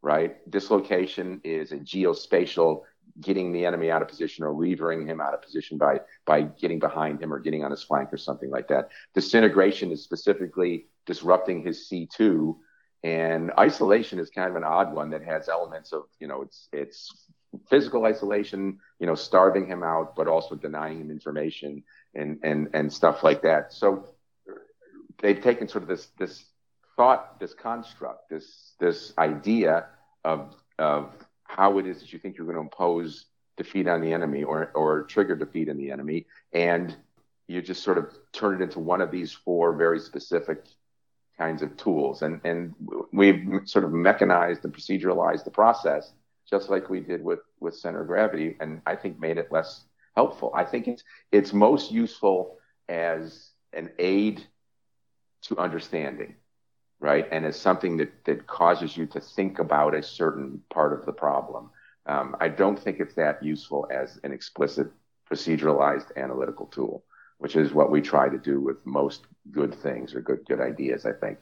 right? 0.03 0.49
Dislocation 0.51 1.41
is 1.45 1.73
a 1.73 1.77
geospatial 1.77 2.83
getting 3.21 3.53
the 3.53 3.65
enemy 3.65 3.91
out 3.91 4.03
of 4.03 4.09
position 4.09 4.45
or 4.45 4.53
levering 4.53 5.07
him 5.07 5.21
out 5.21 5.35
of 5.35 5.43
position 5.43 5.79
by 5.79 6.01
by 6.27 6.43
getting 6.43 6.79
behind 6.79 7.23
him 7.23 7.33
or 7.33 7.39
getting 7.39 7.65
on 7.65 7.71
his 7.71 7.83
flank 7.83 8.13
or 8.13 8.17
something 8.17 8.51
like 8.51 8.69
that. 8.69 8.89
Disintegration 9.15 9.93
is 9.93 10.03
specifically 10.03 10.87
disrupting 11.07 11.65
his 11.65 11.89
C2 11.91 12.57
and 13.05 13.53
isolation 13.59 14.19
is 14.19 14.31
kind 14.31 14.49
of 14.49 14.57
an 14.57 14.65
odd 14.65 14.95
one 14.95 15.11
that 15.11 15.23
has 15.23 15.51
elements 15.51 15.93
of, 15.93 16.05
you 16.19 16.27
know, 16.27 16.41
it's 16.41 16.69
it's 16.73 17.29
physical 17.69 18.07
isolation, 18.07 18.79
you 18.99 19.07
know, 19.07 19.15
starving 19.15 19.67
him 19.67 19.83
out, 19.83 20.17
but 20.17 20.27
also 20.27 20.55
denying 20.55 21.03
him 21.03 21.11
information 21.11 21.85
and 22.15 22.39
and 22.43 22.71
and 22.73 22.91
stuff 22.91 23.23
like 23.23 23.43
that. 23.43 23.75
So 23.75 24.09
they've 25.21 25.41
taken 25.41 25.69
sort 25.69 25.83
of 25.83 25.89
this 25.89 26.09
this 26.19 26.47
thought, 26.97 27.39
this 27.39 27.53
construct, 27.53 28.31
this 28.31 28.73
this 28.81 29.13
idea 29.19 29.87
of 30.25 30.55
of 30.79 31.13
how 31.45 31.79
it 31.79 31.87
is 31.87 32.01
that 32.01 32.13
you 32.13 32.19
think 32.19 32.37
you're 32.37 32.47
going 32.47 32.57
to 32.57 32.63
impose 32.63 33.27
defeat 33.57 33.87
on 33.87 34.01
the 34.01 34.13
enemy 34.13 34.43
or 34.43 34.73
or 34.75 35.05
trigger 35.05 35.37
defeat 35.37 35.69
in 35.69 35.77
the 35.77 35.91
enemy, 35.91 36.27
and 36.53 36.97
you 37.47 37.63
just 37.63 37.83
sort 37.83 37.99
of 37.99 38.07
turn 38.33 38.61
it 38.61 38.65
into 38.65 38.81
one 38.81 39.01
of 39.01 39.11
these 39.11 39.33
four 39.33 39.77
very 39.77 40.01
specific 40.01 40.65
kinds 41.37 41.63
of 41.63 41.77
tools. 41.77 42.23
And, 42.23 42.41
and 42.45 42.75
we've 43.13 43.61
sort 43.65 43.85
of 43.85 43.93
mechanized 43.93 44.65
and 44.65 44.73
proceduralized 44.73 45.45
the 45.45 45.51
process, 45.51 46.13
just 46.49 46.71
like 46.71 46.89
we 46.89 47.01
did 47.01 47.23
with, 47.23 47.41
with 47.61 47.77
center 47.77 48.03
of 48.03 48.07
gravity, 48.07 48.57
and 48.61 48.81
I 48.87 48.97
think 48.97 49.21
made 49.21 49.37
it 49.37 49.53
less 49.53 49.85
helpful. 50.15 50.53
I 50.55 50.65
think 50.65 50.89
it's, 50.89 51.05
it's 51.33 51.53
most 51.53 51.91
useful 51.91 52.59
as 52.89 53.51
an 53.73 53.91
aid 53.99 54.47
to 55.43 55.59
understanding, 55.59 56.37
right? 57.01 57.27
And 57.31 57.45
as 57.45 57.59
something 57.59 57.97
that, 57.99 58.25
that 58.25 58.47
causes 58.47 58.97
you 58.97 59.07
to 59.07 59.21
think 59.21 59.59
about 59.59 59.95
a 59.95 60.03
certain 60.03 60.63
part 60.73 60.93
of 60.93 61.05
the 61.07 61.13
problem. 61.13 61.71
Um, 62.07 62.37
I 62.41 62.49
don't 62.49 62.79
think 62.79 63.01
it's 63.01 63.15
that 63.15 63.43
useful 63.43 63.87
as 63.91 64.21
an 64.25 64.33
explicit 64.33 64.89
proceduralized 65.31 66.17
analytical 66.17 66.67
tool, 66.67 67.05
which 67.39 67.57
is 67.57 67.73
what 67.73 67.91
we 67.91 68.01
try 68.01 68.29
to 68.29 68.39
do 68.39 68.61
with 68.61 68.77
most 68.85 69.23
good 69.51 69.75
things 69.75 70.15
or 70.15 70.21
good 70.21 70.45
good 70.47 70.61
ideas. 70.61 71.07
I 71.07 71.13
think. 71.13 71.39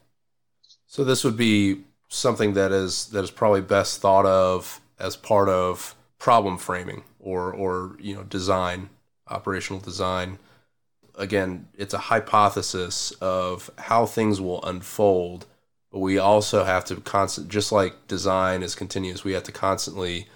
So 0.86 1.04
this 1.04 1.24
would 1.24 1.36
be 1.36 1.84
something 2.08 2.54
that 2.54 2.70
is 2.70 3.06
that 3.06 3.24
is 3.24 3.30
probably 3.30 3.60
best 3.60 4.00
thought 4.00 4.26
of 4.26 4.80
as 4.98 5.16
part 5.16 5.48
of 5.48 5.96
problem 6.18 6.58
framing 6.58 7.02
or 7.18 7.52
or 7.52 7.96
you 7.98 8.14
know 8.14 8.22
design, 8.22 8.90
operational 9.28 9.80
design. 9.80 10.38
Again, 11.14 11.68
it's 11.74 11.94
a 11.94 11.98
hypothesis 11.98 13.12
of 13.20 13.70
how 13.78 14.06
things 14.06 14.40
will 14.40 14.64
unfold, 14.64 15.46
but 15.90 15.98
we 15.98 16.18
also 16.18 16.64
have 16.64 16.84
to 16.86 16.96
constant 16.96 17.48
just 17.48 17.70
like 17.70 18.08
design 18.08 18.62
is 18.62 18.74
continuous, 18.74 19.24
we 19.24 19.32
have 19.32 19.42
to 19.44 19.52
constantly 19.52 20.28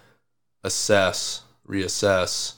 assess, 0.63 1.43
reassess 1.67 2.55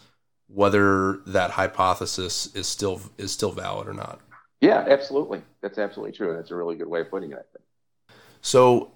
whether 0.48 1.18
that 1.26 1.52
hypothesis 1.52 2.54
is 2.54 2.66
still 2.66 3.00
is 3.18 3.30
still 3.30 3.52
valid 3.52 3.86
or 3.86 3.92
not. 3.92 4.20
Yeah, 4.60 4.84
absolutely. 4.88 5.42
That's 5.60 5.78
absolutely 5.78 6.16
true. 6.16 6.30
and 6.30 6.38
That's 6.38 6.50
a 6.50 6.56
really 6.56 6.74
good 6.74 6.88
way 6.88 7.00
of 7.02 7.10
putting 7.10 7.30
it, 7.32 7.34
I 7.34 7.42
think. 7.52 8.18
So, 8.40 8.92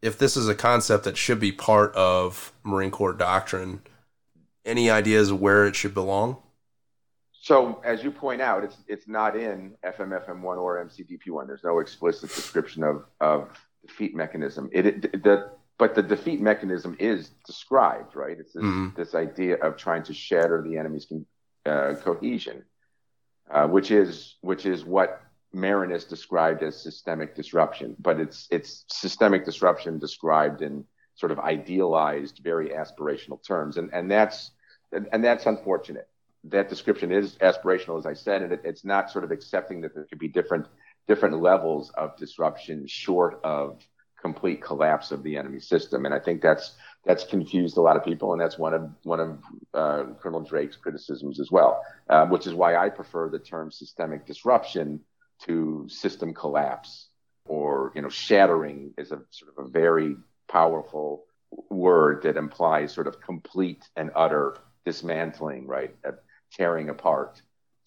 if 0.00 0.18
this 0.18 0.36
is 0.36 0.48
a 0.48 0.54
concept 0.54 1.04
that 1.04 1.16
should 1.16 1.40
be 1.40 1.52
part 1.52 1.94
of 1.94 2.52
Marine 2.62 2.90
Corps 2.90 3.12
doctrine, 3.12 3.82
any 4.64 4.90
ideas 4.90 5.32
where 5.32 5.66
it 5.66 5.76
should 5.76 5.94
belong? 5.94 6.36
So, 7.44 7.82
as 7.84 8.02
you 8.02 8.10
point 8.10 8.40
out, 8.40 8.64
it's 8.64 8.78
it's 8.88 9.06
not 9.06 9.36
in 9.36 9.74
FMFM1 9.84 10.56
or 10.56 10.82
MCDP1. 10.82 11.46
There's 11.46 11.62
no 11.62 11.78
explicit 11.80 12.30
description 12.30 12.82
of 12.82 13.04
of 13.20 13.50
defeat 13.86 14.16
mechanism. 14.16 14.70
It, 14.72 14.86
it 14.86 15.22
the 15.22 15.50
but 15.76 15.94
the 15.94 16.02
defeat 16.02 16.40
mechanism 16.40 16.96
is 16.98 17.32
described, 17.46 18.16
right? 18.16 18.38
It's 18.40 18.54
this, 18.54 18.62
mm-hmm. 18.62 18.96
this 18.96 19.14
idea 19.14 19.56
of 19.56 19.76
trying 19.76 20.04
to 20.04 20.14
shatter 20.14 20.62
the 20.66 20.78
enemy's 20.78 21.06
uh, 21.66 21.96
cohesion, 22.02 22.64
uh, 23.50 23.66
which 23.66 23.90
is 23.90 24.36
which 24.40 24.64
is 24.64 24.82
what 24.86 25.20
Marinus 25.52 26.04
described 26.04 26.62
as 26.62 26.82
systemic 26.82 27.34
disruption. 27.34 27.94
But 27.98 28.20
it's 28.20 28.48
it's 28.50 28.86
systemic 28.88 29.44
disruption 29.44 29.98
described 29.98 30.62
in 30.62 30.86
sort 31.14 31.30
of 31.30 31.38
idealized, 31.40 32.40
very 32.42 32.70
aspirational 32.70 33.46
terms, 33.46 33.76
and 33.76 33.92
and 33.92 34.10
that's 34.10 34.52
and 34.90 35.22
that's 35.22 35.44
unfortunate. 35.44 36.08
That 36.44 36.68
description 36.68 37.10
is 37.10 37.36
aspirational, 37.36 37.98
as 37.98 38.06
I 38.06 38.14
said, 38.14 38.42
and 38.42 38.52
it, 38.52 38.60
it's 38.64 38.84
not 38.84 39.10
sort 39.10 39.24
of 39.24 39.30
accepting 39.30 39.80
that 39.82 39.94
there 39.94 40.04
could 40.04 40.18
be 40.18 40.28
different 40.28 40.66
different 41.06 41.40
levels 41.40 41.90
of 41.90 42.16
disruption 42.16 42.86
short 42.86 43.40
of 43.44 43.86
complete 44.20 44.62
collapse 44.62 45.10
of 45.10 45.22
the 45.22 45.36
enemy 45.36 45.60
system. 45.60 46.06
And 46.06 46.14
I 46.14 46.18
think 46.18 46.40
that's 46.40 46.76
that's 47.04 47.24
confused 47.24 47.76
a 47.76 47.82
lot 47.82 47.96
of 47.96 48.04
people, 48.04 48.32
and 48.32 48.40
that's 48.40 48.58
one 48.58 48.74
of 48.74 48.90
one 49.02 49.20
of 49.20 49.38
uh, 49.74 50.04
Colonel 50.20 50.40
Drake's 50.40 50.76
criticisms 50.76 51.40
as 51.40 51.50
well, 51.50 51.82
uh, 52.08 52.26
which 52.26 52.46
is 52.46 52.54
why 52.54 52.76
I 52.76 52.88
prefer 52.88 53.28
the 53.28 53.38
term 53.38 53.70
systemic 53.70 54.26
disruption 54.26 55.00
to 55.46 55.86
system 55.88 56.32
collapse 56.32 57.08
or 57.44 57.92
you 57.94 58.02
know 58.02 58.08
shattering 58.08 58.94
is 58.96 59.12
a 59.12 59.20
sort 59.30 59.52
of 59.56 59.66
a 59.66 59.68
very 59.68 60.16
powerful 60.48 61.24
word 61.70 62.22
that 62.22 62.36
implies 62.36 62.92
sort 62.92 63.06
of 63.06 63.20
complete 63.20 63.84
and 63.96 64.10
utter 64.16 64.56
dismantling, 64.84 65.66
right, 65.66 65.94
tearing 66.56 66.88
apart. 66.88 67.42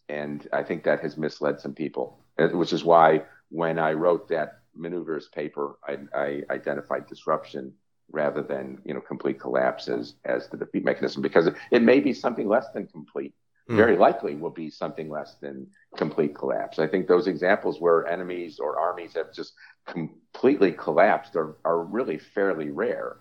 And 0.10 0.48
I 0.54 0.64
think 0.64 0.84
that 0.84 1.02
has 1.02 1.18
misled 1.18 1.60
some 1.60 1.74
people, 1.74 2.20
which 2.38 2.74
is 2.74 2.84
why 2.84 3.24
when 3.50 3.80
I 3.80 3.94
wrote 3.94 4.30
that 4.30 4.60
maneuvers 4.76 5.28
paper, 5.28 5.78
I, 5.86 5.98
I 6.16 6.42
identified 6.50 7.08
disruption 7.08 7.74
rather 8.12 8.42
than 8.42 8.80
you 8.86 8.94
know 8.94 9.02
complete 9.02 9.40
collapse 9.40 9.88
as, 9.88 10.16
as 10.24 10.48
the 10.48 10.58
defeat 10.58 10.86
mechanism 10.86 11.22
because 11.22 11.50
it, 11.72 11.82
may 11.82 12.00
be 12.00 12.14
something 12.14 12.48
less 12.48 12.68
than 12.74 12.88
complete. 12.88 13.34
Mm. 13.70 13.76
Very 13.76 13.98
likely 13.98 14.36
will 14.36 14.52
be 14.52 14.70
something 14.70 15.10
less 15.10 15.36
than 15.42 15.68
complete 15.98 16.34
collapse. 16.34 16.80
I 16.80 16.88
think 16.88 17.08
those 17.08 17.28
examples 17.28 17.82
where 17.82 18.08
enemies 18.08 18.60
or 18.60 18.80
armies 18.80 19.14
have 19.16 19.34
just 19.34 19.54
completely 19.86 20.72
collapsed 20.72 21.36
are, 21.36 21.58
are 21.66 21.84
really 21.84 22.18
fairly 22.18 22.70
rare. 22.70 23.18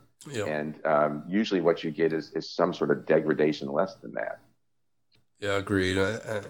And 0.47 0.87
um, 0.87 1.25
usually 1.29 1.61
what 1.61 1.83
you 1.83 1.91
get 1.91 2.13
is, 2.13 2.31
is 2.33 2.49
some 2.49 2.73
sort 2.73 2.93
of 2.93 3.07
degradation 3.07 3.69
less 3.69 3.97
than 3.97 4.13
that. 4.15 4.39
Yeah, 5.41 5.57
agreed. 5.57 5.99
I, 5.99 6.39
I 6.39 6.41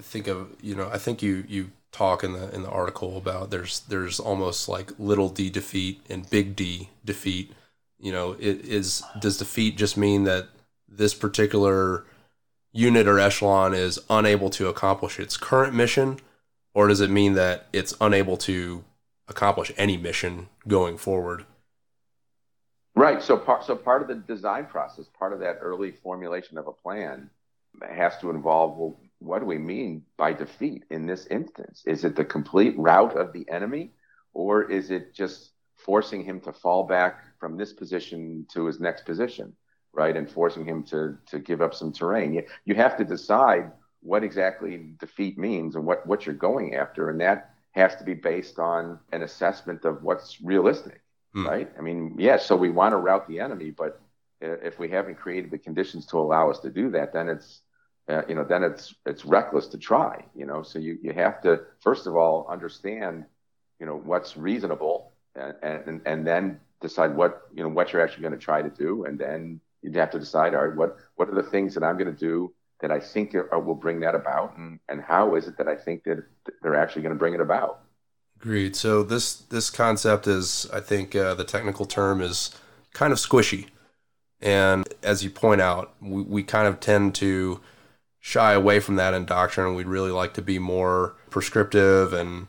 think 0.00 0.26
of 0.28 0.54
you 0.62 0.74
know 0.74 0.88
I 0.92 0.98
think 0.98 1.22
you 1.22 1.44
you 1.48 1.70
talk 1.92 2.22
in 2.22 2.32
the 2.32 2.54
in 2.54 2.62
the 2.62 2.70
article 2.70 3.16
about 3.16 3.50
there's 3.50 3.80
there's 3.80 4.20
almost 4.20 4.68
like 4.68 4.92
little 4.98 5.28
d 5.28 5.50
defeat 5.50 6.00
and 6.08 6.28
big 6.30 6.54
D 6.56 6.90
defeat. 7.04 7.52
You 7.98 8.12
know, 8.12 8.32
it 8.32 8.64
is 8.64 9.02
does 9.20 9.38
defeat 9.38 9.76
just 9.76 9.96
mean 9.96 10.24
that 10.24 10.48
this 10.88 11.14
particular 11.14 12.04
unit 12.72 13.08
or 13.08 13.18
echelon 13.18 13.74
is 13.74 13.98
unable 14.08 14.50
to 14.50 14.68
accomplish 14.68 15.18
its 15.18 15.36
current 15.36 15.74
mission, 15.74 16.20
or 16.74 16.88
does 16.88 17.00
it 17.00 17.10
mean 17.10 17.34
that 17.34 17.66
it's 17.72 17.94
unable 18.00 18.36
to 18.36 18.84
accomplish 19.26 19.72
any 19.76 19.96
mission 19.96 20.48
going 20.66 20.96
forward? 20.96 21.44
Right. 22.94 23.22
So 23.22 23.36
part 23.36 23.64
so 23.64 23.74
part 23.76 24.02
of 24.02 24.08
the 24.08 24.16
design 24.16 24.66
process, 24.66 25.06
part 25.18 25.32
of 25.32 25.40
that 25.40 25.58
early 25.60 25.90
formulation 25.90 26.58
of 26.58 26.66
a 26.66 26.72
plan, 26.72 27.30
has 27.88 28.18
to 28.18 28.30
involve 28.30 28.76
well, 28.76 29.00
what 29.20 29.40
do 29.40 29.46
we 29.46 29.58
mean 29.58 30.04
by 30.16 30.32
defeat 30.32 30.84
in 30.90 31.06
this 31.06 31.26
instance? 31.26 31.82
Is 31.86 32.04
it 32.04 32.16
the 32.16 32.24
complete 32.24 32.78
rout 32.78 33.16
of 33.16 33.32
the 33.32 33.48
enemy, 33.48 33.92
or 34.32 34.70
is 34.70 34.90
it 34.90 35.14
just 35.14 35.52
forcing 35.76 36.22
him 36.22 36.40
to 36.40 36.52
fall 36.52 36.84
back 36.84 37.24
from 37.38 37.56
this 37.56 37.72
position 37.72 38.46
to 38.52 38.66
his 38.66 38.80
next 38.80 39.04
position, 39.04 39.54
right? 39.92 40.16
And 40.16 40.30
forcing 40.30 40.64
him 40.64 40.82
to, 40.84 41.16
to 41.26 41.38
give 41.38 41.62
up 41.62 41.74
some 41.74 41.92
terrain. 41.92 42.34
You, 42.34 42.44
you 42.64 42.74
have 42.74 42.96
to 42.98 43.04
decide 43.04 43.72
what 44.00 44.22
exactly 44.22 44.94
defeat 44.98 45.38
means 45.38 45.76
and 45.76 45.84
what, 45.84 46.06
what 46.06 46.26
you're 46.26 46.34
going 46.34 46.74
after. 46.74 47.10
And 47.10 47.20
that 47.20 47.54
has 47.72 47.96
to 47.96 48.04
be 48.04 48.14
based 48.14 48.58
on 48.58 48.98
an 49.12 49.22
assessment 49.22 49.84
of 49.84 50.02
what's 50.02 50.40
realistic, 50.40 51.00
hmm. 51.32 51.46
right? 51.46 51.70
I 51.78 51.82
mean, 51.82 52.14
yes, 52.18 52.42
yeah, 52.42 52.46
so 52.46 52.56
we 52.56 52.70
want 52.70 52.92
to 52.92 52.96
rout 52.96 53.28
the 53.28 53.40
enemy, 53.40 53.70
but 53.70 54.00
if 54.40 54.78
we 54.78 54.88
haven't 54.88 55.16
created 55.16 55.50
the 55.50 55.58
conditions 55.58 56.06
to 56.06 56.18
allow 56.18 56.50
us 56.50 56.60
to 56.60 56.70
do 56.70 56.90
that, 56.90 57.12
then 57.12 57.28
it's 57.28 57.62
uh, 58.08 58.22
you 58.28 58.34
know, 58.34 58.44
then 58.44 58.62
it's 58.62 58.94
it's 59.06 59.24
reckless 59.24 59.66
to 59.68 59.78
try. 59.78 60.24
You 60.34 60.46
know, 60.46 60.62
so 60.62 60.78
you 60.78 60.98
you 61.02 61.12
have 61.12 61.40
to 61.42 61.60
first 61.80 62.06
of 62.06 62.16
all 62.16 62.46
understand, 62.48 63.24
you 63.78 63.86
know, 63.86 63.96
what's 63.96 64.36
reasonable, 64.36 65.12
and 65.34 65.54
and, 65.62 66.00
and 66.06 66.26
then 66.26 66.60
decide 66.80 67.14
what 67.14 67.48
you 67.54 67.62
know 67.62 67.68
what 67.68 67.92
you're 67.92 68.02
actually 68.02 68.22
going 68.22 68.32
to 68.32 68.38
try 68.38 68.62
to 68.62 68.70
do, 68.70 69.04
and 69.04 69.18
then 69.18 69.60
you 69.82 69.92
have 69.92 70.10
to 70.10 70.18
decide, 70.18 70.54
all 70.54 70.66
right, 70.66 70.76
what 70.76 70.96
what 71.16 71.28
are 71.28 71.34
the 71.34 71.42
things 71.42 71.74
that 71.74 71.82
I'm 71.82 71.98
going 71.98 72.12
to 72.12 72.18
do 72.18 72.52
that 72.80 72.90
I 72.90 73.00
think 73.00 73.34
are, 73.34 73.58
will 73.58 73.74
bring 73.74 74.00
that 74.00 74.14
about, 74.14 74.56
and 74.56 74.80
and 74.88 75.02
how 75.02 75.34
is 75.34 75.46
it 75.46 75.58
that 75.58 75.68
I 75.68 75.76
think 75.76 76.04
that 76.04 76.24
they're 76.62 76.76
actually 76.76 77.02
going 77.02 77.14
to 77.14 77.18
bring 77.18 77.34
it 77.34 77.40
about. 77.40 77.80
Agreed. 78.40 78.76
So 78.76 79.02
this 79.02 79.34
this 79.34 79.68
concept 79.68 80.26
is, 80.26 80.68
I 80.72 80.80
think, 80.80 81.14
uh, 81.14 81.34
the 81.34 81.44
technical 81.44 81.84
term 81.84 82.20
is 82.20 82.56
kind 82.94 83.12
of 83.12 83.18
squishy, 83.18 83.66
and 84.40 84.88
as 85.02 85.22
you 85.22 85.30
point 85.30 85.60
out, 85.60 85.94
we, 86.00 86.22
we 86.22 86.42
kind 86.42 86.68
of 86.68 86.80
tend 86.80 87.14
to 87.16 87.60
shy 88.20 88.52
away 88.52 88.80
from 88.80 88.96
that 88.96 89.14
in 89.14 89.24
doctrine. 89.24 89.74
We'd 89.74 89.86
really 89.86 90.10
like 90.10 90.34
to 90.34 90.42
be 90.42 90.58
more 90.58 91.14
prescriptive 91.30 92.12
and 92.12 92.48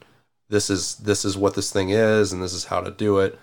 this 0.49 0.69
is 0.69 0.95
this 0.95 1.23
is 1.23 1.37
what 1.37 1.53
this 1.53 1.71
thing 1.71 1.89
is 1.89 2.33
and 2.33 2.41
this 2.41 2.53
is 2.53 2.65
how 2.65 2.81
to 2.81 2.91
do 2.91 3.19
it. 3.19 3.39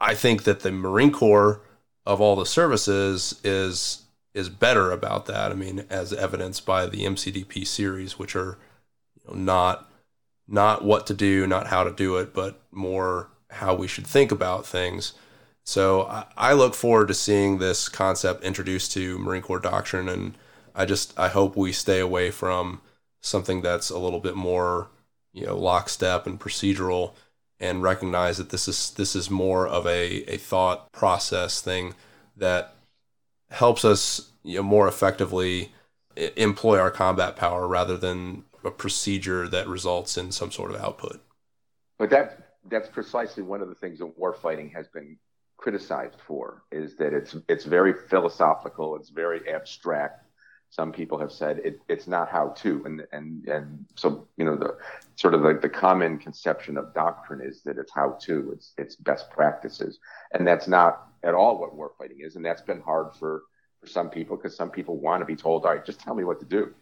I 0.00 0.14
think 0.14 0.44
that 0.44 0.60
the 0.60 0.72
Marine 0.72 1.12
Corps 1.12 1.60
of 2.04 2.20
all 2.20 2.36
the 2.36 2.46
services 2.46 3.40
is 3.44 4.02
is 4.34 4.48
better 4.48 4.90
about 4.90 5.26
that. 5.26 5.50
I 5.50 5.54
mean, 5.54 5.86
as 5.88 6.12
evidenced 6.12 6.66
by 6.66 6.86
the 6.86 7.04
MCDP 7.04 7.66
series, 7.66 8.18
which 8.18 8.36
are 8.36 8.58
you 9.14 9.34
know, 9.34 9.40
not 9.40 9.90
not 10.48 10.84
what 10.84 11.06
to 11.06 11.14
do, 11.14 11.46
not 11.46 11.68
how 11.68 11.84
to 11.84 11.90
do 11.90 12.16
it, 12.16 12.34
but 12.34 12.60
more 12.70 13.30
how 13.50 13.74
we 13.74 13.88
should 13.88 14.06
think 14.06 14.30
about 14.30 14.66
things. 14.66 15.14
So 15.64 16.02
I, 16.02 16.26
I 16.36 16.52
look 16.52 16.74
forward 16.74 17.08
to 17.08 17.14
seeing 17.14 17.58
this 17.58 17.88
concept 17.88 18.44
introduced 18.44 18.92
to 18.92 19.18
Marine 19.18 19.42
Corps 19.42 19.58
doctrine 19.58 20.08
and 20.08 20.36
I 20.76 20.84
just 20.84 21.18
I 21.18 21.28
hope 21.28 21.56
we 21.56 21.72
stay 21.72 22.00
away 22.00 22.30
from 22.30 22.80
something 23.20 23.62
that's 23.62 23.90
a 23.90 23.98
little 23.98 24.20
bit 24.20 24.36
more 24.36 24.88
you 25.32 25.46
know 25.46 25.56
lockstep 25.56 26.26
and 26.26 26.38
procedural 26.38 27.14
and 27.58 27.82
recognize 27.82 28.38
that 28.38 28.50
this 28.50 28.68
is 28.68 28.90
this 28.90 29.16
is 29.16 29.30
more 29.30 29.66
of 29.66 29.86
a, 29.86 30.32
a 30.32 30.36
thought 30.36 30.92
process 30.92 31.60
thing 31.60 31.94
that 32.36 32.74
helps 33.50 33.84
us 33.84 34.30
you 34.44 34.56
know, 34.56 34.62
more 34.62 34.86
effectively 34.86 35.72
employ 36.36 36.78
our 36.78 36.90
combat 36.90 37.36
power 37.36 37.66
rather 37.66 37.96
than 37.96 38.44
a 38.64 38.70
procedure 38.70 39.48
that 39.48 39.68
results 39.68 40.16
in 40.16 40.32
some 40.32 40.50
sort 40.50 40.70
of 40.72 40.80
output. 40.80 41.20
But 41.98 42.10
that 42.10 42.58
that's 42.68 42.88
precisely 42.88 43.42
one 43.42 43.60
of 43.62 43.68
the 43.68 43.74
things 43.74 44.00
that 44.00 44.18
warfighting 44.18 44.72
has 44.74 44.88
been 44.88 45.16
criticized 45.56 46.20
for 46.26 46.64
is 46.70 46.96
that 46.96 47.12
it's 47.12 47.36
it's 47.48 47.64
very 47.64 47.94
philosophical, 48.08 48.96
it's 48.96 49.10
very 49.10 49.48
abstract, 49.48 50.25
some 50.76 50.92
people 50.92 51.18
have 51.18 51.32
said 51.32 51.58
it, 51.64 51.80
it's 51.88 52.06
not 52.06 52.28
how 52.28 52.48
to, 52.48 52.82
and 52.84 53.02
and 53.10 53.48
and 53.48 53.86
so 53.94 54.28
you 54.36 54.44
know 54.44 54.56
the 54.56 54.76
sort 55.14 55.32
of 55.32 55.40
like 55.40 55.62
the 55.62 55.70
common 55.70 56.18
conception 56.18 56.76
of 56.76 56.92
doctrine 56.92 57.40
is 57.40 57.62
that 57.62 57.78
it's 57.78 57.92
how 57.94 58.18
to, 58.20 58.52
it's 58.52 58.74
it's 58.76 58.94
best 58.94 59.30
practices, 59.30 59.98
and 60.32 60.46
that's 60.46 60.68
not 60.68 61.08
at 61.22 61.32
all 61.32 61.58
what 61.58 61.74
warfighting 61.74 62.20
is, 62.26 62.36
and 62.36 62.44
that's 62.44 62.60
been 62.60 62.82
hard 62.82 63.14
for 63.18 63.44
for 63.80 63.86
some 63.86 64.10
people 64.10 64.36
because 64.36 64.54
some 64.54 64.70
people 64.70 64.98
want 64.98 65.22
to 65.22 65.24
be 65.24 65.34
told, 65.34 65.64
all 65.64 65.72
right, 65.72 65.84
just 65.84 65.98
tell 65.98 66.14
me 66.14 66.24
what 66.24 66.40
to 66.40 66.46
do, 66.46 66.74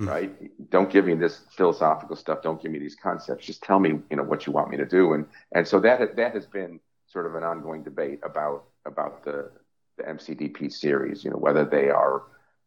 mm. 0.00 0.06
right? 0.06 0.70
Don't 0.70 0.88
give 0.88 1.06
me 1.06 1.14
this 1.14 1.40
philosophical 1.56 2.14
stuff, 2.14 2.42
don't 2.42 2.62
give 2.62 2.70
me 2.70 2.78
these 2.78 2.94
concepts, 2.94 3.44
just 3.44 3.64
tell 3.64 3.80
me 3.80 3.98
you 4.10 4.16
know 4.16 4.22
what 4.22 4.46
you 4.46 4.52
want 4.52 4.70
me 4.70 4.76
to 4.76 4.86
do, 4.86 5.14
and 5.14 5.26
and 5.56 5.66
so 5.66 5.80
that 5.80 6.14
that 6.14 6.34
has 6.34 6.46
been 6.46 6.78
sort 7.08 7.26
of 7.26 7.34
an 7.34 7.42
ongoing 7.42 7.82
debate 7.82 8.20
about 8.22 8.66
about 8.86 9.24
the 9.24 9.50
the 9.96 10.04
MCDP 10.04 10.72
series, 10.72 11.24
you 11.24 11.30
know 11.32 11.42
whether 11.48 11.64
they 11.64 11.90
are 11.90 12.22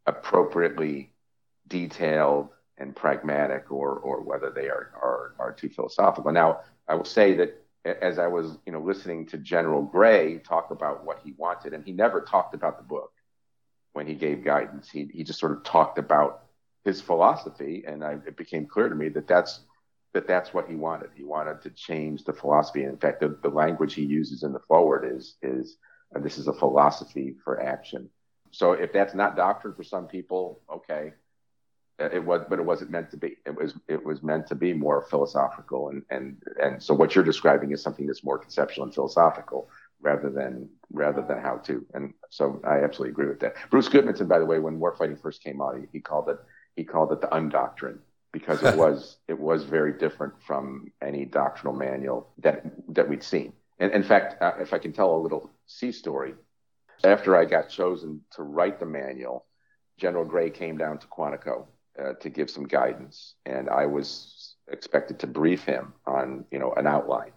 appropriately 0.05 1.11
detailed 1.67 2.49
and 2.77 2.95
pragmatic 2.95 3.71
or 3.71 3.95
or 3.97 4.21
whether 4.21 4.49
they 4.49 4.67
are 4.67 4.91
are, 5.01 5.35
are 5.39 5.53
too 5.53 5.69
philosophical. 5.69 6.31
Now, 6.31 6.61
I 6.87 6.95
will 6.95 7.05
say 7.05 7.35
that 7.35 7.63
as 8.01 8.19
I 8.19 8.27
was 8.27 8.57
you 8.65 8.71
know 8.71 8.81
listening 8.81 9.25
to 9.27 9.37
General 9.37 9.83
Gray 9.83 10.39
talk 10.39 10.71
about 10.71 11.05
what 11.05 11.19
he 11.23 11.33
wanted, 11.37 11.73
and 11.73 11.85
he 11.85 11.91
never 11.91 12.21
talked 12.21 12.55
about 12.55 12.77
the 12.77 12.83
book 12.83 13.11
when 13.93 14.07
he 14.07 14.15
gave 14.15 14.43
guidance. 14.43 14.89
He 14.89 15.09
he 15.13 15.23
just 15.23 15.39
sort 15.39 15.51
of 15.51 15.63
talked 15.63 15.97
about 15.97 16.43
his 16.83 17.01
philosophy, 17.01 17.83
and 17.87 18.03
I, 18.03 18.13
it 18.27 18.35
became 18.35 18.65
clear 18.65 18.89
to 18.89 18.95
me 18.95 19.09
that 19.09 19.27
that's 19.27 19.61
that 20.13 20.27
that's 20.27 20.53
what 20.53 20.67
he 20.67 20.75
wanted. 20.75 21.09
He 21.15 21.23
wanted 21.23 21.61
to 21.61 21.69
change 21.71 22.23
the 22.23 22.33
philosophy. 22.33 22.83
In 22.83 22.97
fact, 22.97 23.19
the, 23.19 23.37
the 23.41 23.49
language 23.49 23.93
he 23.95 24.03
uses 24.03 24.43
in 24.43 24.53
the 24.53 24.59
forward 24.59 25.09
is 25.15 25.35
is 25.41 25.77
uh, 26.15 26.19
this 26.19 26.37
is 26.37 26.47
a 26.47 26.53
philosophy 26.53 27.35
for 27.43 27.61
action. 27.61 28.09
So 28.53 28.73
if 28.73 28.93
that's 28.93 29.15
not 29.15 29.35
doctrine 29.35 29.73
for 29.73 29.83
some 29.83 30.07
people, 30.07 30.61
okay, 30.71 31.13
uh, 31.99 32.09
it 32.13 32.23
was, 32.23 32.41
but 32.47 32.59
it 32.59 32.65
wasn't 32.65 32.91
meant 32.91 33.09
to 33.11 33.17
be. 33.17 33.37
It 33.45 33.55
was 33.55 33.73
it 33.87 34.03
was 34.03 34.21
meant 34.21 34.47
to 34.47 34.55
be 34.55 34.73
more 34.73 35.01
philosophical, 35.09 35.89
and 35.89 36.03
and 36.11 36.41
and 36.61 36.81
so 36.81 36.93
what 36.93 37.15
you're 37.15 37.23
describing 37.23 37.71
is 37.71 37.81
something 37.81 38.05
that's 38.05 38.23
more 38.23 38.37
conceptual 38.37 38.83
and 38.83 38.93
philosophical 38.93 39.69
rather 40.01 40.29
than 40.29 40.69
rather 40.91 41.23
than 41.23 41.39
how 41.39 41.57
to. 41.65 41.83
And 41.95 42.13
so 42.29 42.61
I 42.63 42.83
absolutely 42.83 43.11
agree 43.11 43.27
with 43.27 43.39
that. 43.39 43.55
Bruce 43.71 43.89
Gudmundsson, 43.89 44.27
by 44.27 44.37
the 44.37 44.45
way, 44.45 44.59
when 44.59 44.79
warfighting 44.79 45.19
first 45.19 45.43
came 45.43 45.61
out, 45.61 45.75
he, 45.77 45.85
he 45.91 45.99
called 45.99 46.29
it 46.29 46.37
he 46.75 46.83
called 46.83 47.11
it 47.11 47.21
the 47.21 47.27
undoctrine 47.27 47.99
because 48.31 48.61
it 48.61 48.77
was 48.83 49.17
it 49.27 49.39
was 49.39 49.63
very 49.63 49.93
different 49.93 50.33
from 50.45 50.91
any 51.01 51.25
doctrinal 51.25 51.75
manual 51.75 52.29
that 52.39 52.63
that 52.89 53.09
we'd 53.09 53.23
seen. 53.23 53.53
And 53.79 53.91
in 53.91 54.03
fact, 54.03 54.41
uh, 54.41 54.53
if 54.59 54.73
I 54.73 54.77
can 54.77 54.93
tell 54.93 55.15
a 55.15 55.17
little 55.17 55.49
sea 55.65 55.91
story, 55.91 56.35
after 57.03 57.35
I 57.35 57.45
got 57.45 57.69
chosen 57.69 58.21
to 58.35 58.43
write 58.43 58.79
the 58.79 58.85
manual, 58.85 59.45
General 59.97 60.25
Gray 60.25 60.49
came 60.49 60.77
down 60.77 60.97
to 60.99 61.07
Quantico 61.07 61.67
uh, 61.99 62.13
to 62.13 62.29
give 62.29 62.49
some 62.49 62.65
guidance, 62.65 63.35
and 63.45 63.69
I 63.69 63.85
was 63.85 64.55
expected 64.71 65.19
to 65.19 65.27
brief 65.27 65.63
him 65.63 65.93
on, 66.07 66.45
you 66.51 66.59
know, 66.59 66.73
an 66.73 66.87
outline 66.87 67.33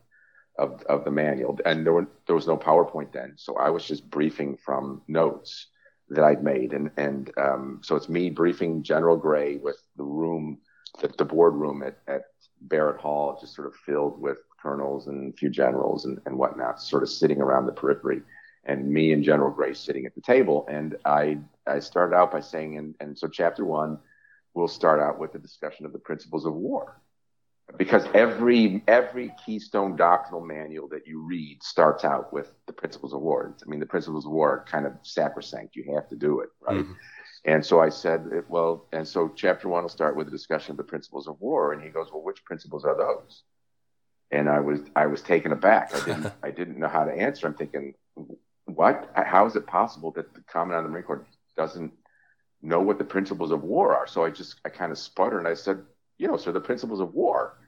of, 0.58 0.82
of 0.88 1.04
the 1.04 1.10
manual. 1.10 1.58
And 1.66 1.84
there, 1.84 1.92
were, 1.92 2.08
there 2.26 2.36
was 2.36 2.46
no 2.46 2.56
PowerPoint 2.56 3.12
then, 3.12 3.34
so 3.36 3.56
I 3.56 3.70
was 3.70 3.84
just 3.84 4.08
briefing 4.08 4.56
from 4.56 5.02
notes 5.08 5.66
that 6.08 6.24
I'd 6.24 6.44
made, 6.44 6.72
and 6.72 6.90
and 6.96 7.32
um, 7.36 7.80
so 7.82 7.96
it's 7.96 8.08
me 8.08 8.30
briefing 8.30 8.84
General 8.84 9.16
Gray 9.16 9.56
with 9.56 9.82
the 9.96 10.04
room, 10.04 10.58
the, 11.00 11.08
the 11.08 11.24
boardroom 11.24 11.82
at, 11.82 11.98
at 12.06 12.22
Barrett 12.60 13.00
Hall, 13.00 13.36
just 13.40 13.56
sort 13.56 13.66
of 13.66 13.74
filled 13.74 14.20
with 14.20 14.38
colonels 14.62 15.08
and 15.08 15.34
a 15.34 15.36
few 15.36 15.50
generals 15.50 16.04
and, 16.04 16.20
and 16.24 16.38
whatnot, 16.38 16.80
sort 16.80 17.02
of 17.02 17.08
sitting 17.08 17.40
around 17.40 17.66
the 17.66 17.72
periphery 17.72 18.22
and 18.66 18.88
me 18.88 19.12
and 19.12 19.24
General 19.24 19.50
Gray's 19.50 19.78
sitting 19.78 20.04
at 20.06 20.14
the 20.14 20.20
table. 20.20 20.66
And 20.68 20.96
I, 21.04 21.38
I 21.66 21.78
started 21.78 22.14
out 22.14 22.32
by 22.32 22.40
saying, 22.40 22.76
and, 22.76 22.94
and 23.00 23.18
so 23.18 23.28
chapter 23.28 23.64
one, 23.64 23.98
we'll 24.54 24.68
start 24.68 25.00
out 25.00 25.18
with 25.18 25.34
a 25.34 25.38
discussion 25.38 25.86
of 25.86 25.92
the 25.92 25.98
principles 25.98 26.44
of 26.44 26.54
war. 26.54 27.00
Because 27.78 28.06
every 28.14 28.84
every 28.86 29.34
keystone 29.44 29.96
doctrinal 29.96 30.40
manual 30.40 30.86
that 30.90 31.04
you 31.04 31.20
read 31.20 31.64
starts 31.64 32.04
out 32.04 32.32
with 32.32 32.52
the 32.66 32.72
principles 32.72 33.12
of 33.12 33.20
war. 33.20 33.56
I 33.60 33.68
mean, 33.68 33.80
the 33.80 33.86
principles 33.86 34.24
of 34.24 34.30
war 34.30 34.50
are 34.50 34.64
kind 34.70 34.86
of 34.86 34.92
sacrosanct. 35.02 35.74
You 35.74 35.92
have 35.96 36.08
to 36.10 36.16
do 36.16 36.40
it, 36.40 36.50
right? 36.60 36.84
Mm-hmm. 36.84 36.92
And 37.44 37.66
so 37.66 37.80
I 37.80 37.88
said, 37.88 38.44
well, 38.48 38.86
and 38.92 39.06
so 39.06 39.32
chapter 39.34 39.68
one 39.68 39.82
will 39.82 39.88
start 39.88 40.16
with 40.16 40.28
a 40.28 40.30
discussion 40.30 40.72
of 40.72 40.76
the 40.76 40.84
principles 40.84 41.26
of 41.26 41.40
war. 41.40 41.72
And 41.72 41.82
he 41.82 41.88
goes, 41.88 42.06
well, 42.12 42.22
which 42.22 42.44
principles 42.44 42.84
are 42.84 42.96
those? 42.96 43.42
And 44.30 44.48
I 44.48 44.60
was 44.60 44.80
I 44.94 45.06
was 45.06 45.22
taken 45.22 45.50
aback. 45.50 45.92
I 45.92 46.04
didn't 46.04 46.32
I 46.44 46.50
didn't 46.52 46.78
know 46.78 46.88
how 46.88 47.04
to 47.04 47.12
answer. 47.12 47.48
I'm 47.48 47.54
thinking, 47.54 47.94
what? 48.66 49.10
How 49.14 49.46
is 49.46 49.56
it 49.56 49.66
possible 49.66 50.10
that 50.12 50.34
the 50.34 50.42
Commandant 50.42 50.80
of 50.80 50.84
the 50.84 50.90
Marine 50.90 51.04
Corps 51.04 51.26
doesn't 51.56 51.92
know 52.62 52.80
what 52.80 52.98
the 52.98 53.04
principles 53.04 53.50
of 53.50 53.62
war 53.62 53.96
are? 53.96 54.06
So 54.06 54.24
I 54.24 54.30
just, 54.30 54.56
I 54.64 54.68
kind 54.68 54.92
of 54.92 54.98
sputtered 54.98 55.38
and 55.38 55.48
I 55.48 55.54
said, 55.54 55.82
you 56.18 56.28
know, 56.28 56.36
sir, 56.36 56.52
the 56.52 56.60
principles 56.60 57.00
of 57.00 57.14
war. 57.14 57.58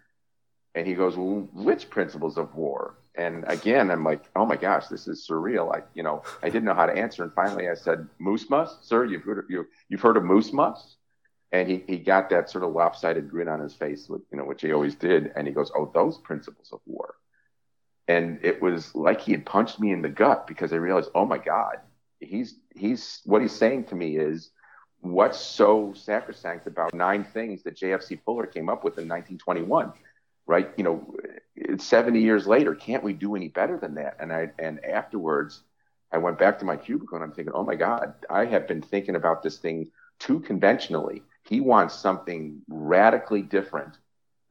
And 0.74 0.86
he 0.86 0.94
goes, 0.94 1.16
well, 1.16 1.48
which 1.52 1.88
principles 1.88 2.36
of 2.36 2.54
war? 2.54 2.98
And 3.14 3.44
again, 3.48 3.90
I'm 3.90 4.04
like, 4.04 4.24
oh 4.36 4.46
my 4.46 4.56
gosh, 4.56 4.86
this 4.86 5.08
is 5.08 5.26
surreal. 5.28 5.74
I, 5.74 5.82
you 5.94 6.02
know, 6.02 6.22
I 6.42 6.50
didn't 6.50 6.64
know 6.64 6.74
how 6.74 6.86
to 6.86 6.92
answer. 6.92 7.22
And 7.22 7.32
finally 7.32 7.68
I 7.68 7.74
said, 7.74 8.06
MOOSEMUSS, 8.20 8.78
sir, 8.82 9.04
you've 9.04 9.22
heard 9.22 9.38
of, 9.38 9.44
you, 9.48 9.66
you've 9.88 10.00
heard 10.00 10.16
of 10.16 10.24
MOOSEMUSS? 10.24 10.96
And 11.50 11.68
he, 11.68 11.82
he 11.86 11.98
got 11.98 12.28
that 12.30 12.50
sort 12.50 12.64
of 12.64 12.72
lopsided 12.72 13.30
grin 13.30 13.48
on 13.48 13.60
his 13.60 13.74
face, 13.74 14.08
you 14.08 14.22
know, 14.32 14.44
which 14.44 14.62
he 14.62 14.72
always 14.72 14.94
did. 14.94 15.32
And 15.34 15.46
he 15.46 15.54
goes, 15.54 15.72
oh, 15.74 15.90
those 15.94 16.18
principles 16.18 16.70
of 16.72 16.80
war 16.86 17.14
and 18.08 18.38
it 18.42 18.60
was 18.60 18.94
like 18.94 19.20
he 19.20 19.32
had 19.32 19.44
punched 19.44 19.78
me 19.78 19.92
in 19.92 20.02
the 20.02 20.08
gut 20.08 20.46
because 20.46 20.72
I 20.72 20.76
realized, 20.76 21.10
oh 21.14 21.26
my 21.26 21.38
God, 21.38 21.76
he's 22.20 22.56
he's 22.74 23.20
what 23.24 23.42
he's 23.42 23.52
saying 23.52 23.84
to 23.84 23.94
me 23.94 24.16
is 24.16 24.50
what's 25.00 25.38
so 25.38 25.92
sacrosanct 25.94 26.66
about 26.66 26.94
nine 26.94 27.22
things 27.22 27.62
that 27.62 27.76
JFC 27.76 28.20
Fuller 28.24 28.46
came 28.46 28.68
up 28.68 28.82
with 28.82 28.98
in 28.98 29.08
1921, 29.08 29.92
right? 30.46 30.70
You 30.76 30.84
know, 30.84 31.14
it's 31.54 31.86
70 31.86 32.20
years 32.20 32.46
later. 32.46 32.74
Can't 32.74 33.04
we 33.04 33.12
do 33.12 33.36
any 33.36 33.48
better 33.48 33.78
than 33.78 33.94
that? 33.96 34.16
And 34.18 34.32
I 34.32 34.50
and 34.58 34.82
afterwards, 34.84 35.60
I 36.10 36.18
went 36.18 36.38
back 36.38 36.58
to 36.60 36.64
my 36.64 36.76
cubicle 36.76 37.16
and 37.16 37.24
I'm 37.24 37.32
thinking, 37.32 37.52
oh 37.54 37.64
my 37.64 37.76
God, 37.76 38.14
I 38.30 38.46
have 38.46 38.66
been 38.66 38.82
thinking 38.82 39.16
about 39.16 39.42
this 39.42 39.58
thing 39.58 39.88
too 40.18 40.40
conventionally. 40.40 41.22
He 41.44 41.60
wants 41.60 41.94
something 41.94 42.62
radically 42.68 43.42
different 43.42 43.98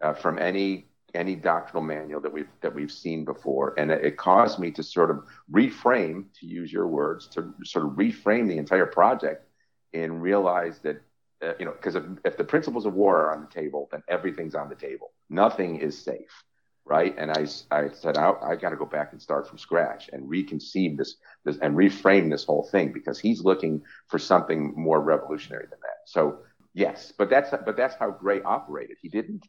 uh, 0.02 0.14
from 0.14 0.38
any 0.40 0.87
any 1.14 1.36
doctrinal 1.36 1.84
manual 1.84 2.22
that 2.22 2.32
we've 2.32 2.50
that 2.62 2.74
we've 2.74 2.92
seen 2.92 3.26
before, 3.26 3.74
and 3.78 3.92
it, 3.92 4.18
caused 4.18 4.60
me 4.60 4.72
to 4.72 4.84
sort 4.84 5.10
of 5.10 5.24
reframe, 5.52 6.26
to 6.40 6.46
use 6.46 6.72
your 6.72 6.88
words, 6.88 7.28
to 7.28 7.54
sort 7.64 7.86
of 7.86 7.92
reframe 7.92 8.48
the 8.48 8.58
entire 8.58 8.86
project 8.86 9.46
and 9.94 10.22
realize 10.22 10.80
that 10.80 11.02
uh, 11.42 11.54
you 11.60 11.66
know 11.66 11.72
because 11.72 11.96
if, 11.96 12.04
if 12.26 12.38
the 12.38 12.44
principles 12.44 12.86
of 12.86 12.94
war 12.94 13.22
are 13.22 13.34
on 13.34 13.42
the 13.42 13.48
table, 13.48 13.88
then 13.92 14.04
everything's 14.10 14.56
on 14.56 14.70
the 14.70 14.76
table. 14.76 15.12
Nothing 15.30 15.78
is 15.78 15.98
safe, 15.98 16.44
right? 16.86 17.16
And 17.18 17.32
I 17.32 17.48
I 17.72 17.90
said 17.94 18.18
I, 18.18 18.34
I 18.44 18.56
got 18.56 18.72
to 18.72 18.76
go 18.78 18.86
back 18.86 19.14
and 19.14 19.22
start 19.22 19.48
from 19.48 19.58
scratch 19.58 20.10
and 20.12 20.30
reconceive 20.30 20.98
this 20.98 21.16
this 21.46 21.58
and 21.62 21.76
reframe 21.76 22.30
this 22.30 22.44
whole 22.44 22.68
thing 22.72 22.92
because 22.92 23.18
he's 23.20 23.42
looking 23.42 23.82
for 24.08 24.20
something 24.20 24.74
more 24.76 25.00
revolutionary 25.00 25.68
than 25.70 25.80
that. 25.82 26.00
So 26.06 26.40
yes, 26.74 27.14
but 27.18 27.30
that's 27.30 27.52
but 27.66 27.78
that's 27.78 27.96
how 27.96 28.12
Gray 28.12 28.42
operated. 28.42 28.98
He 29.02 29.10
didn't 29.10 29.48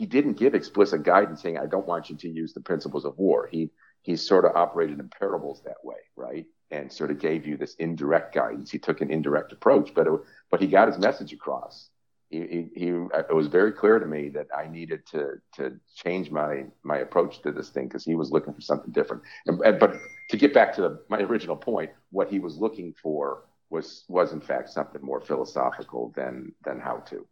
he 0.00 0.06
didn't 0.06 0.38
give 0.38 0.54
explicit 0.54 1.02
guidance 1.02 1.42
saying, 1.42 1.58
I 1.58 1.66
don't 1.66 1.86
want 1.86 2.08
you 2.08 2.16
to 2.16 2.28
use 2.28 2.54
the 2.54 2.60
principles 2.62 3.04
of 3.04 3.18
war. 3.18 3.46
He, 3.52 3.68
he 4.00 4.16
sort 4.16 4.46
of 4.46 4.56
operated 4.56 4.98
in 4.98 5.10
parables 5.10 5.60
that 5.66 5.76
way, 5.84 5.98
right? 6.16 6.46
And 6.70 6.90
sort 6.90 7.10
of 7.10 7.18
gave 7.18 7.46
you 7.46 7.58
this 7.58 7.74
indirect 7.74 8.34
guidance. 8.34 8.70
He 8.70 8.78
took 8.78 9.02
an 9.02 9.10
indirect 9.10 9.52
approach, 9.52 9.92
but, 9.94 10.06
it, 10.06 10.12
but 10.50 10.58
he 10.58 10.68
got 10.68 10.88
his 10.88 10.96
message 10.96 11.34
across. 11.34 11.90
He, 12.30 12.38
he, 12.38 12.80
he, 12.80 12.86
it 12.86 13.34
was 13.34 13.48
very 13.48 13.72
clear 13.72 13.98
to 13.98 14.06
me 14.06 14.30
that 14.30 14.46
I 14.56 14.68
needed 14.68 15.04
to, 15.08 15.32
to 15.56 15.78
change 15.94 16.30
my, 16.30 16.64
my 16.82 17.00
approach 17.00 17.42
to 17.42 17.52
this 17.52 17.68
thing 17.68 17.88
because 17.88 18.02
he 18.02 18.14
was 18.14 18.30
looking 18.30 18.54
for 18.54 18.62
something 18.62 18.92
different. 18.92 19.22
And, 19.44 19.60
and, 19.60 19.78
but 19.78 19.96
to 20.30 20.38
get 20.38 20.54
back 20.54 20.74
to 20.76 20.80
the, 20.80 21.02
my 21.10 21.18
original 21.18 21.56
point, 21.56 21.90
what 22.10 22.30
he 22.30 22.38
was 22.38 22.56
looking 22.56 22.94
for 23.02 23.42
was, 23.68 24.04
was 24.08 24.32
in 24.32 24.40
fact 24.40 24.70
something 24.70 25.02
more 25.02 25.20
philosophical 25.20 26.10
than, 26.16 26.54
than 26.64 26.80
how 26.80 27.00
to. 27.10 27.26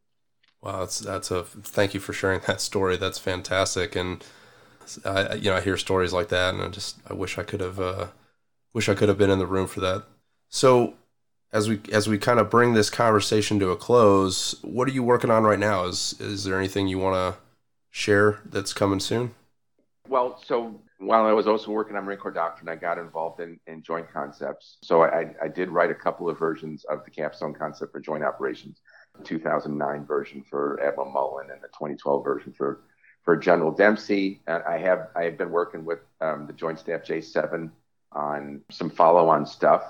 Wow, 0.63 0.81
that's 0.81 0.99
that's 0.99 1.31
a 1.31 1.45
thank 1.45 1.95
you 1.95 2.01
for 2.01 2.13
sharing 2.13 2.41
that 2.47 2.61
story. 2.61 2.97
That's 2.97 3.19
fantastic, 3.19 3.97
and 3.97 4.25
I 5.05 5.35
you 5.35 5.51
know 5.51 5.57
I 5.57 5.61
hear 5.61 5.77
stories 5.77 6.13
like 6.13 6.29
that, 6.29 6.55
and 6.55 6.63
I 6.63 6.69
just 6.69 6.99
I 7.09 7.15
wish 7.15 7.39
I 7.39 7.43
could 7.43 7.61
have 7.61 7.81
uh, 7.81 8.09
wish 8.75 8.89
I 8.89 8.95
could 8.95 9.09
have 9.09 9.19
been 9.19 9.31
in 9.31 9.39
the 9.39 9.47
room 9.47 9.67
for 9.67 9.81
that. 9.81 10.05
So 10.51 10.95
as 11.53 11.69
we 11.69 11.81
as 11.93 12.09
we 12.09 12.19
kind 12.19 12.41
of 12.41 12.51
bring 12.51 12.75
this 12.75 12.91
conversation 12.91 13.59
to 13.61 13.71
a 13.71 13.77
close, 13.77 14.57
what 14.63 14.89
are 14.89 14.93
you 14.93 15.03
working 15.03 15.31
on 15.31 15.45
right 15.45 15.59
now? 15.59 15.85
Is 15.87 16.17
is 16.21 16.45
there 16.45 16.59
anything 16.59 16.89
you 16.89 16.99
want 16.99 17.17
to 17.17 17.41
share 17.91 18.41
that's 18.47 18.73
coming 18.73 19.01
soon? 19.01 19.35
Well, 20.09 20.41
so 20.45 20.81
while 20.99 21.27
I 21.27 21.33
was 21.33 21.47
also 21.47 21.71
working 21.71 21.97
on 21.97 22.05
Marine 22.05 22.19
Corps 22.19 22.33
Doctrine, 22.33 22.69
I 22.69 22.77
got 22.77 22.99
involved 22.99 23.41
in, 23.41 23.61
in 23.67 23.83
joint 23.83 24.11
concepts. 24.13 24.79
So 24.83 25.03
I, 25.03 25.35
I 25.43 25.49
did 25.49 25.69
write 25.69 25.91
a 25.91 25.95
couple 25.95 26.29
of 26.29 26.39
versions 26.39 26.85
of 26.85 27.05
the 27.05 27.11
capstone 27.11 27.55
concept 27.55 27.93
for 27.93 28.01
joint 28.01 28.25
operations. 28.25 28.81
2009 29.25 30.07
version 30.07 30.43
for 30.43 30.81
Admiral 30.83 31.11
Mullen 31.11 31.51
and 31.51 31.61
the 31.63 31.69
2012 31.69 32.25
version 32.25 32.53
for 32.53 32.81
for 33.23 33.37
General 33.37 33.71
Dempsey. 33.71 34.41
And 34.47 34.63
I 34.65 34.79
have 34.79 35.09
I 35.15 35.25
have 35.25 35.39
been 35.39 35.51
working 35.51 35.85
with 35.85 36.01
um, 36.21 36.47
the 36.47 36.53
Joint 36.53 36.79
Staff 36.79 37.03
J7 37.03 37.71
on 38.13 38.63
some 38.71 38.91
follow-on 38.91 39.45
stuff. 39.47 39.83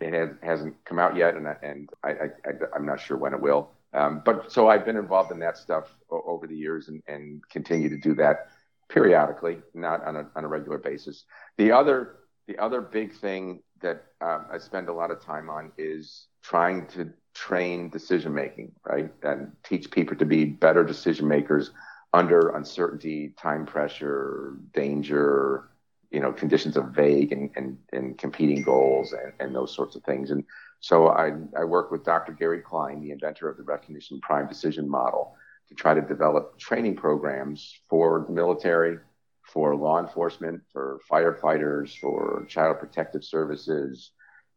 it 0.00 0.12
has, 0.12 0.30
hasn't 0.42 0.74
come 0.84 0.98
out 0.98 1.14
yet, 1.16 1.34
and, 1.34 1.46
I, 1.46 1.56
and 1.62 1.88
I, 2.02 2.30
am 2.74 2.84
not 2.84 3.00
sure 3.00 3.16
when 3.16 3.32
it 3.32 3.40
will. 3.40 3.70
Um, 3.92 4.22
but 4.24 4.50
so 4.52 4.68
I've 4.68 4.84
been 4.84 4.96
involved 4.96 5.30
in 5.30 5.38
that 5.38 5.56
stuff 5.56 5.94
over 6.10 6.46
the 6.46 6.56
years 6.56 6.88
and, 6.88 7.02
and 7.06 7.48
continue 7.48 7.88
to 7.88 7.96
do 7.96 8.14
that 8.16 8.48
periodically, 8.88 9.58
not 9.74 10.04
on 10.04 10.16
a, 10.16 10.28
on 10.34 10.44
a 10.44 10.48
regular 10.48 10.78
basis. 10.78 11.24
The 11.56 11.72
other 11.72 12.16
the 12.46 12.58
other 12.58 12.80
big 12.80 13.14
thing 13.14 13.62
that 13.82 14.04
um, 14.20 14.46
I 14.50 14.58
spend 14.58 14.88
a 14.88 14.92
lot 14.92 15.10
of 15.10 15.22
time 15.22 15.50
on 15.50 15.70
is 15.76 16.28
trying 16.42 16.86
to 16.88 17.12
train 17.38 17.88
decision 17.88 18.34
making, 18.34 18.72
right, 18.84 19.12
and 19.22 19.52
teach 19.62 19.90
people 19.92 20.16
to 20.16 20.24
be 20.24 20.44
better 20.44 20.82
decision 20.82 21.28
makers 21.28 21.70
under 22.12 22.50
uncertainty, 22.56 23.32
time 23.38 23.64
pressure, 23.64 24.56
danger, 24.74 25.68
you 26.10 26.18
know, 26.18 26.32
conditions 26.32 26.76
of 26.76 26.86
vague 26.86 27.30
and, 27.30 27.50
and, 27.54 27.78
and 27.92 28.18
competing 28.18 28.62
goals 28.62 29.12
and, 29.12 29.32
and 29.38 29.54
those 29.54 29.72
sorts 29.72 29.94
of 29.94 30.02
things. 30.02 30.32
And 30.32 30.42
so 30.80 31.08
I, 31.08 31.32
I 31.56 31.64
work 31.64 31.92
with 31.92 32.04
Dr. 32.04 32.32
Gary 32.32 32.60
Klein, 32.60 33.00
the 33.00 33.12
inventor 33.12 33.48
of 33.48 33.56
the 33.56 33.62
recognition 33.62 34.20
primed 34.20 34.48
decision 34.48 34.88
model, 34.88 35.36
to 35.68 35.74
try 35.76 35.94
to 35.94 36.00
develop 36.00 36.58
training 36.58 36.96
programs 36.96 37.78
for 37.88 38.24
the 38.26 38.32
military, 38.32 38.98
for 39.42 39.76
law 39.76 40.00
enforcement, 40.00 40.60
for 40.72 41.00
firefighters, 41.10 41.96
for 41.98 42.44
child 42.48 42.80
protective 42.80 43.22
services, 43.22 44.10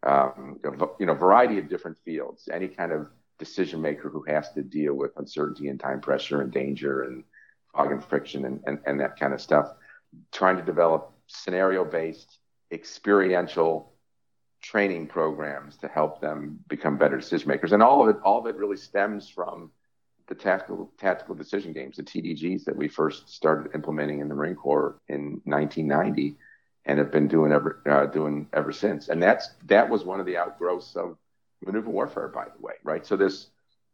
um, 0.03 0.59
you 0.99 1.05
know, 1.05 1.13
variety 1.13 1.59
of 1.59 1.69
different 1.69 1.97
fields. 2.03 2.49
Any 2.51 2.67
kind 2.67 2.91
of 2.91 3.07
decision 3.39 3.81
maker 3.81 4.09
who 4.09 4.23
has 4.27 4.51
to 4.51 4.61
deal 4.61 4.93
with 4.93 5.11
uncertainty 5.17 5.67
and 5.67 5.79
time 5.79 5.99
pressure 5.99 6.41
and 6.41 6.51
danger 6.51 7.03
and 7.03 7.23
fog 7.73 7.91
and 7.91 8.03
friction 8.03 8.45
and, 8.45 8.61
and, 8.65 8.79
and 8.85 8.99
that 8.99 9.19
kind 9.19 9.33
of 9.33 9.41
stuff. 9.41 9.73
Trying 10.31 10.57
to 10.57 10.63
develop 10.63 11.13
scenario 11.27 11.85
based, 11.85 12.37
experiential 12.71 13.93
training 14.61 15.07
programs 15.07 15.77
to 15.77 15.87
help 15.87 16.21
them 16.21 16.59
become 16.67 16.97
better 16.97 17.17
decision 17.17 17.47
makers. 17.47 17.71
And 17.71 17.81
all 17.81 18.03
of 18.03 18.15
it, 18.15 18.21
all 18.23 18.39
of 18.39 18.45
it 18.45 18.55
really 18.55 18.77
stems 18.77 19.27
from 19.27 19.71
the 20.27 20.35
tactical 20.35 20.91
tactical 20.97 21.35
decision 21.35 21.73
games, 21.73 21.97
the 21.97 22.03
TDGs 22.03 22.63
that 22.65 22.75
we 22.75 22.87
first 22.87 23.29
started 23.29 23.71
implementing 23.73 24.19
in 24.19 24.29
the 24.29 24.35
Marine 24.35 24.55
Corps 24.55 24.99
in 25.09 25.41
1990, 25.45 26.37
and 26.85 26.99
have 26.99 27.11
been 27.11 27.27
doing 27.27 27.51
ever 27.51 27.81
uh, 27.89 28.05
doing 28.07 28.47
ever 28.53 28.71
since. 28.71 29.09
And 29.09 29.21
that's 29.21 29.49
that 29.65 29.89
was 29.89 30.03
one 30.03 30.19
of 30.19 30.25
the 30.25 30.37
outgrowths 30.37 30.95
of 30.95 31.17
maneuver 31.65 31.89
warfare, 31.89 32.27
by 32.27 32.45
the 32.45 32.61
way, 32.65 32.73
right? 32.83 33.05
So 33.05 33.15
this 33.15 33.47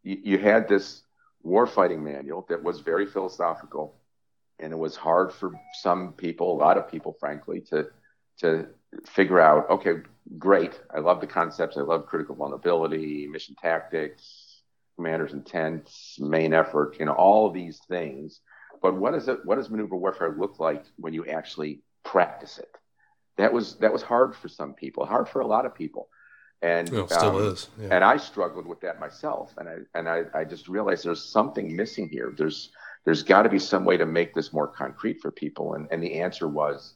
you, 0.04 0.18
you 0.24 0.38
had 0.38 0.68
this 0.68 1.04
warfighting 1.46 2.02
manual 2.02 2.46
that 2.50 2.64
was 2.64 2.80
very 2.80 3.06
philosophical, 3.06 3.96
and 4.60 4.72
it 4.72 4.78
was 4.78 4.96
hard 4.96 5.34
for 5.34 5.52
some 5.82 6.14
people, 6.14 6.52
a 6.52 6.58
lot 6.58 6.78
of 6.78 6.90
people, 6.90 7.16
frankly, 7.20 7.62
to 7.70 7.88
to 8.40 8.68
figure 9.06 9.40
out. 9.40 9.70
Okay, 9.70 9.96
great, 10.38 10.80
I 10.94 11.00
love 11.00 11.22
the 11.22 11.28
concepts, 11.28 11.78
I 11.78 11.82
love 11.82 12.06
critical 12.06 12.36
vulnerability, 12.36 13.28
mission 13.28 13.56
tactics 13.62 14.48
commander's 14.98 15.34
intent, 15.34 15.90
main 16.20 16.54
effort, 16.54 16.98
you 17.00 17.06
know, 17.06 17.14
all 17.14 17.52
these 17.52 17.80
things. 17.88 18.42
But 18.82 18.96
what 18.96 19.14
does 19.14 19.28
it? 19.28 19.46
What 19.46 19.56
does 19.56 19.70
maneuver 19.70 19.96
warfare 19.96 20.36
look 20.38 20.60
like 20.60 20.84
when 20.98 21.14
you 21.14 21.26
actually 21.26 21.82
practice 22.12 22.58
it? 22.58 22.70
That 23.38 23.54
was 23.54 23.76
that 23.78 23.94
was 23.94 24.02
hard 24.02 24.36
for 24.36 24.48
some 24.48 24.74
people, 24.74 25.06
hard 25.06 25.30
for 25.30 25.42
a 25.42 25.48
lot 25.48 25.66
of 25.66 25.76
people, 25.76 26.10
and 26.62 26.90
well, 26.90 27.08
still 27.08 27.38
um, 27.38 27.54
is. 27.54 27.70
Yeah. 27.80 27.90
And 27.92 28.04
I 28.04 28.18
struggled 28.18 28.66
with 28.66 28.82
that 28.82 29.00
myself, 29.00 29.54
and 29.58 29.70
I 29.70 29.76
and 29.94 30.10
I, 30.10 30.24
I 30.34 30.44
just 30.44 30.68
realized 30.68 31.06
there's 31.06 31.24
something 31.24 31.76
missing 31.76 32.10
here. 32.10 32.34
There's 32.36 32.72
there's 33.06 33.24
got 33.24 33.44
to 33.44 33.50
be 33.50 33.60
some 33.60 33.86
way 33.86 33.98
to 33.98 34.06
make 34.06 34.34
this 34.34 34.52
more 34.52 34.68
concrete 34.68 35.22
for 35.22 35.32
people, 35.32 35.76
and 35.76 35.88
and 35.92 36.02
the 36.02 36.16
answer 36.16 36.48
was 36.48 36.96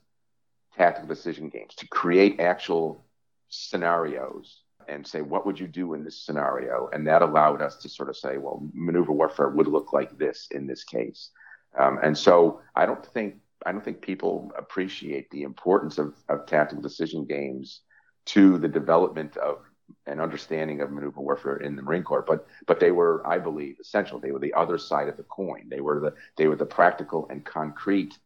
tactical 0.76 1.08
decision 1.08 1.50
games 1.50 1.76
to 1.76 1.88
create 1.88 2.40
actual 2.40 3.06
scenarios 3.50 4.62
and 4.88 5.06
say, 5.06 5.22
what 5.22 5.46
would 5.46 5.60
you 5.60 5.68
do 5.68 5.94
in 5.94 6.04
this 6.04 6.18
scenario? 6.18 6.90
And 6.92 7.06
that 7.08 7.22
allowed 7.22 7.62
us 7.62 7.78
to 7.78 7.90
sort 7.90 8.10
of 8.10 8.18
say, 8.18 8.38
well, 8.38 8.68
maneuver 8.74 9.12
warfare 9.12 9.50
would 9.50 9.68
look 9.68 9.94
like 9.94 10.18
this 10.18 10.48
in 10.52 10.68
this 10.68 10.84
case. 10.84 11.30
Um, 11.78 12.00
and 12.02 12.18
so 12.18 12.62
I 12.76 12.86
don't 12.86 13.06
think 13.06 13.36
I 13.66 13.72
don't 13.72 13.84
think 13.84 14.02
people 14.02 14.52
appreciate 14.58 15.30
the 15.30 15.44
importance 15.44 15.98
of, 15.98 16.16
of 16.30 16.46
tactical 16.46 16.82
decision 16.82 17.26
games 17.26 17.82
to 18.28 18.58
the 18.58 18.68
development 18.68 19.38
of 19.38 19.60
an 20.06 20.20
understanding 20.20 20.82
of 20.82 20.92
maneuver 20.92 21.22
warfare 21.22 21.58
in 21.58 21.76
the 21.76 21.82
Marine 21.82 22.04
Corps. 22.04 22.24
But 22.26 22.48
but 22.66 22.80
they 22.80 22.92
were, 22.92 23.26
I 23.26 23.40
believe, 23.40 23.78
essential. 23.80 24.20
They 24.20 24.32
were 24.32 24.40
the 24.40 24.54
other 24.54 24.78
side 24.78 25.10
of 25.10 25.18
the 25.18 25.24
coin. 25.24 25.68
They 25.70 25.82
were 25.82 26.00
the 26.00 26.14
they 26.38 26.48
were 26.48 26.56
the 26.56 26.66
practical 26.66 27.28
and 27.30 27.44
concrete 27.46 28.18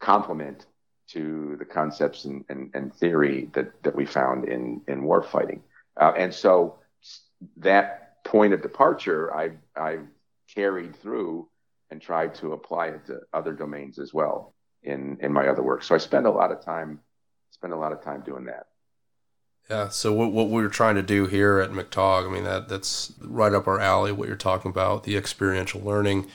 complement 0.00 0.66
to 1.06 1.56
the 1.58 1.64
concepts 1.64 2.24
and, 2.24 2.44
and, 2.48 2.70
and 2.74 2.94
theory 2.94 3.50
that, 3.52 3.82
that 3.82 3.94
we 3.94 4.06
found 4.06 4.48
in, 4.48 4.80
in 4.88 5.02
warfighting. 5.02 5.60
Uh, 6.00 6.12
and 6.16 6.32
so 6.32 6.78
that 7.58 8.24
point 8.24 8.54
of 8.54 8.62
departure, 8.62 9.34
I've 9.34 9.58
I've 9.76 10.06
carried 10.54 10.96
through 10.96 11.48
and 11.90 12.00
tried 12.00 12.34
to 12.36 12.52
apply 12.52 12.88
it 12.88 13.06
to 13.06 13.20
other 13.32 13.52
domains 13.52 13.98
as 13.98 14.12
well 14.12 14.53
in, 14.84 15.18
in 15.20 15.32
my 15.32 15.48
other 15.48 15.62
work. 15.62 15.82
So 15.82 15.94
I 15.94 15.98
spend 15.98 16.26
a 16.26 16.30
lot 16.30 16.52
of 16.52 16.64
time, 16.64 17.00
spend 17.50 17.72
a 17.72 17.76
lot 17.76 17.92
of 17.92 18.02
time 18.02 18.22
doing 18.22 18.44
that. 18.44 18.66
Yeah. 19.68 19.88
So 19.88 20.12
what, 20.12 20.32
what 20.32 20.50
we 20.50 20.62
are 20.62 20.68
trying 20.68 20.94
to 20.96 21.02
do 21.02 21.26
here 21.26 21.58
at 21.58 21.70
MCTOG, 21.70 22.28
I 22.28 22.32
mean, 22.32 22.44
that 22.44 22.68
that's 22.68 23.12
right 23.20 23.52
up 23.52 23.66
our 23.66 23.80
alley, 23.80 24.12
what 24.12 24.28
you're 24.28 24.36
talking 24.36 24.70
about, 24.70 25.04
the 25.04 25.16
experiential 25.16 25.80
learning 25.80 26.26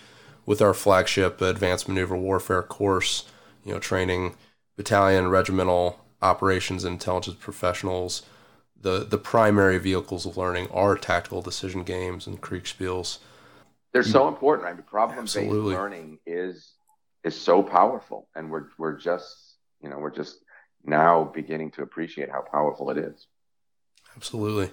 with 0.45 0.61
our 0.61 0.73
flagship 0.73 1.41
advanced 1.41 1.87
maneuver 1.87 2.17
warfare 2.17 2.63
course, 2.63 3.25
you 3.63 3.71
know, 3.71 3.79
training 3.79 4.35
battalion, 4.75 5.27
regimental 5.27 5.99
operations 6.21 6.83
intelligence 6.83 7.37
professionals, 7.39 8.23
the 8.81 9.05
the 9.05 9.17
primary 9.17 9.77
vehicles 9.77 10.25
of 10.25 10.37
learning 10.37 10.67
are 10.71 10.95
tactical 10.95 11.41
decision 11.41 11.83
games 11.83 12.25
and 12.27 12.41
Kriegspiels. 12.41 13.19
They're 13.91 14.03
so 14.03 14.27
important. 14.27 14.67
I 14.67 14.73
mean, 14.73 14.83
problem 14.83 15.25
based 15.25 15.37
learning 15.37 16.19
is 16.25 16.73
is 17.23 17.39
so 17.39 17.61
powerful, 17.63 18.27
and 18.35 18.49
we're 18.49 18.67
we're 18.77 18.97
just 18.97 19.55
you 19.81 19.89
know 19.89 19.97
we're 19.97 20.15
just 20.15 20.39
now 20.83 21.25
beginning 21.25 21.71
to 21.71 21.81
appreciate 21.81 22.29
how 22.29 22.41
powerful 22.41 22.89
it 22.89 22.97
is. 22.97 23.27
Absolutely. 24.15 24.71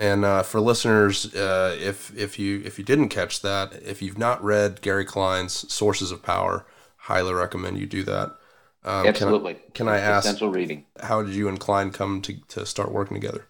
And 0.00 0.24
uh, 0.24 0.44
for 0.44 0.60
listeners, 0.60 1.34
uh, 1.34 1.76
if 1.80 2.16
if 2.16 2.38
you 2.38 2.62
if 2.64 2.78
you 2.78 2.84
didn't 2.84 3.08
catch 3.08 3.42
that, 3.42 3.74
if 3.84 4.00
you've 4.00 4.18
not 4.18 4.42
read 4.42 4.80
Gary 4.80 5.04
Klein's 5.04 5.72
Sources 5.72 6.12
of 6.12 6.22
Power, 6.22 6.66
highly 6.96 7.34
recommend 7.34 7.78
you 7.78 7.86
do 7.86 8.04
that. 8.04 8.36
Um, 8.84 9.06
Absolutely. 9.06 9.54
Can 9.54 9.62
I, 9.62 9.72
can 9.74 9.88
I 9.88 9.98
ask? 9.98 10.26
Essential 10.26 10.50
reading. 10.50 10.86
How 11.00 11.22
did 11.22 11.34
you 11.34 11.48
and 11.48 11.58
Klein 11.58 11.90
come 11.90 12.22
to, 12.22 12.36
to 12.48 12.64
start 12.64 12.92
working 12.92 13.16
together? 13.16 13.46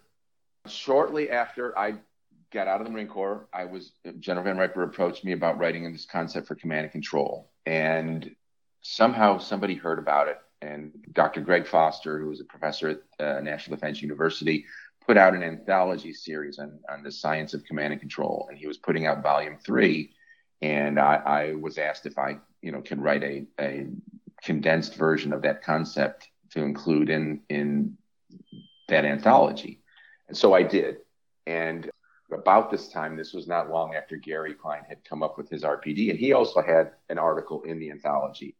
Shortly 0.66 1.30
after 1.30 1.78
I 1.78 1.96
got 2.50 2.66
out 2.66 2.80
of 2.80 2.86
the 2.86 2.92
Marine 2.92 3.08
Corps, 3.08 3.46
I 3.52 3.66
was 3.66 3.92
General 4.18 4.44
Van 4.44 4.56
Riper 4.56 4.82
approached 4.82 5.24
me 5.24 5.32
about 5.32 5.58
writing 5.58 5.84
in 5.84 5.92
this 5.92 6.06
concept 6.06 6.48
for 6.48 6.54
command 6.54 6.84
and 6.84 6.92
control, 6.92 7.50
and 7.66 8.34
somehow 8.82 9.38
somebody 9.38 9.74
heard 9.74 9.98
about 9.98 10.28
it. 10.28 10.38
And 10.60 10.92
Dr. 11.12 11.40
Greg 11.40 11.66
Foster, 11.66 12.18
who 12.18 12.28
was 12.28 12.40
a 12.40 12.44
professor 12.44 12.88
at 12.88 12.98
uh, 13.20 13.40
National 13.40 13.76
Defense 13.76 14.02
University, 14.02 14.64
put 15.06 15.16
out 15.16 15.34
an 15.34 15.42
anthology 15.42 16.12
series 16.12 16.58
on, 16.58 16.78
on 16.90 17.02
the 17.02 17.12
science 17.12 17.54
of 17.54 17.64
command 17.64 17.92
and 17.92 18.00
control, 18.00 18.46
and 18.48 18.58
he 18.58 18.66
was 18.66 18.76
putting 18.76 19.06
out 19.06 19.22
volume 19.22 19.56
three. 19.64 20.10
And 20.60 20.98
I, 20.98 21.14
I 21.14 21.54
was 21.54 21.78
asked 21.78 22.06
if 22.06 22.18
I, 22.18 22.38
you 22.60 22.72
know, 22.72 22.82
could 22.82 23.00
write 23.00 23.22
a, 23.22 23.46
a 23.60 23.86
condensed 24.42 24.96
version 24.96 25.32
of 25.32 25.42
that 25.42 25.62
concept 25.62 26.28
to 26.50 26.62
include 26.62 27.10
in 27.10 27.40
in 27.48 27.96
that 28.88 29.04
anthology. 29.04 29.80
And 30.28 30.36
so 30.36 30.54
I 30.54 30.62
did. 30.62 30.98
And 31.46 31.90
about 32.32 32.70
this 32.70 32.88
time, 32.88 33.16
this 33.16 33.32
was 33.32 33.46
not 33.46 33.70
long 33.70 33.94
after 33.94 34.16
Gary 34.16 34.54
Klein 34.54 34.82
had 34.88 35.04
come 35.04 35.22
up 35.22 35.38
with 35.38 35.48
his 35.48 35.62
RPD, 35.62 36.10
and 36.10 36.18
he 36.18 36.32
also 36.32 36.62
had 36.62 36.92
an 37.08 37.18
article 37.18 37.62
in 37.62 37.78
the 37.78 37.90
anthology. 37.90 38.56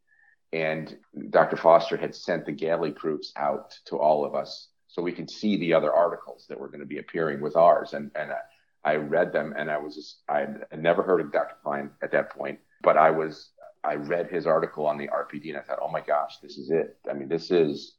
And 0.51 0.97
Dr. 1.29 1.57
Foster 1.57 1.95
had 1.95 2.15
sent 2.15 2.45
the 2.45 2.51
galley 2.51 2.91
proofs 2.91 3.31
out 3.35 3.77
to 3.85 3.97
all 3.97 4.25
of 4.25 4.33
us 4.33 4.69
so 4.87 5.01
we 5.01 5.11
could 5.11 5.29
see 5.29 5.57
the 5.57 5.73
other 5.73 5.93
articles 5.93 6.45
that 6.49 6.59
were 6.59 6.67
going 6.67 6.79
to 6.79 6.85
be 6.87 6.97
appearing 6.97 7.41
with 7.41 7.55
ours. 7.55 7.93
And, 7.93 8.09
and 8.15 8.31
I, 8.31 8.91
I 8.91 8.95
read 8.95 9.31
them, 9.31 9.53
and 9.55 9.69
I 9.69 9.77
was 9.77 9.95
just, 9.95 10.21
I 10.27 10.39
had 10.71 10.79
never 10.81 11.03
heard 11.03 11.21
of 11.21 11.31
Dr. 11.31 11.55
Klein 11.63 11.91
at 12.01 12.11
that 12.11 12.31
point, 12.31 12.59
but 12.81 12.97
I 12.97 13.11
was 13.11 13.51
I 13.83 13.95
read 13.95 14.29
his 14.29 14.45
article 14.45 14.85
on 14.85 14.97
the 14.97 15.07
RPD 15.07 15.49
and 15.49 15.57
I 15.57 15.61
thought, 15.61 15.79
oh 15.81 15.89
my 15.89 16.01
gosh, 16.01 16.37
this 16.41 16.57
is 16.57 16.69
it. 16.69 16.97
I 17.09 17.13
mean, 17.13 17.29
this 17.29 17.49
is, 17.49 17.95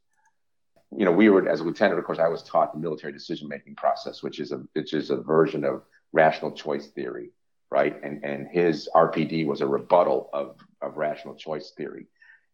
you 0.95 1.05
know, 1.05 1.11
we 1.11 1.29
were 1.29 1.47
as 1.47 1.61
a 1.61 1.63
lieutenant, 1.63 1.99
of 1.99 2.05
course, 2.05 2.19
I 2.19 2.27
was 2.27 2.43
taught 2.43 2.73
the 2.73 2.79
military 2.79 3.13
decision 3.13 3.47
making 3.47 3.75
process, 3.75 4.21
which 4.21 4.39
is 4.39 4.51
a 4.51 4.57
which 4.73 4.93
is 4.93 5.09
a 5.09 5.17
version 5.17 5.63
of 5.63 5.83
rational 6.11 6.51
choice 6.51 6.87
theory, 6.87 7.31
right? 7.69 7.95
And 8.03 8.23
and 8.23 8.47
his 8.47 8.89
RPD 8.93 9.45
was 9.45 9.61
a 9.61 9.67
rebuttal 9.67 10.29
of 10.33 10.57
of 10.81 10.97
rational 10.97 11.35
choice 11.35 11.71
theory. 11.71 12.07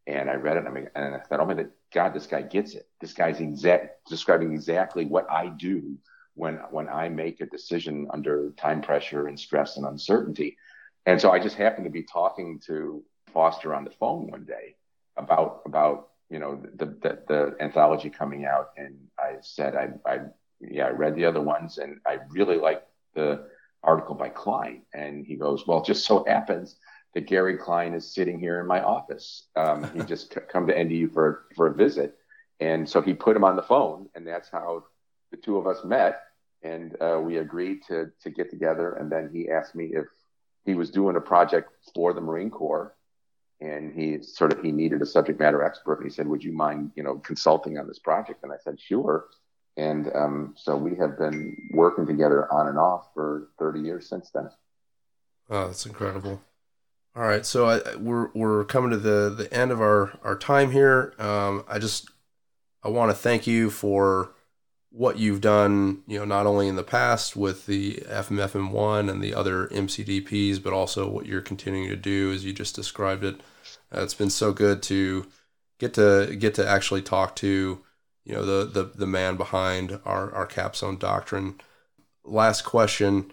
And 0.06 0.30
I 0.30 0.36
read 0.36 0.56
it 0.56 0.60
and 0.60 0.70
I, 0.70 0.72
mean, 0.72 0.90
and 0.96 1.16
I 1.16 1.20
thought, 1.20 1.42
oh 1.42 1.46
my 1.46 1.66
God, 1.94 2.14
this 2.14 2.28
guy 2.28 2.42
gets 2.42 2.76
it. 2.76 2.88
This 3.02 3.12
guy's 3.12 3.42
exact 3.42 4.08
describing 4.08 4.54
exactly 4.54 5.06
what 5.06 5.30
I 5.30 5.48
do 5.48 5.98
when 6.36 6.56
when 6.70 6.88
I 6.88 7.10
make 7.10 7.42
a 7.42 7.46
decision 7.46 8.08
under 8.12 8.52
time 8.52 8.82
pressure 8.82 9.28
and 9.28 9.40
stress 9.40 9.78
and 9.78 9.86
uncertainty. 9.86 10.58
And 11.06 11.20
so 11.20 11.32
I 11.32 11.40
just 11.40 11.56
happened 11.56 11.86
to 11.86 11.92
be 11.92 12.04
talking 12.04 12.60
to 12.68 13.04
Foster 13.34 13.74
on 13.74 13.84
the 13.84 13.92
phone 13.92 14.28
one 14.28 14.46
day 14.46 14.76
about 15.18 15.64
about 15.66 16.10
you 16.30 16.40
know 16.40 16.62
the 16.76 16.86
the, 16.86 17.20
the 17.28 17.56
anthology 17.60 18.10
coming 18.10 18.46
out, 18.46 18.70
and 18.78 18.96
I 19.20 19.36
said 19.42 19.76
I 19.76 19.90
I 20.10 20.20
yeah, 20.60 20.86
I 20.86 20.90
read 20.90 21.16
the 21.16 21.26
other 21.26 21.42
ones 21.42 21.78
and 21.78 22.00
I 22.06 22.20
really 22.30 22.58
liked 22.58 22.88
the 23.14 23.48
article 23.84 24.16
by 24.16 24.30
Klein. 24.30 24.84
And 24.94 25.26
he 25.26 25.36
goes, 25.36 25.68
well, 25.68 25.80
it 25.80 25.86
just 25.86 26.06
so 26.06 26.24
happens 26.28 26.78
that 27.14 27.28
Gary 27.28 27.58
Klein 27.58 27.94
is 27.94 28.14
sitting 28.14 28.40
here 28.40 28.60
in 28.60 28.68
my 28.68 28.82
office. 28.82 29.48
Um, 29.56 29.90
he 29.94 30.02
just 30.08 30.34
c- 30.34 30.42
come 30.52 30.68
to 30.68 30.76
NDU 30.76 31.14
for, 31.14 31.46
for 31.56 31.68
a 31.68 31.74
visit. 31.74 32.16
And 32.60 32.90
so 32.90 33.02
he 33.02 33.14
put 33.14 33.36
him 33.36 33.44
on 33.44 33.56
the 33.56 33.62
phone 33.62 34.10
and 34.16 34.26
that's 34.26 34.50
how 34.50 34.86
the 35.32 35.38
two 35.38 35.58
of 35.58 35.68
us 35.68 35.84
met. 35.84 36.22
And 36.64 37.00
uh, 37.02 37.20
we 37.24 37.38
agreed 37.38 37.82
to, 37.88 38.12
to 38.22 38.30
get 38.30 38.50
together. 38.50 38.94
And 38.94 39.12
then 39.12 39.30
he 39.32 39.50
asked 39.50 39.76
me 39.76 39.92
if 39.94 40.06
he 40.66 40.74
was 40.74 40.90
doing 40.90 41.16
a 41.16 41.22
project 41.22 41.70
for 41.94 42.14
the 42.14 42.22
Marine 42.22 42.50
Corps 42.50 42.96
and 43.62 43.94
he 43.94 44.22
sort 44.22 44.54
of 44.54 44.62
he 44.62 44.72
needed 44.72 45.02
a 45.02 45.06
subject 45.06 45.40
matter 45.40 45.64
expert. 45.64 46.00
And 46.00 46.10
he 46.10 46.14
said 46.14 46.28
would 46.28 46.44
you 46.44 46.52
mind 46.52 46.92
you 46.96 47.04
know 47.04 47.16
consulting 47.20 47.78
on 47.78 47.88
this 47.88 48.00
project? 48.00 48.44
And 48.44 48.52
i 48.52 48.58
said 48.64 48.80
sure. 48.80 49.26
And 49.76 50.10
um, 50.16 50.56
so 50.58 50.76
we 50.76 50.96
have 50.96 51.20
been 51.20 51.56
working 51.72 52.08
together 52.08 52.52
on 52.52 52.68
and 52.68 52.80
off 52.80 53.10
for 53.14 53.50
30 53.60 53.82
years 53.82 54.10
since 54.10 54.32
then. 54.32 54.50
Oh 55.50 55.68
that's 55.68 55.86
incredible. 55.86 56.42
All 57.16 57.24
right 57.24 57.46
so 57.46 57.68
I, 57.68 57.96
we're, 57.96 58.30
we're 58.34 58.64
coming 58.66 58.92
to 58.92 58.98
the, 58.98 59.34
the 59.36 59.52
end 59.54 59.72
of 59.72 59.82
our, 59.82 60.18
our 60.24 60.38
time 60.38 60.72
here. 60.72 61.14
Um, 61.20 61.64
i 61.68 61.80
just 61.80 62.10
i 62.84 62.90
want 62.90 63.12
to 63.12 63.16
thank 63.16 63.48
you 63.48 63.70
for 63.70 64.34
what 64.98 65.20
you've 65.20 65.42
done 65.42 66.02
you 66.08 66.18
know 66.18 66.26
not 66.26 66.48
only 66.48 66.68
in 66.68 66.76
the 66.76 66.84
past 66.84 67.36
with 67.36 67.68
the 67.68 67.96
fmfm1 68.08 69.10
and 69.10 69.22
the 69.22 69.34
other 69.34 69.68
mcdps 69.68 70.62
but 70.62 70.74
also 70.74 71.08
what 71.08 71.26
you're 71.26 71.42
continuing 71.42 71.88
to 71.88 71.96
do 71.96 72.32
as 72.32 72.44
you 72.44 72.52
just 72.52 72.76
described 72.76 73.24
it 73.24 73.40
uh, 73.96 74.02
it's 74.02 74.16
been 74.16 74.30
so 74.30 74.52
good 74.52 74.82
to 74.82 75.26
get 75.80 75.94
to 75.94 76.36
get 76.36 76.56
to 76.56 76.68
actually 76.68 77.02
talk 77.02 77.36
to 77.36 77.82
you 78.28 78.34
know 78.34 78.46
the 78.46 78.66
the, 78.66 78.84
the 78.94 79.08
man 79.08 79.38
behind 79.38 80.00
our 80.06 80.34
our 80.34 80.46
capstone 80.46 80.98
doctrine. 80.98 81.60
Last 82.24 82.64
question. 82.64 83.32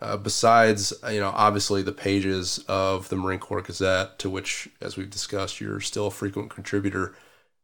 Uh, 0.00 0.16
besides, 0.16 0.94
you 1.10 1.20
know, 1.20 1.30
obviously 1.34 1.82
the 1.82 1.92
pages 1.92 2.64
of 2.68 3.10
the 3.10 3.16
Marine 3.16 3.38
Corps 3.38 3.60
Gazette, 3.60 4.18
to 4.18 4.30
which, 4.30 4.66
as 4.80 4.96
we've 4.96 5.10
discussed, 5.10 5.60
you're 5.60 5.78
still 5.78 6.06
a 6.06 6.10
frequent 6.10 6.48
contributor. 6.48 7.14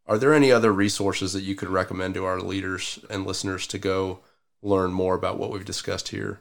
Are 0.09 0.19
there 0.19 0.33
any 0.33 0.53
other 0.53 0.73
resources 0.73 1.33
that 1.33 1.43
you 1.43 1.55
could 1.55 1.69
recommend 1.69 2.15
to 2.15 2.25
our 2.25 2.41
leaders 2.41 3.01
and 3.11 3.27
listeners 3.27 3.67
to 3.69 3.79
go 3.79 4.21
learn 4.63 4.93
more 4.93 5.15
about 5.15 5.39
what 5.39 5.51
we've 5.51 5.65
discussed 5.65 6.09
here? 6.09 6.41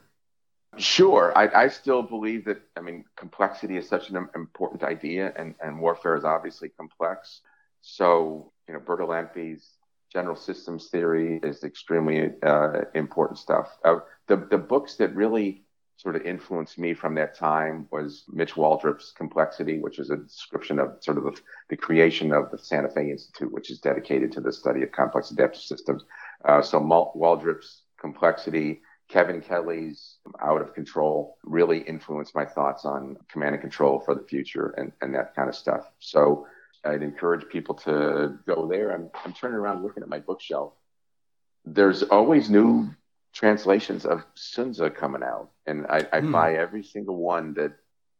Sure. 0.78 1.32
I, 1.36 1.64
I, 1.64 1.68
still 1.68 2.02
believe 2.02 2.44
that, 2.44 2.60
I 2.76 2.80
mean, 2.80 3.04
complexity 3.16 3.76
is 3.76 3.88
such 3.88 4.10
an 4.10 4.28
important 4.34 4.82
idea, 4.82 5.32
and, 5.36 5.54
and 5.62 5.80
warfare 5.80 6.16
is 6.16 6.24
obviously 6.24 6.68
complex. 6.68 7.40
So, 7.80 8.52
you 8.68 8.74
know, 8.74 8.80
Bertalanffy's 8.80 9.66
general 10.12 10.36
systems 10.36 10.88
theory 10.88 11.40
is 11.42 11.64
extremely 11.64 12.32
uh, 12.42 12.82
important 12.94 13.38
stuff. 13.38 13.78
Uh, 13.84 14.00
the, 14.28 14.36
the 14.50 14.58
books 14.58 14.96
that 14.96 15.14
really 15.14 15.65
sort 15.96 16.16
of 16.16 16.22
influenced 16.22 16.78
me 16.78 16.92
from 16.92 17.14
that 17.14 17.34
time 17.34 17.88
was 17.90 18.24
Mitch 18.28 18.54
Waldrop's 18.54 19.12
Complexity, 19.12 19.78
which 19.78 19.98
is 19.98 20.10
a 20.10 20.16
description 20.16 20.78
of 20.78 20.96
sort 21.00 21.16
of 21.16 21.24
the, 21.24 21.40
the 21.70 21.76
creation 21.76 22.32
of 22.32 22.50
the 22.50 22.58
Santa 22.58 22.90
Fe 22.90 23.10
Institute, 23.10 23.50
which 23.50 23.70
is 23.70 23.80
dedicated 23.80 24.30
to 24.32 24.40
the 24.40 24.52
study 24.52 24.82
of 24.82 24.92
complex 24.92 25.30
adaptive 25.30 25.62
systems. 25.62 26.04
Uh, 26.44 26.60
so 26.60 26.78
Waldrop's 26.80 27.82
Complexity 27.98 28.82
Kevin 29.08 29.40
Kelly's 29.40 30.18
Out 30.40 30.60
of 30.60 30.74
Control 30.74 31.38
really 31.44 31.78
influenced 31.78 32.34
my 32.34 32.44
thoughts 32.44 32.84
on 32.84 33.16
command 33.30 33.54
and 33.54 33.62
control 33.62 34.00
for 34.00 34.14
the 34.14 34.24
future 34.24 34.74
and, 34.76 34.92
and 35.00 35.14
that 35.14 35.34
kind 35.34 35.48
of 35.48 35.54
stuff. 35.54 35.90
So 36.00 36.46
I'd 36.84 37.02
encourage 37.02 37.48
people 37.48 37.74
to 37.76 38.38
go 38.46 38.66
there. 38.66 38.92
I'm, 38.92 39.10
I'm 39.24 39.32
turning 39.32 39.56
around 39.56 39.82
looking 39.82 40.02
at 40.02 40.08
my 40.08 40.18
bookshelf. 40.18 40.72
There's 41.64 42.02
always 42.02 42.50
new 42.50 42.90
translations 43.36 44.06
of 44.06 44.24
Sun 44.34 44.72
Tzu 44.72 44.88
coming 44.90 45.22
out, 45.22 45.50
and 45.66 45.86
I, 45.88 46.06
I 46.10 46.20
hmm. 46.20 46.32
buy 46.32 46.54
every 46.54 46.82
single 46.82 47.16
one 47.16 47.52
that 47.54 47.72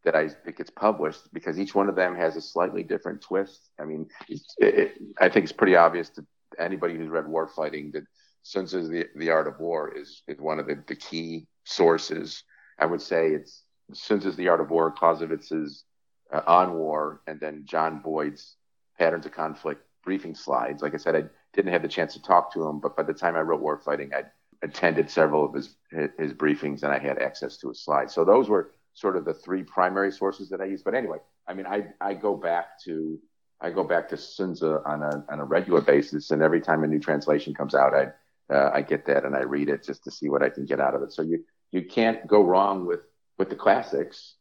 that 0.05 0.15
I 0.15 0.29
that 0.45 0.57
gets 0.57 0.71
published 0.71 1.33
because 1.33 1.59
each 1.59 1.75
one 1.75 1.89
of 1.89 1.97
them 1.97 2.15
has 2.15 2.37
a 2.37 2.41
slightly 2.43 2.83
different 2.83 3.23
twist. 3.23 3.71
I 3.81 3.85
mean, 3.85 4.09
it, 4.29 4.41
it, 4.59 4.93
I 5.19 5.31
think 5.31 5.45
it's 5.45 5.53
pretty 5.53 5.75
obvious 5.75 6.11
to 6.11 6.27
anybody 6.59 6.97
who's 6.97 7.09
read 7.09 7.27
War 7.27 7.49
Fighting 7.49 7.93
that 7.93 8.05
Sun 8.43 8.67
Tzu's 8.67 8.91
the, 8.91 9.07
the 9.17 9.31
Art 9.31 9.49
of 9.49 9.59
War 9.59 9.97
is, 9.97 10.23
is 10.29 10.39
one 10.39 10.61
of 10.61 10.67
the, 10.67 10.85
the 10.87 10.95
key 10.95 11.47
sources. 11.65 12.45
I 12.79 12.85
would 12.85 13.03
say 13.03 13.29
it's 13.29 13.63
Sun 13.95 14.21
Tzu's 14.21 14.37
The 14.37 14.49
Art 14.49 14.61
of 14.61 14.71
War, 14.71 14.95
Clausewitz's 14.95 15.85
uh, 16.31 16.43
On 16.47 16.75
War, 16.75 17.23
and 17.27 17.41
then 17.41 17.63
John 17.65 18.01
Boyd's 18.01 18.57
Patterns 18.99 19.25
of 19.25 19.33
Conflict 19.33 19.83
briefing 20.05 20.35
slides. 20.35 20.83
Like 20.83 20.95
I 20.95 20.99
said, 20.99 21.17
I 21.17 21.25
didn't 21.55 21.73
have 21.73 21.83
the 21.83 21.89
chance 21.89 22.13
to 22.15 22.23
talk 22.23 22.53
to 22.53 22.69
him, 22.69 22.81
but 22.81 22.97
by 22.97 23.03
the 23.03 23.15
time 23.15 23.35
I 23.35 23.41
wrote 23.41 23.63
War 23.63 23.79
Fighting, 23.79 24.13
I 24.15 24.25
attended 24.63 25.11
several 25.11 25.45
of 25.45 25.55
his 25.55 25.77
his 26.19 26.33
briefings 26.33 26.83
and 26.83 26.93
I 26.93 26.99
had 26.99 27.19
access 27.19 27.57
to 27.59 27.69
his 27.69 27.83
slides. 27.83 28.15
So 28.15 28.25
those 28.25 28.49
were 28.49 28.73
sort 28.95 29.17
of 29.17 29.25
the 29.25 29.35
three 29.35 29.63
primary 29.63 30.11
sources 30.11 30.49
that 30.49 30.61
I 30.61 30.65
use. 30.65 30.83
But 30.83 30.95
anyway, 30.95 31.19
I 31.47 31.55
mean, 31.55 31.67
I 31.67 31.89
I 32.01 32.15
go 32.15 32.37
back 32.37 32.81
to 32.85 33.19
I 33.61 33.71
go 33.71 33.85
back 33.85 34.09
to 34.11 34.17
Sun 34.17 34.55
Tzu 34.55 34.81
on 34.85 35.03
a 35.03 35.25
on 35.29 35.41
a 35.41 35.45
regular 35.45 35.81
basis, 35.81 36.31
and 36.31 36.43
every 36.43 36.61
time 36.61 36.83
a 36.85 36.87
new 36.87 36.99
translation 36.99 37.55
comes 37.55 37.75
out, 37.75 37.95
I 37.95 38.09
uh, 38.53 38.71
I 38.73 38.83
get 38.83 39.07
that 39.07 39.25
and 39.25 39.35
I 39.35 39.43
read 39.43 39.69
it 39.69 39.85
just 39.85 40.05
to 40.05 40.11
see 40.11 40.29
what 40.29 40.43
I 40.43 40.49
can 40.49 40.65
get 40.65 40.81
out 40.81 40.95
of 40.95 41.03
it. 41.03 41.13
So 41.13 41.23
you 41.23 41.45
you 41.73 41.83
can't 41.83 42.27
go 42.27 42.43
wrong 42.43 42.87
with 42.87 43.01
with 43.39 43.51
the 43.51 43.57
classics. 43.57 44.35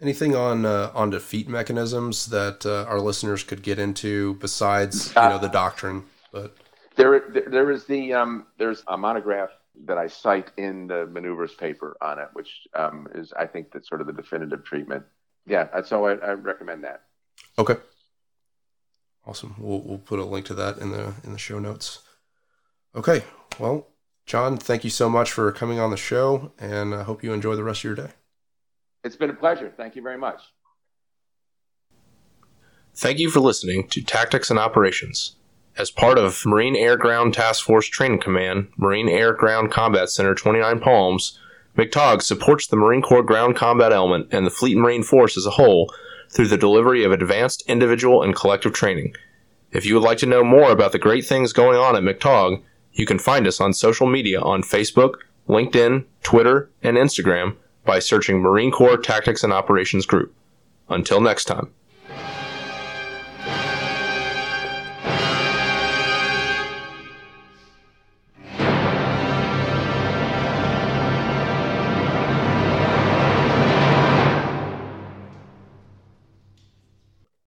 Anything 0.00 0.34
on 0.34 0.64
uh, 0.64 0.90
on 0.94 1.10
defeat 1.10 1.48
mechanisms 1.48 2.26
that 2.26 2.64
uh, 2.64 2.84
our 2.88 3.00
listeners 3.00 3.44
could 3.44 3.62
get 3.62 3.78
into 3.78 4.34
besides 4.34 5.08
you 5.14 5.22
know 5.22 5.38
the 5.38 5.48
doctrine? 5.48 6.04
But 6.32 6.56
there 7.00 7.44
there 7.46 7.70
is 7.70 7.84
the 7.84 8.14
um, 8.14 8.46
there's 8.58 8.82
a 8.88 8.96
monograph 8.96 9.50
that 9.86 9.98
I 9.98 10.06
cite 10.08 10.50
in 10.56 10.86
the 10.86 11.06
maneuvers 11.06 11.54
paper 11.54 11.96
on 12.00 12.18
it, 12.18 12.28
which 12.32 12.66
um, 12.74 13.08
is 13.14 13.32
I 13.32 13.46
think 13.46 13.72
that's 13.72 13.88
sort 13.88 14.00
of 14.00 14.06
the 14.06 14.12
definitive 14.12 14.64
treatment. 14.64 15.04
Yeah, 15.46 15.82
so 15.82 16.06
I, 16.06 16.14
I 16.14 16.32
recommend 16.32 16.84
that. 16.84 17.02
Okay. 17.58 17.76
Awesome. 19.26 19.54
We'll 19.58 19.80
we'll 19.80 19.98
put 19.98 20.18
a 20.18 20.24
link 20.24 20.46
to 20.46 20.54
that 20.54 20.78
in 20.78 20.90
the 20.90 21.14
in 21.24 21.32
the 21.32 21.38
show 21.38 21.58
notes. 21.58 22.00
Okay. 22.94 23.24
Well, 23.58 23.88
John, 24.26 24.56
thank 24.56 24.84
you 24.84 24.90
so 24.90 25.08
much 25.08 25.32
for 25.32 25.50
coming 25.52 25.78
on 25.78 25.90
the 25.90 25.96
show, 25.96 26.52
and 26.58 26.94
I 26.94 27.02
hope 27.02 27.22
you 27.22 27.32
enjoy 27.32 27.56
the 27.56 27.64
rest 27.64 27.80
of 27.80 27.84
your 27.84 27.94
day. 27.94 28.12
It's 29.04 29.16
been 29.16 29.30
a 29.30 29.34
pleasure. 29.34 29.72
Thank 29.76 29.96
you 29.96 30.02
very 30.02 30.18
much. 30.18 30.40
Thank 32.94 33.18
you 33.18 33.30
for 33.30 33.40
listening 33.40 33.88
to 33.88 34.02
Tactics 34.02 34.50
and 34.50 34.58
Operations. 34.58 35.36
As 35.76 35.90
part 35.90 36.18
of 36.18 36.44
Marine 36.44 36.76
Air 36.76 36.96
Ground 36.96 37.34
Task 37.34 37.64
Force 37.64 37.86
Training 37.86 38.20
Command, 38.20 38.68
Marine 38.76 39.08
Air 39.08 39.32
Ground 39.32 39.70
Combat 39.70 40.10
Center 40.10 40.34
29 40.34 40.80
Palms, 40.80 41.38
MCTOG 41.76 42.20
supports 42.22 42.66
the 42.66 42.76
Marine 42.76 43.00
Corps 43.00 43.22
Ground 43.22 43.56
Combat 43.56 43.92
Element 43.92 44.28
and 44.32 44.44
the 44.44 44.50
Fleet 44.50 44.76
Marine 44.76 45.02
Force 45.02 45.36
as 45.36 45.46
a 45.46 45.50
whole 45.50 45.92
through 46.28 46.48
the 46.48 46.56
delivery 46.56 47.04
of 47.04 47.12
advanced 47.12 47.62
individual 47.66 48.22
and 48.22 48.34
collective 48.34 48.72
training. 48.72 49.14
If 49.72 49.86
you 49.86 49.94
would 49.94 50.02
like 50.02 50.18
to 50.18 50.26
know 50.26 50.44
more 50.44 50.70
about 50.70 50.92
the 50.92 50.98
great 50.98 51.24
things 51.24 51.52
going 51.52 51.78
on 51.78 51.96
at 51.96 52.02
MCTOG, 52.02 52.62
you 52.92 53.06
can 53.06 53.18
find 53.18 53.46
us 53.46 53.60
on 53.60 53.72
social 53.72 54.06
media 54.06 54.40
on 54.40 54.62
Facebook, 54.62 55.14
LinkedIn, 55.48 56.04
Twitter, 56.22 56.70
and 56.82 56.96
Instagram 56.96 57.56
by 57.84 58.00
searching 58.00 58.40
Marine 58.40 58.70
Corps 58.70 58.98
Tactics 58.98 59.44
and 59.44 59.52
Operations 59.52 60.06
Group. 60.06 60.34
Until 60.88 61.20
next 61.20 61.44
time. 61.44 61.72